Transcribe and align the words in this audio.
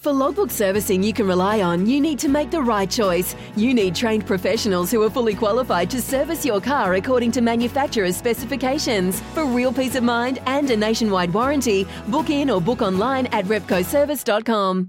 For 0.00 0.14
logbook 0.14 0.50
servicing 0.50 1.02
you 1.02 1.12
can 1.12 1.26
rely 1.26 1.60
on, 1.60 1.84
you 1.84 2.00
need 2.00 2.18
to 2.20 2.28
make 2.30 2.50
the 2.50 2.62
right 2.62 2.90
choice. 2.90 3.36
You 3.54 3.74
need 3.74 3.94
trained 3.94 4.26
professionals 4.26 4.90
who 4.90 5.02
are 5.02 5.10
fully 5.10 5.34
qualified 5.34 5.90
to 5.90 6.00
service 6.00 6.42
your 6.42 6.58
car 6.58 6.94
according 6.94 7.32
to 7.32 7.42
manufacturer's 7.42 8.16
specifications. 8.16 9.20
For 9.34 9.44
real 9.44 9.74
peace 9.74 9.96
of 9.96 10.02
mind 10.02 10.38
and 10.46 10.70
a 10.70 10.76
nationwide 10.76 11.34
warranty, 11.34 11.86
book 12.08 12.30
in 12.30 12.48
or 12.48 12.62
book 12.62 12.80
online 12.80 13.26
at 13.26 13.44
repcoservice.com. 13.44 14.88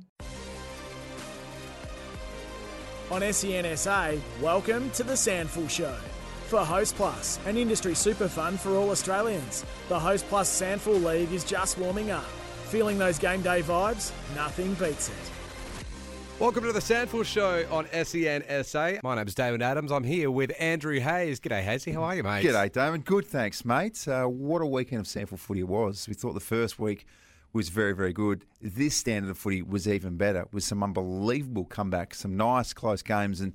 On 3.12 3.22
SENSA, 3.22 4.18
welcome 4.42 4.90
to 4.92 5.04
the 5.04 5.16
SANFL 5.16 5.70
Show. 5.70 5.98
For 6.48 6.60
Host 6.60 6.96
Plus, 6.96 7.38
an 7.46 7.58
industry 7.58 7.96
super 7.96 8.30
fund 8.30 8.58
for 8.58 8.78
all 8.78 8.92
Australians, 8.92 9.66
the 9.90 10.00
Host 10.00 10.26
Plus 10.30 10.50
SANFL 10.62 11.04
League 11.04 11.34
is 11.34 11.44
just 11.44 11.78
warming 11.78 12.12
up. 12.12 12.24
Feeling 12.72 12.98
those 12.98 13.20
game 13.20 13.42
day 13.42 13.62
vibes? 13.62 14.14
Nothing 14.34 14.74
beats 14.76 15.10
it. 15.10 16.40
Welcome 16.40 16.64
to 16.64 16.72
the 16.72 16.80
SANFL 16.80 17.26
Show 17.26 17.66
on 17.70 17.86
SENSA. 17.88 19.04
My 19.04 19.16
name's 19.16 19.36
Damon 19.36 19.62
Adams. 19.62 19.92
I'm 19.92 20.06
here 20.06 20.32
with 20.32 20.54
Andrew 20.58 20.98
Hayes. 21.02 21.42
G'day, 21.42 21.64
Hazy. 21.64 21.92
How 21.92 22.04
are 22.04 22.16
you, 22.16 22.24
mate? 22.24 22.46
G'day, 22.46 22.72
Damon. 22.72 23.02
Good, 23.02 23.28
thanks, 23.28 23.66
mate. 23.66 24.08
Uh, 24.08 24.24
what 24.24 24.62
a 24.62 24.66
weekend 24.66 25.02
of 25.02 25.06
SANFL 25.06 25.38
footy 25.38 25.60
it 25.60 25.68
was. 25.68 26.08
We 26.08 26.14
thought 26.14 26.34
the 26.34 26.40
first 26.40 26.80
week 26.80 27.06
was 27.52 27.68
very, 27.68 27.92
very 27.92 28.14
good. 28.14 28.46
This 28.62 28.96
standard 28.96 29.32
of 29.32 29.38
footy 29.38 29.62
was 29.62 29.86
even 29.86 30.16
better, 30.16 30.48
with 30.54 30.64
some 30.64 30.82
unbelievable 30.82 31.66
comebacks, 31.66 32.16
some 32.16 32.38
nice 32.38 32.72
close 32.72 33.02
games, 33.02 33.42
and 33.42 33.52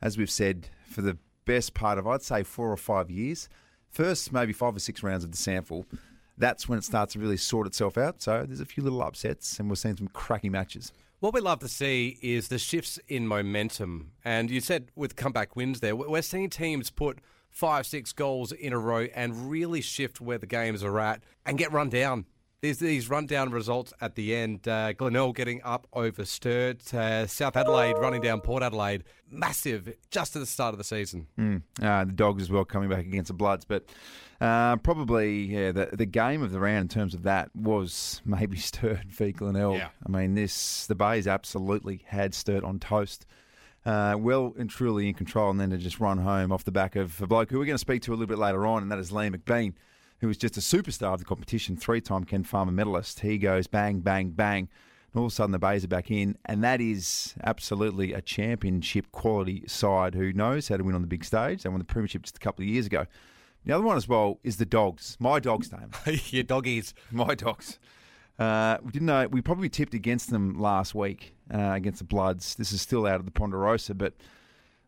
as 0.00 0.16
we've 0.16 0.30
said, 0.30 0.68
for 0.88 1.02
the 1.02 1.18
best 1.44 1.74
part 1.74 1.98
of, 1.98 2.06
I'd 2.06 2.22
say, 2.22 2.42
four 2.42 2.72
or 2.72 2.78
five 2.78 3.10
years, 3.10 3.50
first 3.90 4.32
maybe 4.32 4.54
five 4.54 4.74
or 4.74 4.80
six 4.80 5.02
rounds 5.02 5.22
of 5.22 5.32
the 5.32 5.36
SANFL, 5.36 5.84
that's 6.36 6.68
when 6.68 6.78
it 6.78 6.84
starts 6.84 7.12
to 7.12 7.18
really 7.18 7.36
sort 7.36 7.66
itself 7.66 7.96
out. 7.96 8.22
So 8.22 8.44
there's 8.46 8.60
a 8.60 8.66
few 8.66 8.82
little 8.82 9.02
upsets, 9.02 9.58
and 9.58 9.68
we're 9.68 9.76
seeing 9.76 9.96
some 9.96 10.08
cracking 10.08 10.52
matches. 10.52 10.92
What 11.20 11.32
we 11.32 11.40
love 11.40 11.60
to 11.60 11.68
see 11.68 12.18
is 12.20 12.48
the 12.48 12.58
shifts 12.58 12.98
in 13.08 13.26
momentum. 13.26 14.12
And 14.24 14.50
you 14.50 14.60
said 14.60 14.90
with 14.94 15.16
comeback 15.16 15.56
wins 15.56 15.80
there, 15.80 15.96
we're 15.96 16.22
seeing 16.22 16.50
teams 16.50 16.90
put 16.90 17.20
five, 17.48 17.86
six 17.86 18.12
goals 18.12 18.52
in 18.52 18.72
a 18.72 18.78
row 18.78 19.06
and 19.14 19.48
really 19.48 19.80
shift 19.80 20.20
where 20.20 20.38
the 20.38 20.46
games 20.46 20.82
are 20.82 20.98
at 21.00 21.22
and 21.46 21.56
get 21.56 21.72
run 21.72 21.88
down. 21.88 22.26
There's 22.64 22.78
these 22.78 23.10
rundown 23.10 23.50
results 23.50 23.92
at 24.00 24.14
the 24.14 24.34
end. 24.34 24.66
Uh, 24.66 24.94
Glenelg 24.94 25.36
getting 25.36 25.60
up 25.64 25.86
over 25.92 26.24
Sturt. 26.24 26.94
Uh, 26.94 27.26
South 27.26 27.58
Adelaide 27.58 27.98
running 27.98 28.22
down 28.22 28.40
Port 28.40 28.62
Adelaide. 28.62 29.04
Massive, 29.30 29.94
just 30.10 30.34
at 30.34 30.38
the 30.38 30.46
start 30.46 30.72
of 30.72 30.78
the 30.78 30.84
season. 30.84 31.26
Mm. 31.38 31.60
Uh, 31.82 32.06
the 32.06 32.12
Dogs 32.12 32.44
as 32.44 32.50
well 32.50 32.64
coming 32.64 32.88
back 32.88 33.00
against 33.00 33.28
the 33.28 33.34
Bloods. 33.34 33.66
But 33.66 33.90
uh, 34.40 34.76
probably, 34.76 35.42
yeah, 35.42 35.72
the, 35.72 35.90
the 35.92 36.06
game 36.06 36.42
of 36.42 36.52
the 36.52 36.58
round 36.58 36.80
in 36.80 36.88
terms 36.88 37.12
of 37.12 37.24
that 37.24 37.54
was 37.54 38.22
maybe 38.24 38.56
Sturt 38.56 39.08
v 39.08 39.32
Glenelg. 39.32 39.76
Yeah. 39.76 39.88
I 40.06 40.08
mean, 40.08 40.34
this 40.34 40.86
the 40.86 40.94
Bays 40.94 41.26
absolutely 41.26 42.02
had 42.06 42.32
Sturt 42.32 42.64
on 42.64 42.78
toast. 42.78 43.26
Uh, 43.84 44.14
well 44.18 44.54
and 44.58 44.70
truly 44.70 45.08
in 45.08 45.12
control, 45.12 45.50
and 45.50 45.60
then 45.60 45.68
to 45.68 45.76
just 45.76 46.00
run 46.00 46.16
home 46.16 46.50
off 46.50 46.64
the 46.64 46.72
back 46.72 46.96
of 46.96 47.20
a 47.20 47.26
bloke 47.26 47.50
who 47.50 47.58
we're 47.58 47.66
going 47.66 47.74
to 47.74 47.78
speak 47.78 48.00
to 48.00 48.12
a 48.12 48.14
little 48.14 48.26
bit 48.26 48.38
later 48.38 48.66
on, 48.66 48.80
and 48.80 48.90
that 48.90 48.98
is 48.98 49.10
Liam 49.10 49.36
McBean 49.36 49.74
who 50.20 50.28
was 50.28 50.36
just 50.36 50.56
a 50.56 50.60
superstar 50.60 51.14
of 51.14 51.18
the 51.18 51.24
competition, 51.24 51.76
three 51.76 52.00
time 52.00 52.24
Ken 52.24 52.44
Farmer 52.44 52.72
medalist. 52.72 53.20
He 53.20 53.38
goes 53.38 53.66
bang, 53.66 54.00
bang, 54.00 54.30
bang. 54.30 54.68
And 55.12 55.20
all 55.20 55.26
of 55.26 55.32
a 55.32 55.34
sudden, 55.34 55.52
the 55.52 55.58
Bays 55.58 55.84
are 55.84 55.88
back 55.88 56.10
in. 56.10 56.36
And 56.44 56.64
that 56.64 56.80
is 56.80 57.34
absolutely 57.44 58.12
a 58.12 58.20
championship 58.20 59.12
quality 59.12 59.62
side 59.66 60.14
who 60.14 60.32
knows 60.32 60.68
how 60.68 60.76
to 60.76 60.82
win 60.82 60.94
on 60.94 61.02
the 61.02 61.06
big 61.06 61.24
stage. 61.24 61.62
They 61.62 61.68
won 61.68 61.78
the 61.78 61.84
Premiership 61.84 62.22
just 62.22 62.36
a 62.36 62.40
couple 62.40 62.64
of 62.64 62.68
years 62.68 62.86
ago. 62.86 63.06
The 63.64 63.72
other 63.72 63.84
one 63.84 63.96
as 63.96 64.08
well 64.08 64.40
is 64.42 64.56
the 64.56 64.66
Dogs. 64.66 65.16
My 65.20 65.40
Dogs, 65.40 65.72
name. 65.72 65.90
Your 66.30 66.42
doggies. 66.42 66.94
My 67.10 67.34
Dogs. 67.34 67.78
Uh, 68.38 68.78
we 68.82 68.90
didn't 68.90 69.06
know. 69.06 69.28
We 69.28 69.40
probably 69.40 69.68
tipped 69.68 69.94
against 69.94 70.30
them 70.30 70.58
last 70.58 70.94
week 70.94 71.34
uh, 71.52 71.58
against 71.74 72.00
the 72.00 72.04
Bloods. 72.04 72.56
This 72.56 72.72
is 72.72 72.82
still 72.82 73.06
out 73.06 73.20
of 73.20 73.24
the 73.24 73.30
Ponderosa, 73.30 73.94
but 73.94 74.14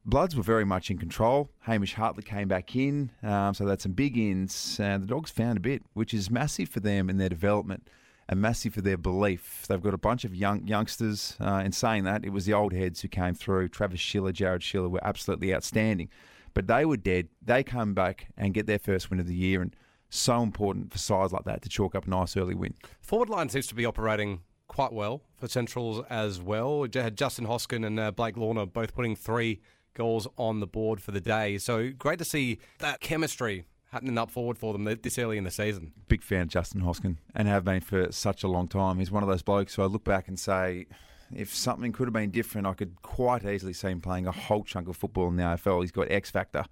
Bloods 0.09 0.37
were 0.37 0.43
very 0.45 0.65
much 0.65 0.89
in 0.89 0.99
control. 0.99 1.51
Hamish 1.63 1.95
Hartley 1.95 2.23
came 2.23 2.47
back 2.47 2.77
in, 2.77 3.11
um, 3.25 3.55
so 3.55 3.65
that's 3.65 3.83
some 3.83 3.91
big 3.91 4.17
ins. 4.17 4.79
And 4.79 5.03
the 5.03 5.07
Dogs 5.09 5.33
found 5.33 5.57
a 5.59 5.61
bit, 5.61 5.83
which 5.95 6.15
is 6.15 6.31
massive 6.31 6.69
for 6.69 6.79
them 6.79 7.11
in 7.11 7.19
their 7.19 7.29
development 7.29 7.89
and 8.29 8.41
massive 8.41 8.75
for 8.75 8.83
their 8.83 8.97
belief. 8.97 9.65
They've 9.69 9.83
got 9.83 9.95
a 9.95 9.99
bunch 9.99 10.25
of 10.25 10.33
young 10.33 10.65
youngsters. 10.65 11.37
Uh, 11.41 11.63
in 11.65 11.73
saying 11.73 12.05
that, 12.05 12.25
it 12.25 12.31
was 12.31 12.47
the 12.47 12.53
old 12.53 12.73
heads 12.73 13.01
who 13.01 13.09
came 13.09 13.35
through. 13.35 13.69
Travis 13.69 13.99
Schiller, 13.99 14.31
Jared 14.31 14.63
Schiller 14.63 14.89
were 14.89 15.05
absolutely 15.05 15.53
outstanding, 15.53 16.09
but 16.55 16.69
they 16.69 16.85
were 16.85 16.97
dead. 16.97 17.27
They 17.43 17.65
come 17.65 17.93
back 17.93 18.29
and 18.37 18.55
get 18.55 18.67
their 18.67 18.79
first 18.79 19.11
win 19.11 19.19
of 19.19 19.27
the 19.27 19.35
year, 19.35 19.61
and 19.61 19.75
so 20.09 20.41
important 20.41 20.93
for 20.93 20.99
sides 20.99 21.33
like 21.33 21.47
that 21.47 21.63
to 21.63 21.69
chalk 21.69 21.97
up 21.97 22.07
a 22.07 22.11
nice 22.11 22.37
early 22.37 22.55
win. 22.55 22.75
Forward 23.01 23.29
line 23.29 23.49
seems 23.49 23.67
to 23.67 23.75
be 23.75 23.85
operating 23.85 24.43
quite 24.69 24.93
well 24.93 25.23
for 25.37 25.49
Centrals 25.49 26.05
as 26.09 26.41
well. 26.41 26.87
Had 26.95 27.17
Justin 27.17 27.47
Hoskin 27.47 27.85
and 27.85 27.99
uh, 27.99 28.13
Blake 28.13 28.37
Lorna 28.37 28.67
both 28.67 28.95
putting 28.95 29.17
three 29.17 29.61
goals 29.97 30.29
on 30.39 30.61
the 30.61 30.67
board 30.67 31.01
for 31.01 31.11
the 31.11 31.21
day. 31.21 31.59
So 31.59 31.91
great 31.91 32.19
to 32.21 32.25
see 32.25 32.59
that 32.79 33.01
chemistry 33.01 33.65
happening 33.91 34.19
up 34.19 34.31
forward 34.31 34.59
for 34.59 34.73
them 34.73 34.85
this 35.03 35.19
early 35.19 35.39
in 35.39 35.45
the 35.45 35.51
season. 35.51 35.93
Big 36.07 36.23
fan 36.23 36.43
of 36.43 36.49
Justin 36.49 36.83
Hoskin 36.83 37.17
and 37.35 37.49
have 37.49 37.65
been 37.65 37.81
for 37.81 38.13
such 38.13 38.43
a 38.43 38.49
long 38.49 38.69
time. 38.69 38.99
He's 38.99 39.11
one 39.11 39.23
of 39.23 39.29
those 39.29 39.43
blokes 39.43 39.75
who 39.75 39.83
I 39.83 39.87
look 39.87 40.05
back 40.05 40.29
and 40.29 40.39
say, 40.39 40.87
if 41.35 41.55
something 41.55 41.93
could 41.93 42.07
have 42.07 42.13
been 42.13 42.31
different, 42.31 42.67
I 42.67 42.75
could 42.75 43.01
quite 43.03 43.45
easily 43.45 43.73
see 43.73 43.89
him 43.89 44.01
playing 44.01 44.27
a 44.27 44.33
whole 44.33 44.65
chunk 44.65 44.89
of 44.89 44.97
football 44.97 45.29
in 45.29 45.37
the 45.37 45.43
AFL. 45.43 45.81
He's 45.81 45.93
got 45.93 46.11
X 46.11 46.31
factor. 46.31 46.65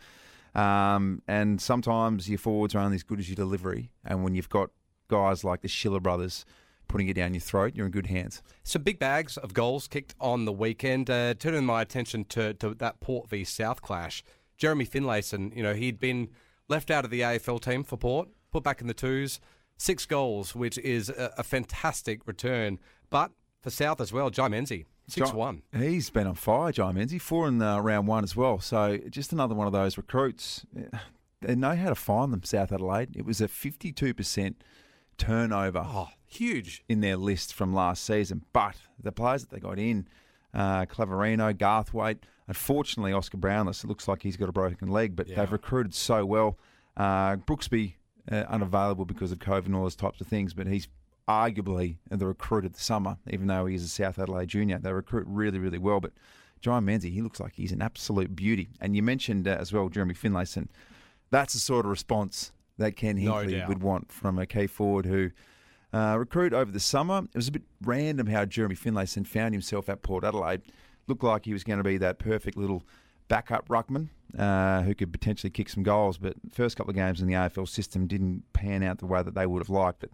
Um, 0.55 1.23
and 1.27 1.61
sometimes 1.61 2.29
your 2.29 2.39
forwards 2.39 2.75
are 2.75 2.81
only 2.81 2.97
as 2.97 3.03
good 3.03 3.19
as 3.19 3.29
your 3.29 3.37
delivery. 3.37 3.91
And 4.05 4.23
when 4.23 4.35
you've 4.35 4.49
got 4.49 4.71
guys 5.09 5.45
like 5.45 5.63
the 5.63 5.69
Schiller 5.69 6.01
brothers 6.01 6.45
putting 6.95 7.09
it 7.09 7.15
down 7.15 7.35
your 7.35 7.41
throat, 7.41 7.73
you're 7.75 7.87
in 7.87 7.91
good 7.91 8.07
hands. 8.07 8.41
Some 8.63 8.83
big 8.83 9.01
bags 9.01 9.37
of 9.37 9.53
goals 9.53 9.89
kicked 9.89 10.15
on 10.21 10.45
the 10.45 10.53
weekend. 10.53 11.11
Uh, 11.11 11.35
turning 11.35 11.67
my 11.67 11.83
attention 11.83 12.25
to, 12.27 12.55
to 12.55 12.73
that 12.75 13.01
Port 13.01 13.29
v 13.29 13.43
South 13.43 13.83
clash. 13.83 14.23
Jeremy 14.59 14.87
Finlayson, 14.87 15.53
you 15.57 15.65
know, 15.65 15.75
he'd 15.75 15.99
been 15.99 16.29
left 16.69 16.93
out 16.93 17.05
of 17.05 17.11
the 17.11 17.23
AFL 17.23 17.61
team 17.61 17.83
for 17.83 17.97
Port, 17.97 18.29
put 18.53 18.63
back 18.63 18.81
in 18.81 18.87
the 18.87 18.95
twos, 18.95 19.41
six 19.77 20.07
goals, 20.07 20.55
which 20.55 20.79
is 20.79 21.09
a, 21.09 21.33
a 21.37 21.43
fantastic 21.43 22.29
return. 22.29 22.79
But 23.11 23.33
for 23.61 23.71
South 23.71 24.01
as 24.01 24.13
well, 24.13 24.31
Jai 24.31 24.47
Menzie, 24.47 24.85
6 25.09 25.33
1. 25.33 25.63
He's 25.77 26.11
been 26.11 26.29
on 26.29 26.37
fire, 26.37 26.71
Jai 26.71 26.93
Menzie, 26.93 27.21
four 27.21 27.49
in 27.49 27.61
uh, 27.61 27.81
round 27.81 28.07
one 28.07 28.23
as 28.23 28.37
well. 28.37 28.61
So 28.61 29.01
just 29.11 29.33
another 29.33 29.57
one 29.57 29.67
of 29.67 29.73
those 29.73 29.97
recruits. 29.97 30.65
They 31.41 31.57
know 31.57 31.75
how 31.75 31.89
to 31.89 31.97
find 31.97 32.33
them, 32.33 32.45
South 32.45 32.71
Adelaide. 32.71 33.17
It 33.17 33.27
was 33.27 33.41
a 33.41 33.49
52% 33.49 34.55
turnover. 35.19 35.83
Oh, 35.85 36.09
huge. 36.27 36.83
In 36.89 37.01
their 37.01 37.17
list 37.17 37.55
from 37.55 37.75
last 37.75 38.05
season. 38.05 38.43
But 38.53 38.77
the 39.03 39.13
players 39.13 39.43
that 39.43 39.51
they 39.51 39.61
got 39.61 39.79
in, 39.79 40.07
uh, 40.53 40.87
Claverino, 40.87 41.53
Garthwaite, 41.55 42.19
unfortunately, 42.49 43.13
Oscar 43.13 43.39
Brownless, 43.39 43.85
it 43.85 43.87
looks 43.89 44.07
like 44.09 44.23
he's 44.23 44.37
got 44.37 44.49
a 44.49 44.53
broken 44.53 44.89
leg, 44.89 45.17
but 45.17 45.29
Yeah. 45.29 45.37
they've 45.37 45.53
recruited 45.53 45.95
so 45.95 46.25
well. 46.25 46.59
Uh, 46.97 47.37
Brooksby, 47.37 47.95
uh, 48.31 48.45
unavailable 48.49 49.05
because 49.05 49.33
of 49.33 49.39
COVID 49.39 49.67
and 49.67 49.75
all 49.75 49.83
those 49.83 49.97
types 49.97 50.21
of 50.21 50.27
things, 50.27 50.55
but 50.55 50.67
he's 50.67 50.89
arguably 51.29 51.97
the 52.11 52.27
recruit 52.27 52.65
of 52.65 52.73
the 52.75 52.81
summer, 52.81 53.17
even 53.31 53.47
though 53.47 53.67
he's 53.67 53.83
a 53.83 53.89
South 53.89 54.19
Adelaide 54.19 54.49
junior. 54.49 54.79
They 54.79 54.93
recruit 54.93 55.27
really, 55.27 55.59
really 55.59 55.79
well. 55.79 56.01
But 56.01 56.13
John 56.61 56.85
Menzie, 56.87 57.13
he 57.13 57.23
looks 57.23 57.41
like 57.41 57.55
he's 57.55 57.73
an 57.73 57.83
absolute 57.83 58.37
beauty. 58.37 58.69
And 58.81 58.95
you 58.95 59.03
mentioned 59.03 59.49
uh, 59.49 59.53
as 59.59 59.73
well 59.73 59.89
Jeremy 59.89 60.15
Finlayson. 60.15 60.69
That's 61.31 61.55
the 61.55 61.61
sort 61.61 61.85
of 61.87 61.91
response 61.91 62.53
that 62.79 62.97
Ken 62.97 63.17
No 63.23 63.35
Hinkley 63.35 63.51
doubt. 63.53 63.69
would 63.69 63.83
want 63.83 64.13
from 64.13 64.39
a 64.39 64.47
key 64.47 64.67
forward 64.67 65.07
who 65.07 65.31
uh, 65.93 66.17
recruit 66.19 66.53
over 66.53 66.71
the 66.71 66.81
summer. 66.81 67.23
It 67.33 67.37
was 67.37 67.49
a 67.49 67.53
bit 67.53 67.63
random 67.83 68.27
how 68.27 68.45
Jeremy 68.45 68.75
Finlayson 68.75 69.25
found 69.27 69.55
himself 69.55 69.89
at 69.89 70.03
Port 70.03 70.25
Adelaide. 70.25 70.63
Looked 71.07 71.23
like 71.23 71.45
he 71.45 71.53
was 71.53 71.65
going 71.65 71.79
to 71.79 71.85
be 71.85 71.99
that 71.99 72.19
perfect 72.19 72.57
little 72.57 72.83
backup 73.29 73.69
ruckman 73.69 74.09
uh, 74.39 74.83
who 74.83 74.95
could 74.95 75.13
potentially 75.13 75.51
kick 75.51 75.69
some 75.69 75.83
goals. 75.83 76.19
But 76.19 76.35
first 76.53 76.77
couple 76.77 76.91
of 76.91 76.97
games 76.97 77.21
in 77.21 77.29
the 77.29 77.35
AFL 77.35 77.69
system 77.69 78.07
didn't 78.07 78.43
pan 78.53 78.83
out 78.83 78.99
the 78.99 79.07
way 79.07 79.23
that 79.23 79.35
they 79.35 79.47
would 79.47 79.61
have 79.61 79.71
liked. 79.71 80.01
But 80.01 80.11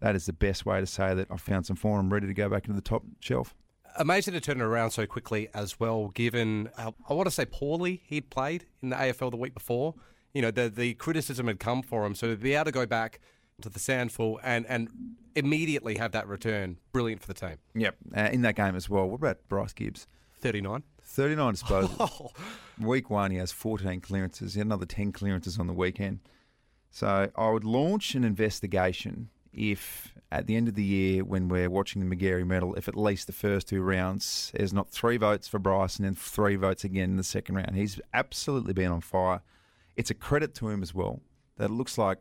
that 0.00 0.14
is 0.14 0.26
the 0.26 0.32
best 0.32 0.66
way 0.66 0.80
to 0.80 0.86
say 0.86 1.14
that 1.14 1.28
I 1.30 1.36
found 1.36 1.66
some 1.66 1.76
form 1.76 2.12
ready 2.12 2.26
to 2.26 2.34
go 2.34 2.48
back 2.48 2.64
into 2.66 2.76
the 2.76 2.86
top 2.86 3.02
shelf. 3.20 3.54
Amazing 3.96 4.34
to 4.34 4.40
turn 4.40 4.60
it 4.60 4.64
around 4.64 4.90
so 4.90 5.06
quickly 5.06 5.48
as 5.54 5.78
well, 5.78 6.08
given 6.08 6.68
how, 6.76 6.94
I 7.08 7.14
want 7.14 7.26
to 7.26 7.30
say 7.30 7.44
poorly 7.44 8.02
he'd 8.06 8.28
played 8.28 8.66
in 8.82 8.90
the 8.90 8.96
AFL 8.96 9.30
the 9.30 9.36
week 9.36 9.54
before. 9.54 9.94
You 10.34 10.42
know, 10.42 10.50
the 10.50 10.68
the 10.68 10.94
criticism 10.94 11.46
had 11.46 11.58
come 11.58 11.82
for 11.82 12.04
him, 12.04 12.14
so 12.14 12.28
to 12.28 12.36
be 12.36 12.54
able 12.54 12.66
to 12.66 12.72
go 12.72 12.86
back 12.86 13.20
to 13.62 13.68
the 13.68 13.78
Sandful 13.78 14.40
and 14.42 14.66
and 14.66 14.88
immediately 15.34 15.96
have 15.96 16.12
that 16.12 16.28
return. 16.28 16.78
Brilliant 16.92 17.22
for 17.22 17.28
the 17.28 17.34
team. 17.34 17.56
Yep. 17.74 17.96
Uh, 18.16 18.28
in 18.32 18.42
that 18.42 18.56
game 18.56 18.76
as 18.76 18.90
well. 18.90 19.08
What 19.08 19.16
about 19.16 19.38
Bryce 19.48 19.72
Gibbs? 19.72 20.06
39. 20.40 20.82
39 21.02 21.54
disposals. 21.54 22.30
Week 22.80 23.08
one, 23.08 23.30
he 23.30 23.36
has 23.38 23.52
14 23.52 24.00
clearances. 24.00 24.54
He 24.54 24.60
had 24.60 24.66
another 24.66 24.86
10 24.86 25.12
clearances 25.12 25.58
on 25.58 25.66
the 25.66 25.72
weekend. 25.72 26.20
So 26.90 27.30
I 27.34 27.50
would 27.50 27.64
launch 27.64 28.14
an 28.14 28.24
investigation 28.24 29.30
if 29.52 30.14
at 30.32 30.46
the 30.46 30.56
end 30.56 30.66
of 30.66 30.74
the 30.74 30.84
year, 30.84 31.24
when 31.24 31.48
we're 31.48 31.70
watching 31.70 32.06
the 32.06 32.16
Magarey 32.16 32.44
medal, 32.44 32.74
if 32.74 32.88
at 32.88 32.96
least 32.96 33.28
the 33.28 33.32
first 33.32 33.68
two 33.68 33.82
rounds 33.82 34.50
there's 34.54 34.72
not 34.72 34.90
three 34.90 35.16
votes 35.16 35.46
for 35.46 35.58
Bryce 35.58 35.96
and 35.96 36.04
then 36.04 36.14
three 36.14 36.56
votes 36.56 36.82
again 36.82 37.10
in 37.10 37.16
the 37.16 37.24
second 37.24 37.54
round. 37.54 37.76
He's 37.76 38.00
absolutely 38.12 38.72
been 38.72 38.90
on 38.90 39.00
fire. 39.00 39.42
It's 39.96 40.10
a 40.10 40.14
credit 40.14 40.54
to 40.56 40.68
him 40.68 40.82
as 40.82 40.94
well 40.94 41.20
that 41.56 41.66
it 41.66 41.72
looks 41.72 41.98
like 41.98 42.18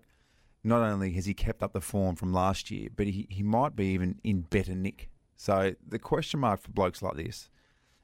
not 0.63 0.81
only 0.81 1.11
has 1.13 1.25
he 1.25 1.33
kept 1.33 1.61
up 1.61 1.73
the 1.73 1.81
form 1.81 2.15
from 2.15 2.31
last 2.31 2.71
year, 2.71 2.89
but 2.95 3.07
he, 3.07 3.27
he 3.29 3.43
might 3.43 3.75
be 3.75 3.87
even 3.87 4.19
in 4.23 4.41
better 4.41 4.75
nick. 4.75 5.09
So 5.35 5.75
the 5.85 5.99
question 5.99 6.39
mark 6.39 6.61
for 6.61 6.71
blokes 6.71 7.01
like 7.01 7.15
this 7.15 7.49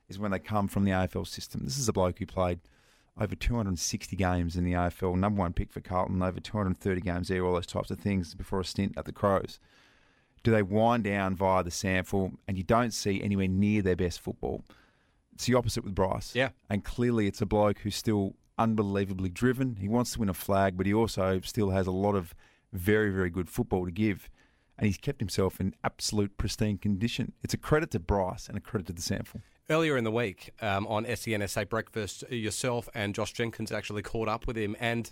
is 0.10 0.19
when 0.19 0.31
they 0.31 0.39
come 0.39 0.68
from 0.68 0.83
the 0.83 0.92
AFL 0.92 1.27
system. 1.27 1.62
This 1.63 1.77
is 1.77 1.88
a 1.88 1.94
bloke 1.94 2.19
who 2.19 2.25
played 2.25 2.60
over 3.19 3.36
260 3.36 4.16
games 4.16 4.56
in 4.56 4.63
the 4.63 4.74
AFL, 4.74 5.18
number 5.18 5.39
one 5.39 5.54
pick 5.54 5.72
for 5.72 5.81
Carlton, 5.81 6.22
over 6.22 6.39
230 6.39 7.01
games 7.01 7.27
there, 7.27 7.45
all 7.45 7.54
those 7.54 7.65
types 7.65 7.92
of 7.92 8.00
things 8.00 8.33
before 8.33 8.62
a 8.62 8.65
stint 8.65 8.98
at 8.98 9.06
the 9.06 9.12
Crows. 9.12 9.60
Do 10.44 10.51
they 10.51 10.63
wind 10.63 11.04
down 11.04 11.36
via 11.36 11.63
the 11.63 11.69
SANFL 11.69 12.33
and 12.48 12.57
you 12.57 12.63
don't 12.63 12.94
see 12.94 13.22
anywhere 13.22 13.48
near 13.48 13.81
their 13.81 13.98
best 13.98 14.22
football? 14.22 14.63
It's 15.33 15.45
the 15.45 15.56
opposite 15.56 15.83
with 15.83 15.95
Bryce. 15.95 16.33
Yeah. 16.33 16.50
And 16.69 16.83
clearly 16.83 17.27
it's 17.27 17.42
a 17.42 17.45
bloke 17.45 17.80
who's 17.80 17.95
still 17.95 18.36
unbelievably 18.59 19.29
driven. 19.29 19.77
He 19.77 19.88
wants 19.88 20.13
to 20.13 20.19
win 20.19 20.29
a 20.29 20.33
flag, 20.33 20.77
but 20.77 20.85
he 20.85 20.94
also 20.94 21.39
still 21.44 21.71
has 21.71 21.88
a 21.88 21.91
lot 21.91 22.13
of 22.13 22.35
very, 22.71 23.09
very 23.09 23.31
good 23.31 23.50
football 23.50 23.85
to 23.85 23.91
give. 23.91 24.29
And 24.77 24.85
he's 24.85 24.97
kept 24.97 25.19
himself 25.19 25.59
in 25.59 25.73
absolute 25.83 26.38
pristine 26.38 26.77
condition. 26.77 27.33
It's 27.44 27.53
a 27.53 27.57
credit 27.57 27.91
to 27.91 28.00
Bryce 28.00 28.47
and 28.47 28.57
a 28.57 28.61
credit 28.61 28.88
to 28.88 28.94
the 28.94 29.01
SANFL. 29.01 29.41
Earlier 29.69 29.97
in 29.97 30.03
the 30.03 30.11
week 30.11 30.51
um, 30.61 30.88
on 30.88 31.06
SENSA 31.06 31.67
Breakfast, 31.69 32.23
yourself 32.29 32.88
and 32.94 33.15
Josh 33.15 33.33
Jenkins 33.33 33.71
actually 33.71 34.01
caught 34.01 34.27
up 34.27 34.47
with 34.47 34.57
him, 34.57 34.75
and 34.79 35.12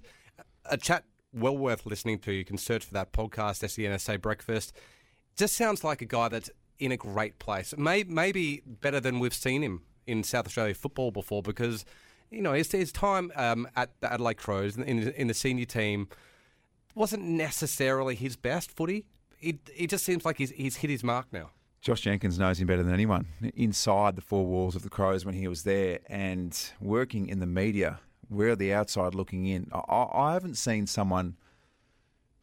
a 0.66 0.78
chat 0.78 1.04
well 1.34 1.58
worth 1.58 1.86
listening 1.86 2.20
to. 2.20 2.32
You 2.32 2.46
can 2.46 2.58
search 2.58 2.86
for 2.86 2.94
that 2.94 3.12
podcast, 3.12 3.64
SENSA 3.64 4.22
Breakfast. 4.22 4.74
Just 5.36 5.56
sounds 5.56 5.84
like 5.84 6.02
a 6.02 6.06
guy 6.06 6.30
that's 6.30 6.50
in 6.80 6.92
a 6.92 6.98
great 6.98 7.40
place. 7.40 7.74
May, 7.78 8.04
maybe 8.04 8.62
better 8.66 9.00
than 9.00 9.20
we've 9.20 9.34
seen 9.34 9.62
him 9.62 9.84
in 10.06 10.24
South 10.24 10.48
Australia 10.48 10.74
football 10.74 11.12
before, 11.12 11.42
because 11.44 11.86
you 12.32 12.42
know 12.42 12.54
his, 12.54 12.72
his 12.72 12.92
time 12.92 13.32
um, 13.36 13.68
at 13.76 13.92
the 14.02 14.12
Adelaide 14.12 14.38
Crows 14.38 14.78
in, 14.78 14.84
in 14.84 15.28
the 15.28 15.34
senior 15.34 15.66
team 15.66 16.08
wasn't 16.96 17.24
necessarily 17.24 18.16
his 18.16 18.36
best 18.36 18.72
footy. 18.72 19.06
It, 19.40 19.58
it 19.76 19.90
just 19.90 20.04
seems 20.04 20.26
like 20.26 20.38
he's, 20.38 20.50
he's 20.52 20.78
hit 20.78 20.90
his 20.90 21.04
mark 21.04 21.28
now. 21.32 21.52
Josh 21.80 22.02
Jenkins 22.02 22.40
knows 22.40 22.60
him 22.60 22.66
better 22.68 22.82
than 22.82 22.94
anyone 22.94 23.28
inside 23.56 24.16
the 24.16 24.22
four 24.22 24.46
walls 24.46 24.76
of 24.76 24.82
the 24.82 24.90
Crows 24.90 25.26
when 25.26 25.36
he 25.36 25.48
was 25.48 25.64
there 25.64 26.00
and 26.10 26.60
working 26.82 27.28
in 27.28 27.40
the 27.40 27.46
media. 27.46 28.00
We're 28.30 28.56
the 28.56 28.74
outside 28.74 29.14
looking 29.14 29.46
in. 29.46 29.70
I, 29.72 30.08
I 30.12 30.34
haven't 30.34 30.56
seen 30.56 30.88
someone 30.88 31.38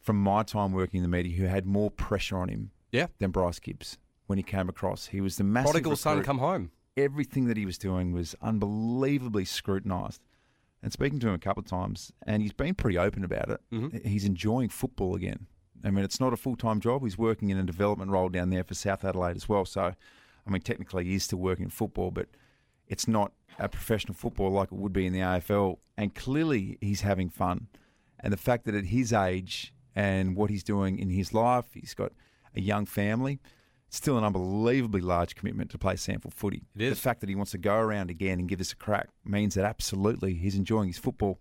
from 0.00 0.22
my 0.22 0.44
time 0.44 0.72
working 0.72 0.98
in 0.98 1.02
the 1.02 1.08
media 1.14 1.36
who 1.36 1.44
had 1.46 1.66
more 1.66 1.90
pressure 1.90 2.36
on 2.38 2.48
him 2.48 2.70
Yeah. 2.92 3.08
than 3.18 3.32
Bryce 3.32 3.58
Gibbs 3.58 3.98
when 4.26 4.38
he 4.38 4.42
came 4.44 4.68
across. 4.68 5.06
He 5.08 5.20
was 5.20 5.36
the 5.36 5.44
massive 5.44 5.72
Prodigal 5.72 5.96
son 5.96 6.22
come 6.22 6.38
home. 6.38 6.70
Everything 6.96 7.46
that 7.46 7.56
he 7.56 7.66
was 7.66 7.78
doing 7.78 8.12
was 8.12 8.34
unbelievably 8.40 9.44
scrutinised. 9.44 10.20
And 10.82 10.92
speaking 10.92 11.18
to 11.20 11.28
him 11.28 11.34
a 11.34 11.38
couple 11.38 11.62
of 11.62 11.66
times, 11.66 12.12
and 12.26 12.42
he's 12.42 12.52
been 12.52 12.74
pretty 12.74 12.98
open 12.98 13.24
about 13.24 13.48
it. 13.48 13.60
Mm-hmm. 13.72 14.06
He's 14.06 14.24
enjoying 14.24 14.68
football 14.68 15.14
again. 15.14 15.46
I 15.82 15.90
mean, 15.90 16.04
it's 16.04 16.20
not 16.20 16.32
a 16.32 16.36
full 16.36 16.56
time 16.56 16.80
job. 16.80 17.02
He's 17.02 17.18
working 17.18 17.50
in 17.50 17.58
a 17.58 17.62
development 17.62 18.10
role 18.10 18.28
down 18.28 18.50
there 18.50 18.64
for 18.64 18.74
South 18.74 19.04
Adelaide 19.04 19.36
as 19.36 19.48
well. 19.48 19.64
So, 19.64 19.82
I 19.82 20.50
mean, 20.50 20.62
technically 20.62 21.04
he 21.04 21.14
is 21.14 21.24
still 21.24 21.38
working 21.38 21.64
in 21.64 21.70
football, 21.70 22.10
but 22.10 22.28
it's 22.86 23.08
not 23.08 23.32
a 23.58 23.68
professional 23.68 24.14
football 24.14 24.50
like 24.50 24.72
it 24.72 24.78
would 24.78 24.92
be 24.92 25.06
in 25.06 25.12
the 25.12 25.20
AFL. 25.20 25.78
And 25.96 26.14
clearly 26.14 26.78
he's 26.80 27.00
having 27.02 27.28
fun. 27.28 27.68
And 28.20 28.32
the 28.32 28.38
fact 28.38 28.64
that 28.64 28.74
at 28.74 28.86
his 28.86 29.12
age 29.12 29.72
and 29.94 30.36
what 30.36 30.50
he's 30.50 30.64
doing 30.64 30.98
in 30.98 31.10
his 31.10 31.32
life, 31.32 31.66
he's 31.72 31.94
got 31.94 32.12
a 32.54 32.60
young 32.60 32.86
family. 32.86 33.40
Still 33.94 34.18
an 34.18 34.24
unbelievably 34.24 35.02
large 35.02 35.36
commitment 35.36 35.70
to 35.70 35.78
play 35.78 35.94
SANFL 35.94 36.32
footy. 36.32 36.64
It 36.74 36.82
is. 36.82 36.90
The 36.96 37.00
fact 37.00 37.20
that 37.20 37.28
he 37.28 37.36
wants 37.36 37.52
to 37.52 37.58
go 37.58 37.76
around 37.76 38.10
again 38.10 38.40
and 38.40 38.48
give 38.48 38.60
us 38.60 38.72
a 38.72 38.76
crack 38.76 39.08
means 39.24 39.54
that 39.54 39.64
absolutely 39.64 40.34
he's 40.34 40.56
enjoying 40.56 40.88
his 40.88 40.98
football, 40.98 41.38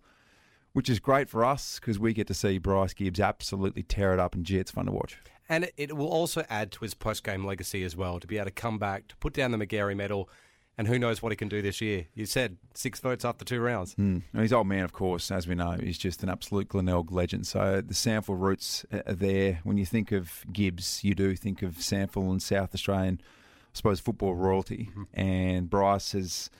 which 0.72 0.88
is 0.88 1.00
great 1.00 1.28
for 1.28 1.44
us 1.44 1.80
because 1.80 1.98
we 1.98 2.12
get 2.12 2.28
to 2.28 2.34
see 2.34 2.58
Bryce 2.58 2.94
Gibbs 2.94 3.18
absolutely 3.18 3.82
tear 3.82 4.12
it 4.14 4.20
up, 4.20 4.36
and 4.36 4.46
gee, 4.46 4.58
it's 4.58 4.70
fun 4.70 4.86
to 4.86 4.92
watch. 4.92 5.18
And 5.48 5.64
it- 5.64 5.74
it 5.76 5.96
will 5.96 6.06
also 6.06 6.44
add 6.48 6.70
to 6.72 6.84
his 6.84 6.94
post 6.94 7.24
game 7.24 7.44
legacy 7.44 7.82
as 7.82 7.96
well 7.96 8.20
to 8.20 8.26
be 8.28 8.36
able 8.36 8.44
to 8.44 8.50
come 8.52 8.78
back, 8.78 9.08
to 9.08 9.16
put 9.16 9.32
down 9.32 9.50
the 9.50 9.58
Magarey 9.58 9.96
medal, 9.96 10.30
and 10.76 10.88
who 10.88 10.98
knows 10.98 11.22
what 11.22 11.30
he 11.30 11.36
can 11.36 11.48
do 11.48 11.62
this 11.62 11.80
year. 11.80 12.06
You 12.14 12.26
said 12.26 12.56
six 12.74 12.98
votes 13.00 13.24
after 13.24 13.44
two 13.44 13.60
rounds. 13.60 13.94
Mm. 13.94 14.22
And 14.32 14.42
his 14.42 14.52
old 14.52 14.66
man, 14.66 14.84
of 14.84 14.92
course, 14.92 15.30
as 15.30 15.46
we 15.46 15.54
know, 15.54 15.72
is 15.72 15.96
just 15.96 16.22
an 16.22 16.28
absolute 16.28 16.68
Glenelg 16.68 17.12
legend. 17.12 17.46
So 17.46 17.80
the 17.80 17.94
SANFL 17.94 18.40
roots 18.40 18.84
are 18.92 19.12
there. 19.12 19.60
When 19.62 19.78
you 19.78 19.86
think 19.86 20.10
of 20.10 20.44
Gibbs, 20.52 21.04
you 21.04 21.14
do 21.14 21.36
think 21.36 21.62
of 21.62 21.74
SANFL 21.74 22.30
and 22.30 22.42
South 22.42 22.74
Australian, 22.74 23.20
I 23.22 23.70
suppose, 23.72 24.00
football 24.00 24.34
royalty. 24.34 24.90
And 25.12 25.70
Bryce 25.70 26.12
has 26.12 26.50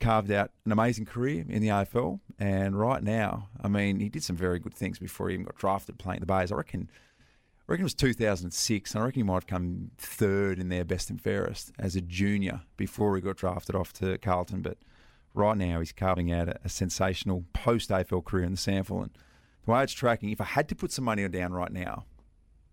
carved 0.00 0.30
out 0.30 0.50
an 0.66 0.72
amazing 0.72 1.06
career 1.06 1.46
in 1.48 1.62
the 1.62 1.68
AFL. 1.68 2.20
And 2.38 2.78
right 2.78 3.02
now, 3.02 3.48
I 3.62 3.68
mean, 3.68 4.00
he 4.00 4.10
did 4.10 4.22
some 4.22 4.36
very 4.36 4.58
good 4.58 4.74
things 4.74 4.98
before 4.98 5.28
he 5.28 5.34
even 5.34 5.46
got 5.46 5.56
drafted 5.56 5.98
playing 5.98 6.20
the 6.20 6.26
Bays. 6.26 6.52
I 6.52 6.56
reckon. 6.56 6.90
I 7.66 7.72
reckon 7.72 7.82
it 7.82 7.84
was 7.84 7.94
2006, 7.94 8.94
and 8.94 9.02
I 9.02 9.06
reckon 9.06 9.20
he 9.20 9.22
might 9.22 9.34
have 9.34 9.46
come 9.46 9.90
third 9.96 10.58
in 10.58 10.68
their 10.68 10.84
best 10.84 11.08
and 11.08 11.20
fairest 11.20 11.72
as 11.78 11.96
a 11.96 12.00
junior 12.02 12.60
before 12.76 13.14
he 13.16 13.22
got 13.22 13.36
drafted 13.36 13.74
off 13.74 13.92
to 13.94 14.18
Carlton. 14.18 14.60
But 14.60 14.76
right 15.32 15.56
now, 15.56 15.78
he's 15.80 15.92
carving 15.92 16.30
out 16.30 16.48
a, 16.48 16.58
a 16.64 16.68
sensational 16.68 17.44
post 17.54 17.88
AFL 17.90 18.24
career 18.24 18.44
in 18.44 18.52
the 18.52 18.58
SANFL. 18.58 19.02
And 19.04 19.10
the 19.64 19.70
way 19.70 19.82
it's 19.82 19.94
tracking, 19.94 20.28
if 20.30 20.40
I 20.42 20.44
had 20.44 20.68
to 20.68 20.74
put 20.74 20.92
some 20.92 21.06
money 21.06 21.24
on 21.24 21.30
down 21.30 21.52
right 21.54 21.72
now, 21.72 22.04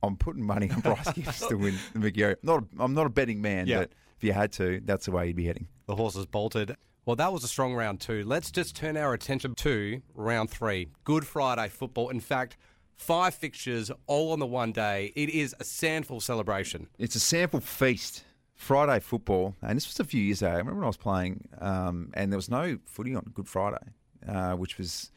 I'm 0.03 0.17
putting 0.17 0.43
money 0.45 0.69
on 0.69 0.81
Bryce 0.81 1.11
Gibbs 1.13 1.47
to 1.47 1.55
win 1.55 1.75
the 1.93 1.99
Magarey. 1.99 2.35
Not 2.43 2.63
a, 2.63 2.83
I'm 2.83 2.93
not 2.93 3.05
a 3.05 3.09
betting 3.09 3.41
man, 3.41 3.67
Yeah. 3.67 3.79
but 3.79 3.91
if 4.17 4.23
you 4.25 4.33
had 4.33 4.51
to, 4.53 4.81
that's 4.83 5.05
the 5.05 5.11
way 5.11 5.27
you'd 5.27 5.35
be 5.37 5.45
heading. 5.45 5.67
The 5.85 5.95
horses 5.95 6.25
bolted. 6.25 6.75
Well, 7.05 7.15
that 7.15 7.31
was 7.31 7.43
a 7.45 7.47
strong 7.47 7.73
round 7.73 8.01
two. 8.01 8.23
Let's 8.25 8.51
just 8.51 8.75
turn 8.75 8.97
our 8.97 9.13
attention 9.13 9.55
to 9.55 10.01
round 10.13 10.49
three. 10.49 10.89
Good 11.05 11.25
Friday 11.25 11.69
football. 11.69 12.09
In 12.09 12.19
fact, 12.19 12.57
five 13.01 13.33
fixtures 13.35 13.91
all 14.07 14.31
on 14.31 14.39
the 14.39 14.45
one 14.45 14.71
day. 14.71 15.11
It 15.15 15.29
is 15.29 15.53
a 15.59 15.63
SANFL 15.63 16.21
celebration. 16.21 16.87
It's 16.99 17.15
a 17.15 17.19
SANFL 17.19 17.63
feast. 17.63 18.23
Friday 18.53 18.99
football, 18.99 19.55
and 19.63 19.75
this 19.75 19.87
was 19.87 19.99
a 19.99 20.03
few 20.03 20.21
years 20.21 20.43
ago. 20.43 20.51
I 20.51 20.57
remember 20.57 20.75
when 20.75 20.83
I 20.83 20.87
was 20.87 20.95
playing, 20.97 21.49
um, 21.59 22.11
and 22.13 22.31
there 22.31 22.37
was 22.37 22.47
no 22.47 22.77
footy 22.85 23.15
on 23.15 23.23
Good 23.33 23.47
Friday, 23.47 23.83
uh, 24.27 24.53
which 24.53 24.77
was. 24.77 25.11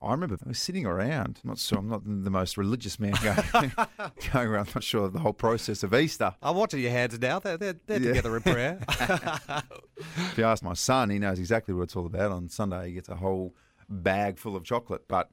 I 0.00 0.12
remember 0.12 0.36
I 0.44 0.48
was 0.48 0.58
sitting 0.60 0.86
around. 0.86 1.40
I'm 1.42 1.48
not 1.48 1.58
sure. 1.58 1.78
I'm 1.78 1.88
not 1.88 2.02
the 2.04 2.30
most 2.30 2.56
religious 2.56 3.00
man 3.00 3.14
going, 3.20 3.72
going 4.32 4.48
around. 4.48 4.68
I'm 4.68 4.72
not 4.76 4.84
sure 4.84 5.06
of 5.06 5.12
the 5.12 5.18
whole 5.18 5.32
process 5.32 5.82
of 5.82 5.92
Easter. 5.92 6.34
I'm 6.40 6.54
watching 6.54 6.80
your 6.80 6.92
hands 6.92 7.18
now. 7.18 7.40
They're, 7.40 7.56
they're, 7.56 7.74
they're 7.86 8.00
Yeah. 8.00 8.08
together 8.10 8.36
in 8.36 8.42
prayer. 8.42 8.78
If 10.30 10.38
you 10.38 10.44
ask 10.44 10.62
my 10.62 10.74
son, 10.74 11.10
he 11.10 11.18
knows 11.18 11.38
exactly 11.40 11.74
what 11.74 11.84
it's 11.84 11.96
all 11.96 12.06
about. 12.06 12.30
On 12.32 12.48
Sunday, 12.48 12.88
he 12.88 12.92
gets 12.94 13.08
a 13.08 13.16
whole 13.16 13.54
bag 13.88 14.38
full 14.38 14.54
of 14.56 14.62
chocolate. 14.64 15.08
But 15.08 15.30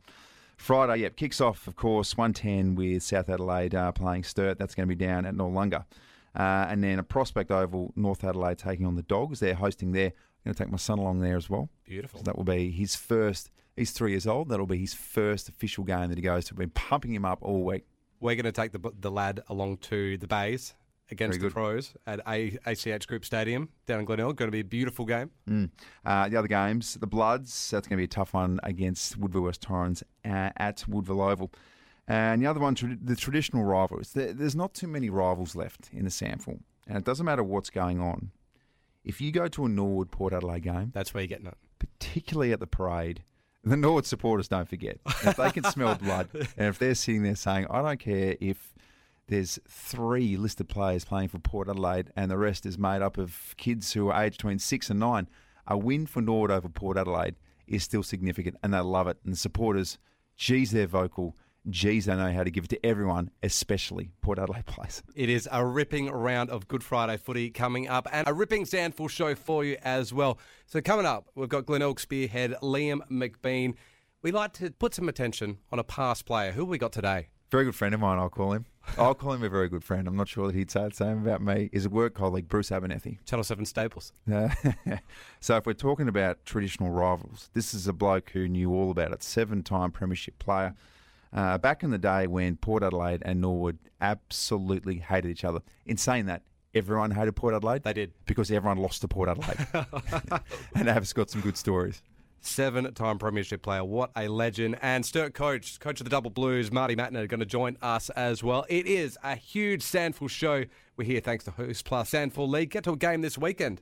Friday, 0.62 1.02
yep, 1.02 1.16
kicks 1.16 1.42
off, 1.42 1.66
of 1.66 1.76
course, 1.76 2.16
110 2.16 2.76
with 2.76 3.02
South 3.02 3.30
Adelaide 3.30 3.74
uh, 3.74 3.92
playing 3.92 4.24
Sturt. 4.24 4.60
That's 4.60 4.76
going 4.76 4.88
to 4.88 4.96
be 4.96 5.06
down 5.06 5.26
at 5.26 5.34
Noarlunga. 5.34 5.86
Uh, 6.36 6.68
and 6.70 6.84
then 6.84 7.00
a 7.00 7.04
Prospect 7.04 7.50
Oval, 7.50 7.92
North 7.96 8.24
Adelaide 8.24 8.60
taking 8.60 8.86
on 8.86 8.96
the 8.96 9.02
Dogs. 9.02 9.40
They're 9.40 9.56
hosting 9.56 9.92
there. 9.92 10.10
I'm 10.10 10.14
going 10.46 10.54
to 10.54 10.64
take 10.64 10.72
my 10.72 10.78
son 10.78 11.00
along 11.00 11.22
there 11.22 11.36
as 11.36 11.50
well. 11.50 11.70
Beautiful. 11.84 12.20
So 12.20 12.24
that 12.26 12.38
will 12.38 12.44
be 12.44 12.70
his 12.70 12.96
first. 12.96 13.50
He's 13.76 13.90
three 13.90 14.12
years 14.12 14.28
old. 14.28 14.50
That'll 14.50 14.68
be 14.68 14.78
his 14.78 14.94
first 14.94 15.50
official 15.50 15.84
game 15.84 16.10
that 16.10 16.18
he 16.20 16.22
goes 16.22 16.46
to. 16.46 16.54
We've 16.54 16.60
been 16.60 16.70
pumping 16.70 17.16
him 17.16 17.26
up 17.26 17.40
all 17.42 17.64
week. 17.64 17.88
We're 18.20 18.36
going 18.36 18.46
to 18.46 18.52
take 18.52 18.72
the, 18.72 18.92
the 19.00 19.10
lad 19.10 19.42
along 19.50 19.78
to 19.78 20.20
the 20.20 20.28
Bays 20.28 20.76
against 21.12 21.40
the. 21.40 21.50
Crows 21.50 21.94
at 22.08 22.20
A- 22.28 22.58
ACH 22.66 23.08
Group 23.08 23.26
Stadium 23.26 23.70
down 23.86 24.00
in 24.00 24.06
Glenelg. 24.06 24.36
Going 24.38 24.48
to 24.48 24.52
be 24.52 24.62
a 24.62 24.64
beautiful 24.64 25.06
game. 25.06 25.30
Mm. 25.50 25.70
Uh, 26.06 26.30
the 26.30 26.38
other 26.38 26.48
games, 26.48 26.96
the 26.96 27.08
Bloods, 27.08 27.70
that's 27.72 27.88
going 27.88 27.98
to 27.98 28.02
be 28.02 28.06
a 28.06 28.08
tough 28.08 28.34
one 28.34 28.60
against 28.64 29.18
Woodville 29.18 29.42
West 29.44 29.62
Torrens 29.62 30.04
uh, 30.26 30.50
at 30.58 30.84
Woodville 30.88 31.22
Oval. 31.22 31.52
And 32.08 32.42
the 32.42 32.48
other 32.48 32.60
one, 32.60 32.76
trad- 32.76 33.00
the 33.06 33.16
traditional 33.16 33.64
rivals. 33.64 34.14
There, 34.14 34.34
there's 34.34 34.56
not 34.56 34.74
too 34.74 34.88
many 34.88 35.10
rivals 35.10 35.56
left 35.56 35.90
in 35.94 36.04
the 36.06 36.10
SANFL. 36.12 36.60
And 36.88 36.98
it 36.98 37.04
doesn't 37.06 37.26
matter 37.26 37.44
what's 37.44 37.70
going 37.70 38.00
on. 38.02 38.32
If 39.04 39.22
you 39.22 39.32
go 39.32 39.48
to 39.48 39.66
a 39.66 39.70
Norwood 39.70 40.12
Port 40.12 40.34
Adelaide 40.34 40.64
game, 40.64 40.92
That's 40.94 41.14
where 41.14 41.22
you're 41.24 41.28
getting 41.28 41.48
it. 41.48 41.58
particularly 41.80 42.52
at 42.54 42.60
the 42.60 42.68
parade, 42.68 43.24
the 43.64 43.78
Norwood 43.78 44.06
supporters 44.06 44.48
don't 44.48 44.68
forget. 44.68 44.98
If 45.24 45.38
they 45.38 45.52
can 45.52 45.64
smell 45.66 45.96
blood, 46.02 46.30
and 46.34 46.68
if 46.68 46.80
they're 46.80 46.96
sitting 46.96 47.24
there 47.24 47.36
saying, 47.36 47.68
I 47.70 47.82
don't 47.82 48.00
care 48.00 48.36
if 48.42 48.74
there's 49.32 49.60
three 49.66 50.36
listed 50.36 50.68
players 50.68 51.06
playing 51.06 51.30
for 51.30 51.40
Port 51.40 51.70
Adelaide 51.70 52.12
and 52.18 52.30
the 52.30 52.38
rest 52.38 52.66
is 52.66 52.78
made 52.78 53.02
up 53.02 53.18
of 53.18 53.56
kids 53.56 53.94
who 53.94 54.10
are 54.10 54.24
aged 54.24 54.38
between 54.38 54.60
six 54.60 54.90
and 54.90 55.00
nine, 55.00 55.30
a 55.66 55.78
win 55.78 56.06
for 56.06 56.22
Norwood 56.22 56.52
over 56.52 56.68
Port 56.68 56.98
Adelaide 56.98 57.36
is 57.66 57.82
still 57.82 58.04
significant 58.04 58.58
and 58.62 58.74
they 58.74 58.80
love 58.80 59.08
it. 59.08 59.18
And 59.24 59.32
the 59.32 59.38
supporters, 59.38 59.98
geez, 60.36 60.72
they're 60.72 60.86
vocal 60.86 61.38
geez, 61.70 62.06
they 62.06 62.16
know 62.16 62.34
how 62.34 62.44
to 62.44 62.52
give 62.52 62.66
it 62.66 62.70
to 62.72 62.86
everyone, 62.86 63.30
especially 63.44 64.12
Port 64.22 64.38
Adelaide 64.38 64.66
players. 64.66 65.02
It 65.16 65.30
is 65.30 65.48
a 65.52 65.66
ripping 65.66 66.10
round 66.10 66.50
of 66.50 66.68
Good 66.68 66.84
Friday 66.84 67.18
footy 67.18 67.52
coming 67.52 67.88
up 67.88 68.08
and 68.12 68.28
a 68.28 68.34
ripping 68.34 68.66
SANFL 68.66 69.10
show 69.10 69.36
for 69.36 69.64
you 69.64 69.78
as 69.84 70.12
well. 70.12 70.40
So, 70.66 70.82
coming 70.82 71.06
up, 71.06 71.30
we've 71.36 71.48
got 71.48 71.66
Glenelg 71.66 72.00
spearhead 72.00 72.56
Liam 72.62 73.00
McBean. 73.10 73.76
We 74.24 74.32
like 74.32 74.54
to 74.54 74.72
put 74.72 74.94
some 74.94 75.08
attention 75.08 75.60
on 75.72 75.80
a 75.80 75.84
past 75.84 76.26
player. 76.26 76.52
Who 76.52 76.62
have 76.62 76.70
we 76.70 76.78
got 76.78 76.92
today? 76.92 77.30
Very 77.52 77.66
good 77.66 77.76
friend 77.76 77.94
of 77.94 78.00
mine, 78.00 78.18
I'll 78.18 78.30
call 78.30 78.54
him. 78.54 78.66
I'll 78.98 79.16
call 79.16 79.34
him 79.34 79.44
a 79.44 79.50
very 79.50 79.70
good 79.70 79.84
friend. 79.84 80.08
I'm 80.08 80.16
not 80.16 80.28
sure 80.28 80.48
that 80.48 80.56
he'd 80.56 80.72
say 80.72 80.88
the 80.88 80.94
same 80.94 81.20
about 81.20 81.42
me. 81.42 81.70
Is 81.72 81.86
a 81.86 81.90
work 81.90 82.14
colleague, 82.14 82.48
Bruce 82.48 82.72
Abernethy. 82.72 83.20
Channel 83.26 83.44
7 83.44 83.66
Staples. 83.66 84.14
Uh, 84.32 84.50
so 85.40 85.58
if 85.58 85.66
we're 85.66 85.74
talking 85.74 86.08
about 86.08 86.44
traditional 86.46 86.90
rivals, 86.90 87.50
this 87.54 87.74
is 87.74 87.88
a 87.88 87.94
bloke 87.94 88.32
who 88.32 88.48
knew 88.48 88.74
all 88.74 88.92
about 88.92 89.12
it. 89.12 89.24
Seven-time 89.24 89.92
premiership 89.92 90.40
player. 90.40 90.76
Uh, 91.34 91.58
back 91.58 91.84
in 91.84 91.92
the 91.92 91.98
day 91.98 92.28
when 92.28 92.58
Port 92.58 92.84
Adelaide 92.84 93.22
and 93.24 93.40
Norwood 93.40 93.78
absolutely 94.02 94.98
hated 94.98 95.30
each 95.30 95.46
other. 95.46 95.62
In 95.86 95.96
saying 95.96 96.26
that, 96.26 96.42
everyone 96.74 97.12
hated 97.12 97.36
Port 97.36 97.54
Adelaide. 97.54 97.84
They 97.84 97.94
did. 97.94 98.12
Because 98.26 98.52
everyone 98.52 98.78
lost 98.78 99.02
to 99.02 99.08
Port 99.08 99.30
Adelaide. 99.30 99.66
and 100.76 100.90
Av's 100.90 101.14
got 101.14 101.30
some 101.30 101.42
good 101.42 101.58
stories. 101.58 102.02
Seven 102.42 102.92
time 102.94 103.20
Premiership 103.20 103.62
player. 103.62 103.84
What 103.84 104.12
a 104.16 104.28
legend. 104.28 104.78
And 104.82 105.06
Sturt 105.06 105.34
coach, 105.34 105.80
coach 105.80 106.02
of 106.02 106.06
the 106.06 106.10
Double 106.10 106.32
Blues, 106.32 106.72
Marty 106.72 106.96
Mattner, 106.96 107.28
going 107.28 107.40
to 107.40 107.46
join 107.46 107.78
us 107.82 108.10
as 108.12 108.44
well. 108.44 108.66
It 108.68 108.88
is 108.88 109.18
a 109.24 109.36
huge 109.36 109.84
SANFL 109.84 110.30
show. 110.30 110.66
We're 110.98 111.06
here 111.06 111.22
thanks 111.22 111.44
to 111.46 111.52
Host 111.52 111.86
Plus 111.86 112.12
SANFL 112.12 112.50
League. 112.50 112.72
Get 112.72 112.84
to 112.86 112.92
a 112.94 112.98
game 112.98 113.22
this 113.22 113.38
weekend. 113.38 113.82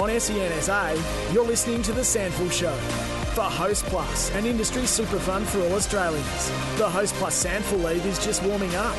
On 0.00 0.08
SENSA, 0.08 1.34
you're 1.34 1.44
listening 1.44 1.82
to 1.82 1.92
The 1.92 2.02
SANFL 2.02 2.52
Show. 2.52 2.72
For 3.34 3.42
Host 3.42 3.84
Plus, 3.86 4.34
an 4.34 4.46
industry 4.46 4.86
super 4.86 5.18
fund 5.18 5.46
for 5.46 5.60
all 5.60 5.74
Australians. 5.74 6.50
The 6.78 6.88
Host 6.88 7.14
Plus 7.16 7.44
SANFL 7.44 7.84
League 7.84 8.06
is 8.06 8.24
just 8.24 8.42
warming 8.42 8.74
up. 8.76 8.94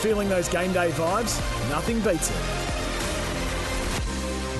Feeling 0.00 0.28
those 0.28 0.48
game 0.48 0.72
day 0.72 0.90
vibes? 0.92 1.38
Nothing 1.68 2.00
beats 2.00 2.30
it. 2.30 2.59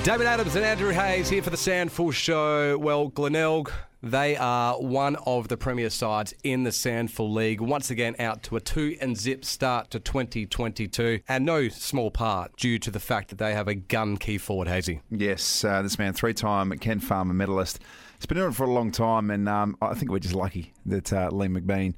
Damon 0.03 0.25
Adams 0.25 0.55
and 0.55 0.65
Andrew 0.65 0.89
Hayes 0.89 1.29
here 1.29 1.43
for 1.43 1.51
the 1.51 1.57
SANFL 1.57 2.11
Show. 2.11 2.75
Well, 2.75 3.09
Glenelg, 3.09 3.71
they 4.01 4.35
are 4.35 4.81
one 4.81 5.15
of 5.27 5.47
the 5.47 5.57
premier 5.57 5.91
sides 5.91 6.33
in 6.43 6.63
the 6.63 6.71
SANFL 6.71 7.31
League. 7.31 7.61
Once 7.61 7.91
again, 7.91 8.15
out 8.17 8.41
to 8.43 8.55
a 8.55 8.59
two 8.59 8.97
and 8.99 9.15
zip 9.15 9.45
start 9.45 9.91
to 9.91 9.99
2022, 9.99 11.19
and 11.27 11.45
no 11.45 11.67
small 11.67 12.09
part 12.09 12.57
due 12.57 12.79
to 12.79 12.89
the 12.89 12.99
fact 12.99 13.29
that 13.29 13.37
they 13.37 13.53
have 13.53 13.67
a 13.67 13.75
gun 13.75 14.17
key 14.17 14.39
forward, 14.39 14.67
Hazy. 14.67 15.01
Yes, 15.11 15.63
uh, 15.63 15.83
this 15.83 15.99
man, 15.99 16.13
three-time 16.13 16.71
Ken 16.79 16.99
Farmer 16.99 17.35
medalist. 17.35 17.79
It's 18.21 18.27
been 18.27 18.37
doing 18.37 18.51
it 18.51 18.55
for 18.55 18.65
a 18.65 18.71
long 18.71 18.91
time, 18.91 19.31
and 19.31 19.49
um, 19.49 19.75
I 19.81 19.95
think 19.95 20.11
we're 20.11 20.19
just 20.19 20.35
lucky 20.35 20.73
that 20.85 21.11
uh, 21.11 21.31
Liam 21.31 21.57
McBean, 21.57 21.95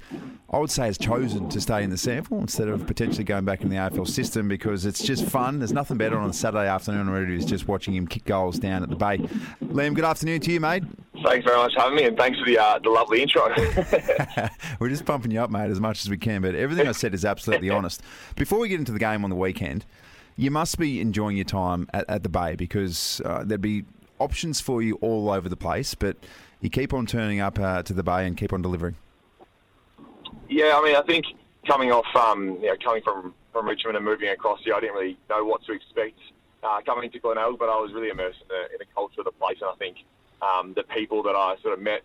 I 0.50 0.58
would 0.58 0.72
say, 0.72 0.86
has 0.86 0.98
chosen 0.98 1.50
to 1.50 1.60
stay 1.60 1.84
in 1.84 1.89
the 1.89 1.98
SANFL 1.98 2.39
instead 2.39 2.70
of 2.70 2.88
potentially 2.88 3.25
going 3.25 3.44
back 3.44 3.60
in 3.60 3.68
the 3.68 3.75
AFL 3.75 4.08
system 4.08 4.48
because 4.48 4.86
it's 4.86 5.03
just 5.03 5.25
fun. 5.25 5.60
There's 5.60 5.74
nothing 5.74 5.98
better 5.98 6.18
on 6.18 6.30
a 6.30 6.34
Saturday 6.34 6.70
afternoon 6.70 7.10
already 7.10 7.36
is 7.36 7.44
just 7.44 7.68
watching 7.68 7.94
him 7.94 8.08
kick 8.08 8.24
goals 8.24 8.58
down 8.58 8.84
at 8.84 8.89
the 8.89 8.96
Bay. 8.96 9.18
Liam, 9.65 9.96
good 9.96 10.06
afternoon 10.06 10.39
to 10.39 10.51
you, 10.53 10.62
mate. 10.62 10.84
Thanks 11.25 11.46
very 11.46 11.58
much 11.58 11.74
for 11.74 11.82
having 11.82 11.98
me, 11.98 12.06
and 12.06 12.18
thanks 12.18 12.39
for 12.39 12.46
the 12.46 12.58
uh, 12.58 12.80
the 12.80 12.89
lovely 12.89 13.22
intro. 13.22 13.50
We're 14.80 14.88
just 14.88 15.03
pumping 15.03 15.32
you 15.32 15.42
up, 15.42 15.50
mate, 15.50 15.72
as 15.72 15.82
much 15.82 16.06
as 16.06 16.10
we 16.10 16.15
can. 16.18 16.42
But 16.42 16.56
everything 16.56 16.88
I 16.88 16.94
said 16.94 17.13
is 17.13 17.25
absolutely 17.25 17.70
honest. 17.70 18.01
Before 18.38 18.60
we 18.60 18.70
get 18.70 18.80
into 18.80 18.94
the 18.94 19.00
game 19.00 19.25
on 19.25 19.30
the 19.30 19.36
weekend, 19.36 19.84
you 20.38 20.51
must 20.51 20.80
be 20.80 21.01
enjoying 21.01 21.36
your 21.36 21.44
time 21.44 21.89
at, 21.94 22.06
at 22.10 22.24
the 22.24 22.30
Bay 22.30 22.56
because 22.56 23.22
uh, 23.25 23.44
there'd 23.46 23.60
be 23.60 23.84
options 24.20 24.62
for 24.62 24.82
you 24.82 24.96
all 24.96 25.29
over 25.29 25.50
the 25.50 25.58
place, 25.58 25.96
but 25.96 26.17
you 26.62 26.70
keep 26.70 26.93
on 26.93 27.05
turning 27.05 27.39
up 27.39 27.60
uh, 27.60 27.84
to 27.84 27.93
the 27.93 28.03
Bay 28.03 28.25
and 28.25 28.38
keep 28.38 28.53
on 28.53 28.62
delivering. 28.62 28.96
Yeah, 30.50 30.74
I 30.75 30.84
mean, 30.84 30.96
I 30.96 31.01
think 31.01 31.25
coming 31.65 31.91
off, 31.91 32.05
um, 32.15 32.58
you 32.62 32.67
know, 32.67 32.75
coming 32.84 33.01
from, 33.03 33.34
from 33.51 33.67
Richmond 33.67 33.98
and 33.98 34.05
moving 34.05 34.29
across 34.29 34.60
here, 34.63 34.75
I 34.75 34.79
didn't 34.79 34.96
really 34.96 35.17
know 35.29 35.43
what 35.46 35.63
to 35.65 35.74
expect 35.74 36.20
uh, 36.63 36.82
coming 36.86 37.05
into 37.05 37.20
Glenelg, 37.20 37.60
but 37.60 37.70
I 37.70 37.79
was 37.79 37.91
really 37.93 38.10
immersed 38.10 38.41
in 38.41 38.48
the, 38.48 38.62
in 38.74 38.77
the 38.79 38.86
culture 38.93 39.22
of 39.22 39.25
the 39.25 39.32
place, 39.32 39.58
and 39.62 39.70
I 39.70 39.75
think 39.75 39.98
um, 40.41 40.74
the 40.74 40.84
people 40.84 41.24
that 41.24 41.36
I 41.36 41.55
sort 41.62 41.74
of 41.74 41.82
met, 41.82 42.01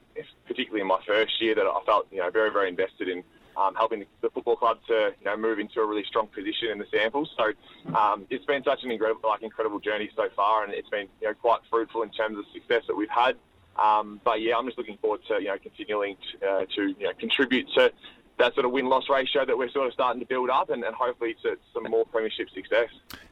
particularly 0.46 0.80
in 0.80 0.86
my 0.86 1.00
first 1.06 1.40
year, 1.40 1.54
that 1.54 1.66
I 1.66 1.80
felt 1.84 2.06
you 2.10 2.18
know 2.18 2.30
very 2.30 2.50
very 2.50 2.68
invested 2.68 3.08
in 3.08 3.24
um, 3.58 3.74
helping 3.74 4.04
the 4.20 4.30
football 4.30 4.56
club 4.56 4.78
to 4.86 5.12
you 5.18 5.24
know 5.24 5.36
move 5.36 5.58
into 5.58 5.80
a 5.80 5.86
really 5.86 6.04
strong 6.04 6.28
position 6.28 6.68
in 6.70 6.78
the 6.78 6.84
SANFL. 6.86 7.26
So 7.36 7.94
um, 7.94 8.26
it's 8.30 8.44
been 8.44 8.62
such 8.62 8.84
an 8.84 8.90
incredible 8.90 9.28
like 9.28 9.42
incredible 9.42 9.80
journey 9.80 10.10
so 10.14 10.28
far, 10.36 10.64
and 10.64 10.72
it's 10.72 10.88
been 10.88 11.08
you 11.20 11.28
know 11.28 11.34
quite 11.34 11.60
fruitful 11.68 12.02
in 12.02 12.10
terms 12.10 12.38
of 12.38 12.44
the 12.44 12.60
success 12.60 12.84
that 12.86 12.96
we've 12.96 13.10
had. 13.10 13.36
Um, 13.76 14.20
but 14.24 14.40
yeah, 14.40 14.56
I'm 14.56 14.66
just 14.66 14.78
looking 14.78 14.98
forward 14.98 15.20
to 15.28 15.34
you 15.34 15.48
know 15.48 15.58
continuing 15.62 16.16
to, 16.40 16.46
uh, 16.46 16.64
to 16.76 16.88
you 16.88 17.04
know 17.04 17.12
contribute 17.18 17.68
to 17.74 17.92
that 18.38 18.54
sort 18.54 18.64
of 18.64 18.72
win 18.72 18.86
loss 18.86 19.08
ratio 19.08 19.44
that 19.44 19.56
we're 19.56 19.70
sort 19.70 19.86
of 19.86 19.92
starting 19.92 20.20
to 20.20 20.26
build 20.26 20.50
up, 20.50 20.70
and, 20.70 20.84
and 20.84 20.94
hopefully 20.94 21.34
to 21.42 21.56
some 21.74 21.84
more 21.90 22.04
premiership 22.06 22.48
success. 22.50 22.88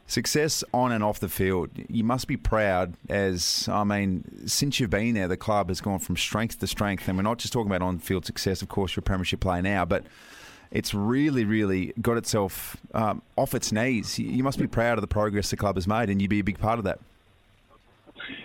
Success 0.07 0.63
on 0.73 0.93
and 0.93 1.03
off 1.03 1.19
the 1.21 1.29
field. 1.29 1.71
You 1.89 2.05
must 2.05 2.29
be 2.29 2.37
proud, 2.37 2.95
as 3.09 3.69
I 3.71 3.85
mean, 3.85 4.47
since 4.47 4.79
you've 4.79 4.91
been 4.91 5.15
there, 5.15 5.29
the 5.29 5.37
club 5.37 5.69
has 5.69 5.81
gone 5.81 5.99
from 5.99 6.17
strength 6.17 6.61
to 6.61 6.67
strength, 6.67 7.09
and 7.09 7.17
we're 7.17 7.23
not 7.23 7.39
just 7.39 7.53
talking 7.53 7.71
about 7.71 7.83
on 7.83 7.99
field 7.99 8.27
success. 8.27 8.63
Of 8.63 8.69
course, 8.69 8.95
you're 8.95 9.01
a 9.01 9.05
premiership 9.05 9.41
player 9.41 9.63
now, 9.63 9.85
but 9.85 10.05
it's 10.71 10.93
really, 10.93 11.45
really 11.45 11.93
got 12.01 12.17
itself 12.17 12.77
um, 12.95 13.23
off 13.37 13.55
its 13.55 13.73
knees. 13.73 14.19
You 14.19 14.43
must 14.43 14.59
be 14.59 14.67
proud 14.67 14.99
of 14.99 15.03
the 15.03 15.09
progress 15.09 15.51
the 15.51 15.57
club 15.57 15.77
has 15.77 15.87
made, 15.87 16.11
and 16.11 16.21
you'd 16.21 16.31
be 16.31 16.41
a 16.41 16.45
big 16.45 16.59
part 16.59 16.79
of 16.79 16.85
that. 16.85 16.99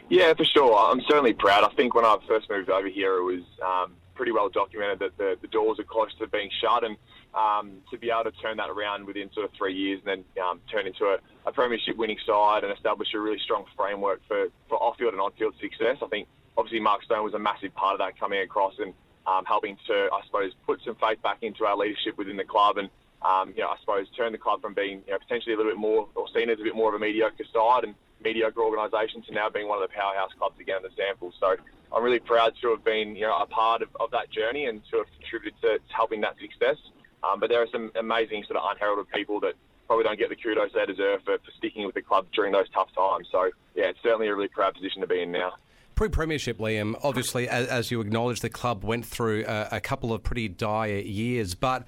Yeah, 0.09 0.33
for 0.33 0.45
sure. 0.45 0.77
I'm 0.77 1.01
certainly 1.07 1.33
proud. 1.33 1.63
I 1.63 1.69
think 1.75 1.95
when 1.95 2.05
I 2.05 2.17
first 2.27 2.49
moved 2.49 2.69
over 2.69 2.87
here, 2.87 3.17
it 3.17 3.23
was 3.23 3.43
um, 3.65 3.93
pretty 4.21 4.31
well 4.31 4.49
documented 4.49 4.99
that 4.99 5.17
the, 5.17 5.35
the 5.41 5.47
doors 5.47 5.79
are 5.79 5.83
close 5.83 6.13
to 6.19 6.27
being 6.27 6.51
shut, 6.61 6.83
and 6.83 6.95
um, 7.33 7.81
to 7.89 7.97
be 7.97 8.11
able 8.11 8.29
to 8.29 8.37
turn 8.37 8.55
that 8.55 8.69
around 8.69 9.03
within 9.03 9.33
sort 9.33 9.47
of 9.47 9.51
three 9.57 9.73
years 9.73 9.99
and 10.05 10.23
then 10.35 10.43
um, 10.45 10.61
turn 10.69 10.85
into 10.85 11.05
a, 11.05 11.17
a 11.47 11.51
premiership 11.51 11.97
winning 11.97 12.19
side 12.23 12.63
and 12.63 12.71
establish 12.71 13.07
a 13.15 13.19
really 13.19 13.39
strong 13.39 13.65
framework 13.75 14.21
for, 14.27 14.49
for 14.69 14.77
off-field 14.77 15.13
and 15.13 15.19
on-field 15.19 15.55
success. 15.59 15.97
I 16.03 16.07
think 16.13 16.27
obviously 16.55 16.79
Mark 16.79 17.01
Stone 17.01 17.23
was 17.23 17.33
a 17.33 17.39
massive 17.39 17.73
part 17.73 17.93
of 17.93 17.99
that 17.99 18.19
coming 18.19 18.41
across 18.41 18.75
and 18.77 18.93
um, 19.25 19.43
helping 19.45 19.75
to, 19.87 20.09
I 20.13 20.21
suppose, 20.27 20.51
put 20.67 20.81
some 20.85 20.93
faith 21.01 21.19
back 21.23 21.39
into 21.41 21.65
our 21.65 21.75
leadership 21.75 22.15
within 22.15 22.37
the 22.37 22.43
club 22.43 22.77
and, 22.77 22.89
um, 23.23 23.53
you 23.55 23.63
know, 23.63 23.69
I 23.69 23.77
suppose 23.79 24.05
turn 24.15 24.33
the 24.33 24.37
club 24.37 24.61
from 24.61 24.75
being, 24.75 25.01
you 25.07 25.13
know, 25.13 25.17
potentially 25.17 25.55
a 25.55 25.57
little 25.57 25.71
bit 25.71 25.79
more 25.79 26.07
or 26.13 26.27
seen 26.35 26.51
as 26.51 26.59
a 26.59 26.63
bit 26.63 26.75
more 26.75 26.89
of 26.89 26.95
a 26.95 27.03
mediocre 27.03 27.45
side 27.51 27.85
and 27.85 27.95
mediocre 28.23 28.61
organisation 28.61 29.21
to 29.23 29.33
now 29.33 29.49
being 29.49 29.67
one 29.67 29.81
of 29.81 29.89
the 29.89 29.93
powerhouse 29.95 30.31
clubs 30.37 30.59
again 30.59 30.77
in 30.77 30.83
the 30.83 30.89
SANFL. 30.89 31.31
So 31.39 31.55
I'm 31.93 32.03
really 32.03 32.19
proud 32.19 32.53
to 32.61 32.69
have 32.71 32.83
been, 32.83 33.15
you 33.15 33.21
know, 33.21 33.37
a 33.37 33.45
part 33.45 33.81
of, 33.81 33.89
of 33.99 34.11
that 34.11 34.29
journey 34.31 34.65
and 34.65 34.81
to 34.91 34.97
have 34.97 35.07
contributed 35.19 35.59
to, 35.61 35.79
helping 35.89 36.21
that 36.21 36.35
success. 36.39 36.77
Um, 37.23 37.39
but 37.39 37.49
there 37.49 37.61
are 37.61 37.67
some 37.71 37.91
amazing 37.95 38.43
sort 38.47 38.57
of 38.57 38.63
unheralded 38.71 39.09
people 39.13 39.39
that 39.41 39.53
probably 39.87 40.03
don't 40.05 40.17
get 40.17 40.29
the 40.29 40.35
kudos 40.35 40.71
they 40.73 40.85
deserve 40.85 41.21
for, 41.23 41.37
for 41.37 41.51
sticking 41.57 41.85
with 41.85 41.95
the 41.95 42.01
club 42.01 42.25
during 42.33 42.51
those 42.53 42.69
tough 42.69 42.89
times. 42.95 43.27
So 43.31 43.51
yeah, 43.75 43.85
it's 43.85 43.99
certainly 44.01 44.27
a 44.27 44.35
really 44.35 44.47
proud 44.47 44.73
position 44.73 45.01
to 45.01 45.07
be 45.07 45.21
in 45.21 45.31
now. 45.31 45.53
Pre-premiership, 45.95 46.57
Liam. 46.57 46.99
Obviously, 47.03 47.47
as, 47.47 47.67
as 47.67 47.91
you 47.91 48.01
acknowledge, 48.01 48.39
the 48.39 48.49
club 48.49 48.83
went 48.83 49.05
through 49.05 49.45
a, 49.47 49.67
a 49.73 49.81
couple 49.81 50.13
of 50.13 50.23
pretty 50.23 50.47
dire 50.47 50.97
years, 50.99 51.53
but 51.53 51.85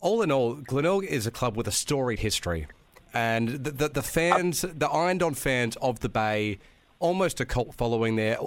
all 0.00 0.20
in 0.20 0.32
all, 0.32 0.54
Glenelg 0.54 1.04
is 1.04 1.26
a 1.26 1.30
club 1.30 1.56
with 1.56 1.68
a 1.68 1.72
storied 1.72 2.18
history, 2.18 2.66
and 3.14 3.48
the, 3.48 3.70
the, 3.70 3.88
the 3.88 4.02
fans, 4.02 4.62
the 4.62 4.88
Iron 4.88 5.34
fans 5.34 5.76
of 5.76 6.00
the 6.00 6.08
Bay, 6.08 6.58
almost 6.98 7.40
a 7.40 7.44
cult 7.44 7.74
following 7.74 8.16
there. 8.16 8.38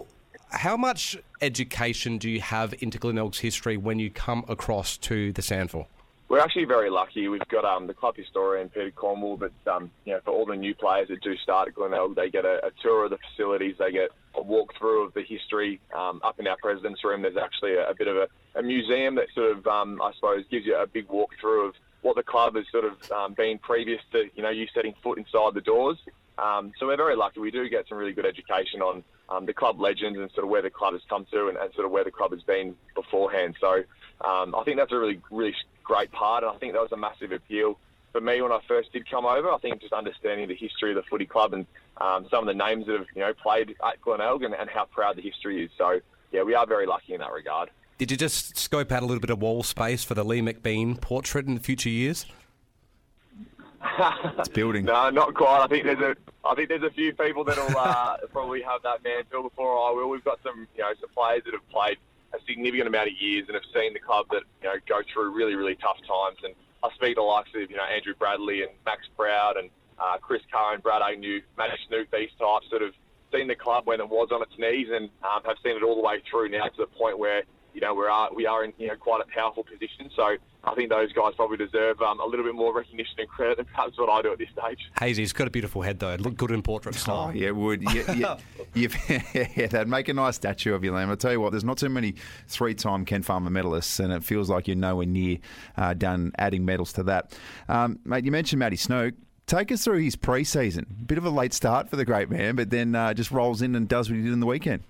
How 0.49 0.77
much 0.77 1.17
education 1.41 2.17
do 2.17 2.29
you 2.29 2.41
have 2.41 2.73
into 2.79 2.97
Glenelg's 2.97 3.39
history 3.39 3.77
when 3.77 3.99
you 3.99 4.09
come 4.09 4.45
across 4.47 4.97
to 4.97 5.33
the 5.33 5.41
SANFL? 5.41 5.87
We're 6.27 6.39
actually 6.39 6.65
very 6.65 6.89
lucky. 6.89 7.27
We've 7.27 7.47
got 7.49 7.65
um, 7.65 7.85
the 7.85 7.93
club 7.93 8.15
historian 8.17 8.69
Peter 8.69 8.89
Cornwall, 8.89 9.37
but 9.37 9.51
um, 9.71 9.91
you 10.05 10.13
know, 10.13 10.21
for 10.25 10.31
all 10.31 10.45
the 10.45 10.55
new 10.55 10.73
players 10.73 11.09
that 11.09 11.21
do 11.21 11.37
start 11.37 11.67
at 11.67 11.75
Glenelg, 11.75 12.15
they 12.15 12.31
get 12.31 12.45
a, 12.45 12.65
a 12.65 12.71
tour 12.81 13.05
of 13.05 13.11
the 13.11 13.19
facilities. 13.29 13.75
They 13.77 13.91
get 13.91 14.09
a 14.35 14.41
walkthrough 14.41 15.05
of 15.05 15.13
the 15.13 15.21
history. 15.21 15.79
Um, 15.95 16.21
up 16.23 16.39
in 16.39 16.47
our 16.47 16.57
president's 16.57 17.03
room, 17.03 17.21
there's 17.21 17.37
actually 17.37 17.75
a, 17.75 17.89
a 17.89 17.93
bit 17.93 18.07
of 18.07 18.17
a, 18.17 18.27
a, 18.55 18.63
museum 18.63 19.15
that 19.15 19.27
sort 19.35 19.55
of, 19.55 19.67
um, 19.67 20.01
I 20.01 20.13
suppose, 20.13 20.45
gives 20.49 20.65
you 20.65 20.75
a 20.75 20.87
big 20.87 21.07
walkthrough 21.07 21.69
of 21.69 21.75
what 22.05 22.15
the 22.15 22.23
club 22.23 22.55
has 22.55 22.65
sort 22.71 22.85
of 22.85 23.11
um, 23.11 23.33
been 23.33 23.57
previous 23.57 23.99
to 24.11 24.29
you 24.35 24.43
know 24.43 24.51
you 24.51 24.67
setting 24.75 24.93
foot 25.01 25.17
inside 25.17 25.55
the 25.55 25.61
doors. 25.61 25.97
Um, 26.37 26.71
so 26.77 26.85
we're 26.85 26.97
very 26.97 27.15
lucky. 27.15 27.39
We 27.39 27.49
do 27.49 27.67
get 27.67 27.87
some 27.89 27.97
really 27.97 28.13
good 28.13 28.27
education 28.27 28.81
on 28.81 29.03
um, 29.29 29.45
the 29.47 29.53
club 29.53 29.79
legends 29.79 30.19
and 30.19 30.29
sort 30.31 30.43
of 30.43 30.51
where 30.51 30.61
the 30.61 30.69
club 30.69 30.93
has 30.93 31.01
come 31.09 31.25
to 31.31 31.47
and, 31.47 31.57
and 31.57 31.73
sort 31.73 31.85
of 31.85 31.91
where 31.91 32.03
the 32.03 32.11
club 32.11 32.31
has 32.31 32.43
been 32.43 32.75
beforehand. 32.93 33.55
So 33.59 33.83
um, 34.21 34.53
I 34.53 34.63
think 34.63 34.77
that's 34.77 34.91
a 34.91 34.97
really, 34.97 35.19
really 35.31 35.55
great 35.83 36.11
part, 36.11 36.43
and 36.43 36.51
I 36.51 36.57
think 36.57 36.73
that 36.73 36.81
was 36.81 36.91
a 36.91 36.97
massive 36.97 37.31
appeal 37.31 37.79
for 38.11 38.21
me 38.21 38.39
when 38.39 38.51
I 38.51 38.59
first 38.67 38.93
did 38.93 39.09
come 39.09 39.25
over. 39.25 39.51
I 39.51 39.57
think 39.57 39.81
just 39.81 39.93
understanding 39.93 40.47
the 40.47 40.55
history 40.55 40.91
of 40.91 40.97
the 40.97 41.03
footy 41.09 41.25
club 41.25 41.53
and 41.53 41.65
um, 41.97 42.27
some 42.29 42.47
of 42.47 42.55
the 42.55 42.65
names 42.65 42.85
that 42.85 42.97
have 42.99 43.07
you 43.15 43.21
know 43.21 43.33
played 43.33 43.75
at 43.83 43.99
Glenelg 44.01 44.43
and, 44.43 44.53
and 44.53 44.69
how 44.69 44.85
proud 44.85 45.15
the 45.15 45.23
history 45.23 45.63
is. 45.63 45.71
So 45.75 46.01
yeah, 46.31 46.43
we 46.43 46.53
are 46.53 46.67
very 46.67 46.85
lucky 46.85 47.15
in 47.15 47.21
that 47.21 47.31
regard. 47.31 47.71
Did 47.97 48.11
you 48.11 48.17
just 48.17 48.57
scope 48.57 48.91
out 48.91 49.03
a 49.03 49.05
little 49.05 49.21
bit 49.21 49.29
of 49.29 49.41
wall 49.41 49.63
space 49.63 50.03
for 50.03 50.15
the 50.15 50.25
Lee 50.25 50.41
McBean 50.41 50.99
portrait 50.99 51.47
in 51.47 51.55
the 51.55 51.61
future 51.61 51.89
years? 51.89 52.25
it's 54.37 54.49
building. 54.49 54.85
no, 54.85 55.09
not 55.09 55.33
quite. 55.33 55.63
I 55.63 55.67
think 55.67 55.85
there's 55.85 55.99
a 55.99 56.15
I 56.45 56.55
think 56.55 56.69
there's 56.69 56.83
a 56.83 56.89
few 56.89 57.13
people 57.13 57.43
that'll 57.43 57.77
uh, 57.77 58.17
probably 58.31 58.61
have 58.61 58.81
that 58.83 59.03
mantle 59.03 59.43
before 59.43 59.87
I 59.87 59.91
will. 59.91 60.09
We've 60.09 60.23
got 60.23 60.39
some 60.43 60.67
you 60.75 60.81
know 60.81 60.91
some 60.99 61.09
players 61.15 61.43
that 61.45 61.53
have 61.53 61.67
played 61.69 61.97
a 62.33 62.37
significant 62.45 62.87
amount 62.87 63.07
of 63.09 63.13
years 63.19 63.45
and 63.47 63.55
have 63.55 63.63
seen 63.73 63.93
the 63.93 63.99
club 63.99 64.25
that 64.31 64.43
you 64.61 64.67
know 64.67 64.75
go 64.87 65.01
through 65.13 65.33
really 65.33 65.55
really 65.55 65.75
tough 65.75 65.97
times. 66.07 66.39
And 66.43 66.53
I 66.83 66.93
speak 66.95 67.15
to 67.15 67.21
the 67.21 67.21
likes 67.21 67.49
of 67.55 67.69
you 67.69 67.77
know 67.77 67.83
Andrew 67.83 68.13
Bradley 68.17 68.63
and 68.63 68.71
Max 68.85 69.07
Proud 69.15 69.57
and 69.57 69.69
uh, 69.99 70.17
Chris 70.17 70.41
Curran, 70.51 70.81
Brad 70.81 71.01
Agnew, 71.01 71.41
Matty 71.57 71.77
Snook, 71.87 72.11
these 72.11 72.31
types 72.37 72.67
that 72.71 72.81
have 72.81 72.93
seen 73.33 73.47
the 73.47 73.55
club 73.55 73.85
when 73.87 74.01
it 74.01 74.09
was 74.09 74.29
on 74.31 74.41
its 74.41 74.57
knees 74.57 74.87
and 74.91 75.09
um, 75.23 75.41
have 75.45 75.57
seen 75.63 75.77
it 75.77 75.83
all 75.83 75.95
the 75.95 76.01
way 76.01 76.21
through 76.29 76.49
now 76.49 76.65
to 76.65 76.77
the 76.77 76.87
point 76.87 77.17
where 77.17 77.43
you 77.75 77.81
know 77.81 77.93
we 77.93 78.05
are 78.05 78.29
we 78.33 78.45
are 78.47 78.63
in 78.63 78.73
you 78.77 78.87
know 78.87 78.95
quite 78.95 79.21
a 79.21 79.25
powerful 79.25 79.63
position. 79.63 80.09
So 80.15 80.37
I 80.63 80.73
think 80.75 80.89
those 80.89 81.11
guys 81.11 81.33
probably 81.35 81.57
deserve 81.57 82.01
um, 82.01 82.21
a 82.21 82.25
little 82.25 82.45
bit 82.45 82.55
more 82.55 82.73
recognition 82.73 83.15
and 83.19 83.27
credit 83.27 83.57
than 83.57 83.65
perhaps 83.65 83.97
what 83.97 84.09
I 84.09 84.21
do 84.21 84.31
at 84.31 84.39
this 84.39 84.47
stage. 84.57 84.79
Hazy's 84.97 85.33
got 85.33 85.47
a 85.47 85.51
beautiful 85.51 85.81
head 85.81 85.99
though. 85.99 86.13
It 86.13 86.21
looked 86.21 86.37
good 86.37 86.51
in 86.51 86.61
portrait 86.61 86.95
style. 86.95 87.27
Oh 87.29 87.37
yeah, 87.37 87.47
it 87.47 87.55
would. 87.55 87.83
Yeah, 87.83 88.13
yeah, 88.13 88.37
yeah, 89.55 89.67
they'd 89.67 89.87
make 89.87 90.07
a 90.07 90.13
nice 90.13 90.37
statue 90.37 90.73
of 90.73 90.83
you, 90.83 90.91
Liam. 90.93 91.11
I 91.11 91.15
tell 91.15 91.33
you 91.33 91.41
what, 91.41 91.51
there's 91.51 91.65
not 91.65 91.77
too 91.77 91.89
many 91.89 92.15
three-time 92.47 93.03
Ken 93.03 93.21
Farmer 93.21 93.51
medalists, 93.51 93.99
and 93.99 94.13
it 94.13 94.23
feels 94.23 94.49
like 94.49 94.67
you're 94.67 94.77
nowhere 94.77 95.05
near 95.05 95.37
uh, 95.75 95.93
done 95.93 96.31
adding 96.37 96.63
medals 96.63 96.93
to 96.93 97.03
that. 97.03 97.37
Um, 97.67 97.99
mate, 98.05 98.23
you 98.23 98.31
mentioned 98.31 98.59
Matty 98.59 98.77
Snook. 98.77 99.13
Take 99.47 99.71
us 99.71 99.83
through 99.83 99.99
his 99.99 100.15
pre-season. 100.15 100.87
Bit 101.05 101.19
of 101.19 101.25
a 101.25 101.29
late 101.29 101.53
start 101.53 101.87
for 101.87 101.97
the 101.97 102.05
great 102.05 102.31
man, 102.31 102.55
but 102.55 102.71
then 102.71 102.95
uh, 102.95 103.13
just 103.13 103.29
rolls 103.29 103.61
in 103.61 103.75
and 103.75 103.87
does 103.87 104.09
what 104.09 104.15
he 104.15 104.23
did 104.23 104.33
in 104.33 104.39
the 104.39 104.47
weekend. 104.47 104.81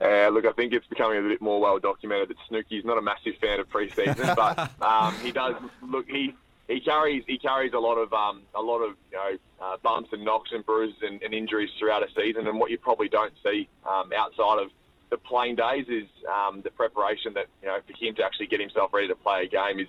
Uh, 0.00 0.28
look, 0.28 0.46
I 0.46 0.52
think 0.52 0.72
it's 0.72 0.86
becoming 0.86 1.18
a 1.18 1.28
bit 1.28 1.42
more 1.42 1.60
well 1.60 1.78
documented 1.78 2.30
that 2.30 2.36
Snooky's 2.48 2.84
not 2.84 2.96
a 2.96 3.02
massive 3.02 3.34
fan 3.40 3.60
of 3.60 3.68
preseason, 3.68 4.34
but 4.36 4.70
um, 4.82 5.14
he 5.16 5.30
does 5.30 5.56
look 5.82 6.08
he 6.08 6.34
he 6.68 6.80
carries 6.80 7.22
he 7.26 7.36
carries 7.36 7.74
a 7.74 7.78
lot 7.78 7.96
of 7.96 8.12
um, 8.12 8.42
a 8.54 8.62
lot 8.62 8.78
of 8.78 8.96
you 9.10 9.18
know 9.18 9.36
uh, 9.60 9.76
bumps 9.82 10.10
and 10.12 10.24
knocks 10.24 10.52
and 10.52 10.64
bruises 10.64 10.96
and, 11.02 11.22
and, 11.22 11.34
injuries 11.34 11.68
throughout 11.78 12.02
a 12.02 12.06
season, 12.14 12.46
and 12.46 12.58
what 12.58 12.70
you 12.70 12.78
probably 12.78 13.08
don't 13.08 13.34
see 13.44 13.68
um, 13.86 14.10
outside 14.16 14.58
of 14.58 14.70
the 15.10 15.18
playing 15.18 15.56
days 15.56 15.86
is 15.88 16.08
um, 16.32 16.62
the 16.62 16.70
preparation 16.70 17.34
that 17.34 17.46
you 17.60 17.68
know 17.68 17.78
for 17.86 18.04
him 18.04 18.14
to 18.14 18.24
actually 18.24 18.46
get 18.46 18.60
himself 18.60 18.94
ready 18.94 19.08
to 19.08 19.16
play 19.16 19.44
a 19.44 19.48
game 19.48 19.80
is 19.80 19.88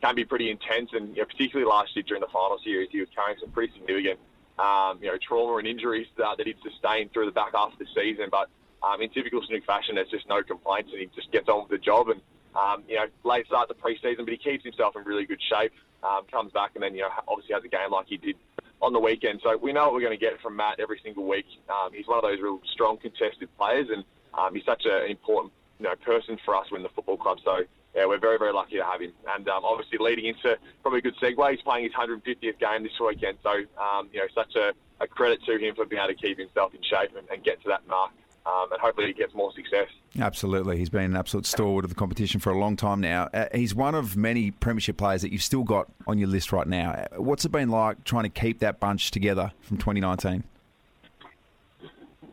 can 0.00 0.14
be 0.14 0.24
pretty 0.24 0.50
intense, 0.50 0.90
and 0.94 1.14
you 1.16 1.22
know, 1.22 1.26
particularly 1.26 1.68
last 1.68 1.94
year 1.94 2.02
during 2.02 2.22
the 2.22 2.28
final 2.28 2.58
series, 2.64 2.88
he 2.90 3.00
was 3.00 3.08
carrying 3.14 3.38
some 3.38 3.50
pretty 3.50 3.72
significant 3.74 4.18
um, 4.58 4.98
you 5.02 5.08
know 5.08 5.18
trauma 5.18 5.56
and 5.56 5.66
injuries 5.66 6.06
that, 6.16 6.38
that 6.38 6.46
he'd 6.46 6.56
sustained 6.62 7.12
through 7.12 7.26
the 7.26 7.32
back 7.32 7.52
half 7.54 7.72
of 7.72 7.78
the 7.78 7.86
season, 7.94 8.28
but 8.30 8.48
um, 8.82 9.00
in 9.00 9.10
typical 9.10 9.42
Snook 9.42 9.64
fashion, 9.64 9.94
there's 9.94 10.10
just 10.10 10.28
no 10.28 10.42
complaints, 10.42 10.90
and 10.92 11.00
he 11.00 11.08
just 11.14 11.30
gets 11.32 11.48
on 11.48 11.62
with 11.62 11.70
the 11.70 11.78
job. 11.78 12.08
And 12.08 12.20
um, 12.54 12.82
you 12.88 12.96
know, 12.96 13.06
late 13.24 13.46
start 13.46 13.68
the 13.68 13.74
preseason, 13.74 14.18
but 14.18 14.30
he 14.30 14.36
keeps 14.36 14.64
himself 14.64 14.96
in 14.96 15.04
really 15.04 15.26
good 15.26 15.40
shape. 15.42 15.72
Um, 16.02 16.22
comes 16.30 16.52
back, 16.52 16.72
and 16.74 16.82
then 16.82 16.94
you 16.94 17.02
know, 17.02 17.10
obviously 17.28 17.54
has 17.54 17.64
a 17.64 17.68
game 17.68 17.90
like 17.90 18.06
he 18.06 18.16
did 18.16 18.36
on 18.80 18.92
the 18.92 18.98
weekend. 18.98 19.40
So 19.42 19.56
we 19.56 19.72
know 19.72 19.84
what 19.84 19.94
we're 19.94 20.00
going 20.00 20.18
to 20.18 20.24
get 20.24 20.40
from 20.40 20.56
Matt 20.56 20.80
every 20.80 21.00
single 21.02 21.26
week. 21.26 21.46
Um, 21.68 21.92
he's 21.92 22.06
one 22.06 22.16
of 22.16 22.22
those 22.22 22.40
real 22.40 22.60
strong 22.72 22.96
contested 22.96 23.48
players, 23.58 23.88
and 23.90 24.04
um, 24.34 24.54
he's 24.54 24.64
such 24.64 24.84
an 24.86 25.10
important 25.10 25.52
you 25.78 25.84
know 25.84 25.94
person 25.96 26.38
for 26.44 26.56
us 26.56 26.66
in 26.74 26.82
the 26.82 26.88
football 26.88 27.18
club. 27.18 27.38
So 27.44 27.64
yeah, 27.94 28.06
we're 28.06 28.18
very, 28.18 28.38
very 28.38 28.52
lucky 28.52 28.76
to 28.76 28.84
have 28.84 29.00
him. 29.00 29.12
And 29.34 29.48
um, 29.48 29.64
obviously, 29.64 29.98
leading 29.98 30.26
into 30.26 30.56
probably 30.82 31.00
a 31.00 31.02
good 31.02 31.16
segue, 31.16 31.50
he's 31.50 31.62
playing 31.62 31.84
his 31.84 31.92
150th 31.92 32.58
game 32.58 32.82
this 32.84 32.92
weekend. 33.04 33.38
So, 33.42 33.50
um, 33.50 34.08
you 34.12 34.20
know, 34.20 34.26
such 34.34 34.54
a, 34.54 34.72
a, 35.00 35.08
credit 35.08 35.42
to 35.46 35.58
him 35.58 35.74
for 35.74 35.84
being 35.84 36.00
able 36.00 36.14
to 36.14 36.20
keep 36.20 36.38
himself 36.38 36.72
in 36.72 36.82
shape 36.82 37.16
and, 37.16 37.28
and 37.30 37.42
get 37.42 37.60
to 37.62 37.68
that 37.68 37.86
mark 37.88 38.12
um, 38.46 38.72
and 38.72 38.80
hopefully 38.80 39.08
he 39.08 39.12
gets 39.12 39.34
more 39.34 39.52
success. 39.52 39.88
Absolutely. 40.18 40.78
He's 40.78 40.88
been 40.88 41.04
an 41.04 41.16
absolute 41.16 41.46
stalwart 41.46 41.84
of 41.84 41.90
the 41.90 41.94
competition 41.94 42.40
for 42.40 42.50
a 42.50 42.58
long 42.58 42.76
time 42.76 43.00
now. 43.00 43.28
Uh, 43.32 43.46
he's 43.54 43.74
one 43.74 43.94
of 43.94 44.16
many 44.16 44.50
Premiership 44.50 44.96
players 44.96 45.22
that 45.22 45.32
you've 45.32 45.42
still 45.42 45.62
got 45.62 45.88
on 46.06 46.18
your 46.18 46.28
list 46.28 46.52
right 46.52 46.66
now. 46.66 46.92
Uh, 46.92 47.22
what's 47.22 47.44
it 47.44 47.52
been 47.52 47.68
like 47.68 48.04
trying 48.04 48.24
to 48.24 48.30
keep 48.30 48.60
that 48.60 48.80
bunch 48.80 49.10
together 49.10 49.52
from 49.60 49.76
2019? 49.78 50.44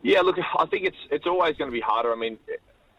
Yeah, 0.02 0.20
look, 0.20 0.36
I 0.38 0.66
think 0.66 0.86
it's 0.86 0.96
it's 1.10 1.26
always 1.26 1.56
going 1.56 1.70
to 1.70 1.74
be 1.74 1.80
harder. 1.80 2.12
I 2.12 2.16
mean, 2.16 2.38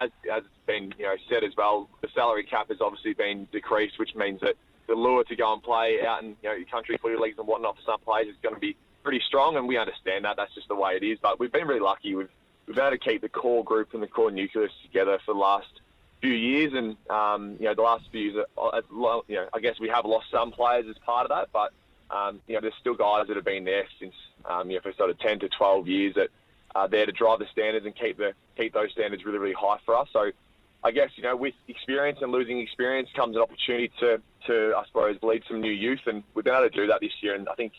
as, 0.01 0.09
as 0.31 0.43
it's 0.43 0.65
been 0.65 0.93
you 0.97 1.05
know 1.05 1.15
said 1.29 1.43
as 1.43 1.55
well, 1.57 1.89
the 2.01 2.09
salary 2.13 2.43
cap 2.43 2.67
has 2.69 2.81
obviously 2.81 3.13
been 3.13 3.47
decreased, 3.51 3.97
which 3.97 4.15
means 4.15 4.41
that 4.41 4.55
the 4.87 4.95
lure 4.95 5.23
to 5.23 5.35
go 5.35 5.53
and 5.53 5.63
play 5.63 6.05
out 6.05 6.23
in 6.23 6.29
you 6.41 6.49
know 6.49 6.53
your 6.53 6.65
country 6.65 6.97
footy 7.01 7.15
leagues 7.17 7.37
and 7.37 7.47
whatnot 7.47 7.77
for 7.77 7.81
some 7.83 7.99
players 8.01 8.27
is 8.27 8.35
going 8.43 8.53
to 8.53 8.61
be 8.61 8.75
pretty 9.03 9.21
strong, 9.25 9.55
and 9.55 9.67
we 9.67 9.77
understand 9.77 10.25
that. 10.25 10.35
That's 10.35 10.53
just 10.53 10.67
the 10.67 10.75
way 10.75 10.97
it 10.97 11.03
is. 11.03 11.17
But 11.21 11.39
we've 11.39 11.51
been 11.51 11.67
really 11.67 11.79
lucky. 11.79 12.15
We've 12.15 12.29
we've 12.69 12.77
had 12.77 12.91
to 12.91 12.97
keep 12.97 13.21
the 13.21 13.29
core 13.29 13.63
group 13.63 13.93
and 13.93 14.01
the 14.01 14.07
core 14.07 14.31
nucleus 14.31 14.71
together 14.83 15.19
for 15.25 15.33
the 15.33 15.39
last 15.39 15.67
few 16.21 16.31
years, 16.31 16.71
and 16.73 16.95
um, 17.09 17.57
you 17.59 17.65
know 17.65 17.73
the 17.73 17.81
last 17.81 18.05
few 18.11 18.21
years, 18.21 18.45
uh, 18.57 18.81
you 19.27 19.35
know, 19.35 19.49
I 19.53 19.59
guess 19.59 19.79
we 19.79 19.89
have 19.89 20.05
lost 20.05 20.27
some 20.31 20.51
players 20.51 20.85
as 20.87 20.97
part 20.99 21.29
of 21.29 21.29
that, 21.29 21.49
but 21.51 21.73
um, 22.15 22.39
you 22.47 22.53
know 22.53 22.61
there's 22.61 22.75
still 22.79 22.93
guys 22.93 23.27
that 23.27 23.35
have 23.35 23.45
been 23.45 23.65
there 23.65 23.85
since 23.99 24.13
um, 24.45 24.69
you 24.69 24.77
know 24.77 24.81
for 24.81 24.93
sort 24.93 25.09
of 25.09 25.19
10 25.19 25.39
to 25.39 25.49
12 25.49 25.87
years 25.87 26.15
that 26.15 26.29
are 26.75 26.87
there 26.87 27.05
to 27.07 27.11
drive 27.11 27.39
the 27.39 27.47
standards 27.51 27.85
and 27.85 27.95
keep 27.95 28.17
the 28.17 28.33
keep 28.55 28.73
those 28.73 28.91
standards 28.91 29.25
really 29.25 29.39
really 29.39 29.55
high 29.59 29.77
for 29.85 29.97
us. 29.97 30.07
So. 30.13 30.31
I 30.81 30.91
guess 30.91 31.09
you 31.17 31.23
know, 31.23 31.35
with 31.35 31.55
experience 31.67 32.19
and 32.21 32.31
losing 32.31 32.59
experience 32.59 33.09
comes 33.13 33.35
an 33.35 33.41
opportunity 33.41 33.91
to, 33.99 34.21
to 34.47 34.73
I 34.77 34.85
suppose, 34.85 35.17
lead 35.21 35.43
some 35.45 35.59
new 35.59 35.73
youth, 35.73 35.99
and 36.05 36.23
we've 36.33 36.45
been 36.45 36.55
able 36.55 36.69
to 36.69 36.73
do 36.73 36.87
that 36.87 37.01
this 37.01 37.11
year. 37.19 37.35
And 37.35 37.49
I 37.49 37.55
think 37.55 37.73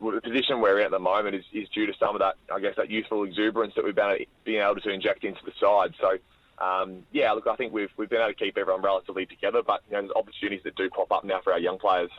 the 0.00 0.20
position 0.20 0.60
we're 0.60 0.80
in 0.80 0.86
at 0.86 0.90
the 0.90 0.98
moment 0.98 1.34
is, 1.34 1.44
is 1.52 1.68
due 1.70 1.86
to 1.86 1.92
some 1.98 2.14
of 2.14 2.20
that, 2.20 2.36
I 2.52 2.60
guess, 2.60 2.74
that 2.76 2.90
youthful 2.90 3.24
exuberance 3.24 3.74
that 3.74 3.84
we've 3.84 3.94
been, 3.94 4.24
been 4.44 4.62
able 4.62 4.76
to 4.76 4.90
inject 4.90 5.24
into 5.24 5.40
the 5.44 5.52
side. 5.60 5.94
So, 6.00 6.18
um, 6.64 7.04
yeah, 7.12 7.32
look, 7.32 7.46
I 7.46 7.56
think 7.56 7.72
we've, 7.72 7.90
we've 7.96 8.08
been 8.08 8.20
able 8.20 8.32
to 8.32 8.34
keep 8.34 8.56
everyone 8.58 8.82
relatively 8.82 9.26
together, 9.26 9.62
but 9.66 9.82
you 9.88 9.96
know, 9.96 10.02
there's 10.02 10.12
opportunities 10.14 10.62
that 10.64 10.76
do 10.76 10.88
pop 10.90 11.10
up 11.12 11.24
now 11.24 11.40
for 11.42 11.52
our 11.52 11.58
young 11.58 11.78
players. 11.78 12.10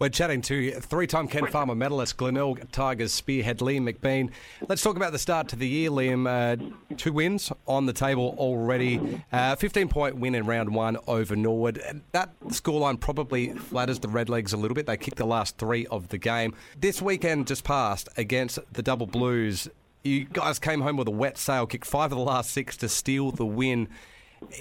We're 0.00 0.08
chatting 0.08 0.40
to 0.42 0.70
three-time 0.80 1.28
Ken 1.28 1.46
Farmer 1.48 1.74
medalist 1.74 2.16
Glenelg 2.16 2.72
Tigers 2.72 3.12
spearhead 3.12 3.58
Liam 3.58 3.86
McBean. 3.86 4.30
Let's 4.66 4.80
talk 4.80 4.96
about 4.96 5.12
the 5.12 5.18
start 5.18 5.48
to 5.48 5.56
the 5.56 5.68
year, 5.68 5.90
Liam. 5.90 6.26
Uh, 6.26 6.96
two 6.96 7.12
wins 7.12 7.52
on 7.68 7.84
the 7.84 7.92
table 7.92 8.34
already. 8.38 8.98
15-point 9.30 10.14
uh, 10.14 10.16
win 10.16 10.34
in 10.34 10.46
round 10.46 10.74
one 10.74 10.96
over 11.06 11.36
Norwood. 11.36 11.82
That 12.12 12.30
scoreline 12.46 12.98
probably 12.98 13.52
flatters 13.52 13.98
the 13.98 14.08
Redlegs 14.08 14.54
a 14.54 14.56
little 14.56 14.74
bit. 14.74 14.86
They 14.86 14.96
kicked 14.96 15.18
the 15.18 15.26
last 15.26 15.58
three 15.58 15.84
of 15.88 16.08
the 16.08 16.16
game. 16.16 16.54
This 16.78 17.02
weekend 17.02 17.46
just 17.46 17.64
passed 17.64 18.08
against 18.16 18.58
the 18.72 18.80
Double 18.80 19.06
Blues. 19.06 19.68
You 20.02 20.24
guys 20.24 20.58
came 20.58 20.80
home 20.80 20.96
with 20.96 21.08
a 21.08 21.10
wet 21.10 21.36
sail, 21.36 21.66
kicked 21.66 21.84
five 21.84 22.10
of 22.10 22.16
the 22.16 22.24
last 22.24 22.52
six 22.52 22.74
to 22.78 22.88
steal 22.88 23.32
the 23.32 23.44
win. 23.44 23.86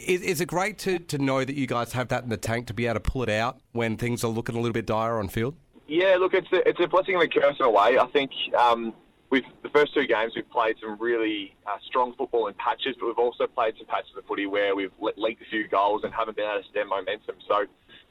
Is, 0.06 0.22
is, 0.22 0.42
it 0.42 0.48
great 0.48 0.78
to, 0.80 1.00
to 1.00 1.18
know 1.18 1.44
that 1.44 1.56
you 1.56 1.66
guys 1.66 1.94
have 1.94 2.10
that 2.10 2.24
in 2.24 2.30
the 2.30 2.38
tank 2.38 2.68
to 2.68 2.74
be 2.74 2.86
able 2.86 2.96
to 2.96 3.00
pull 3.00 3.24
it 3.24 3.30
out 3.30 3.60
when 3.72 3.98
things 3.98 4.24
are 4.24 4.28
looking 4.28 4.56
a 4.56 4.60
little 4.60 4.74
bit 4.74 4.86
dire 4.86 5.18
on 5.18 5.30
field? 5.30 5.56
Yeah, 5.88 6.18
look, 6.20 6.34
it's 6.34 6.52
a, 6.52 6.68
it's 6.68 6.80
a 6.80 6.88
blessing 6.88 7.16
and 7.16 7.24
a 7.24 7.28
curse 7.28 7.56
in 7.60 7.66
a 7.66 7.70
way. 7.70 7.98
I 7.98 8.06
think 8.08 8.32
um, 8.58 8.94
with 9.30 9.44
the 9.64 9.70
first 9.70 9.94
two 9.94 10.06
games, 10.06 10.34
we've 10.36 10.50
played 10.50 10.76
some 10.82 10.98
really 11.00 11.56
uh, 11.66 11.78
strong 11.86 12.14
football 12.16 12.48
in 12.48 12.54
patches, 12.56 12.96
but 13.00 13.08
we've 13.08 13.18
also 13.18 13.48
played 13.48 13.76
some 13.78 13.88
patches 13.88 14.12
of 14.18 14.26
footy 14.26 14.46
where 14.46 14.76
we've 14.76 14.92
leaked 15.18 15.42
a 15.42 15.46
few 15.46 15.68
goals 15.68 16.04
and 16.04 16.14
haven't 16.14 16.38
been 16.38 16.50
able 16.50 16.62
to 16.62 16.70
stem 16.70 16.90
momentum. 16.90 17.36
So, 17.48 17.66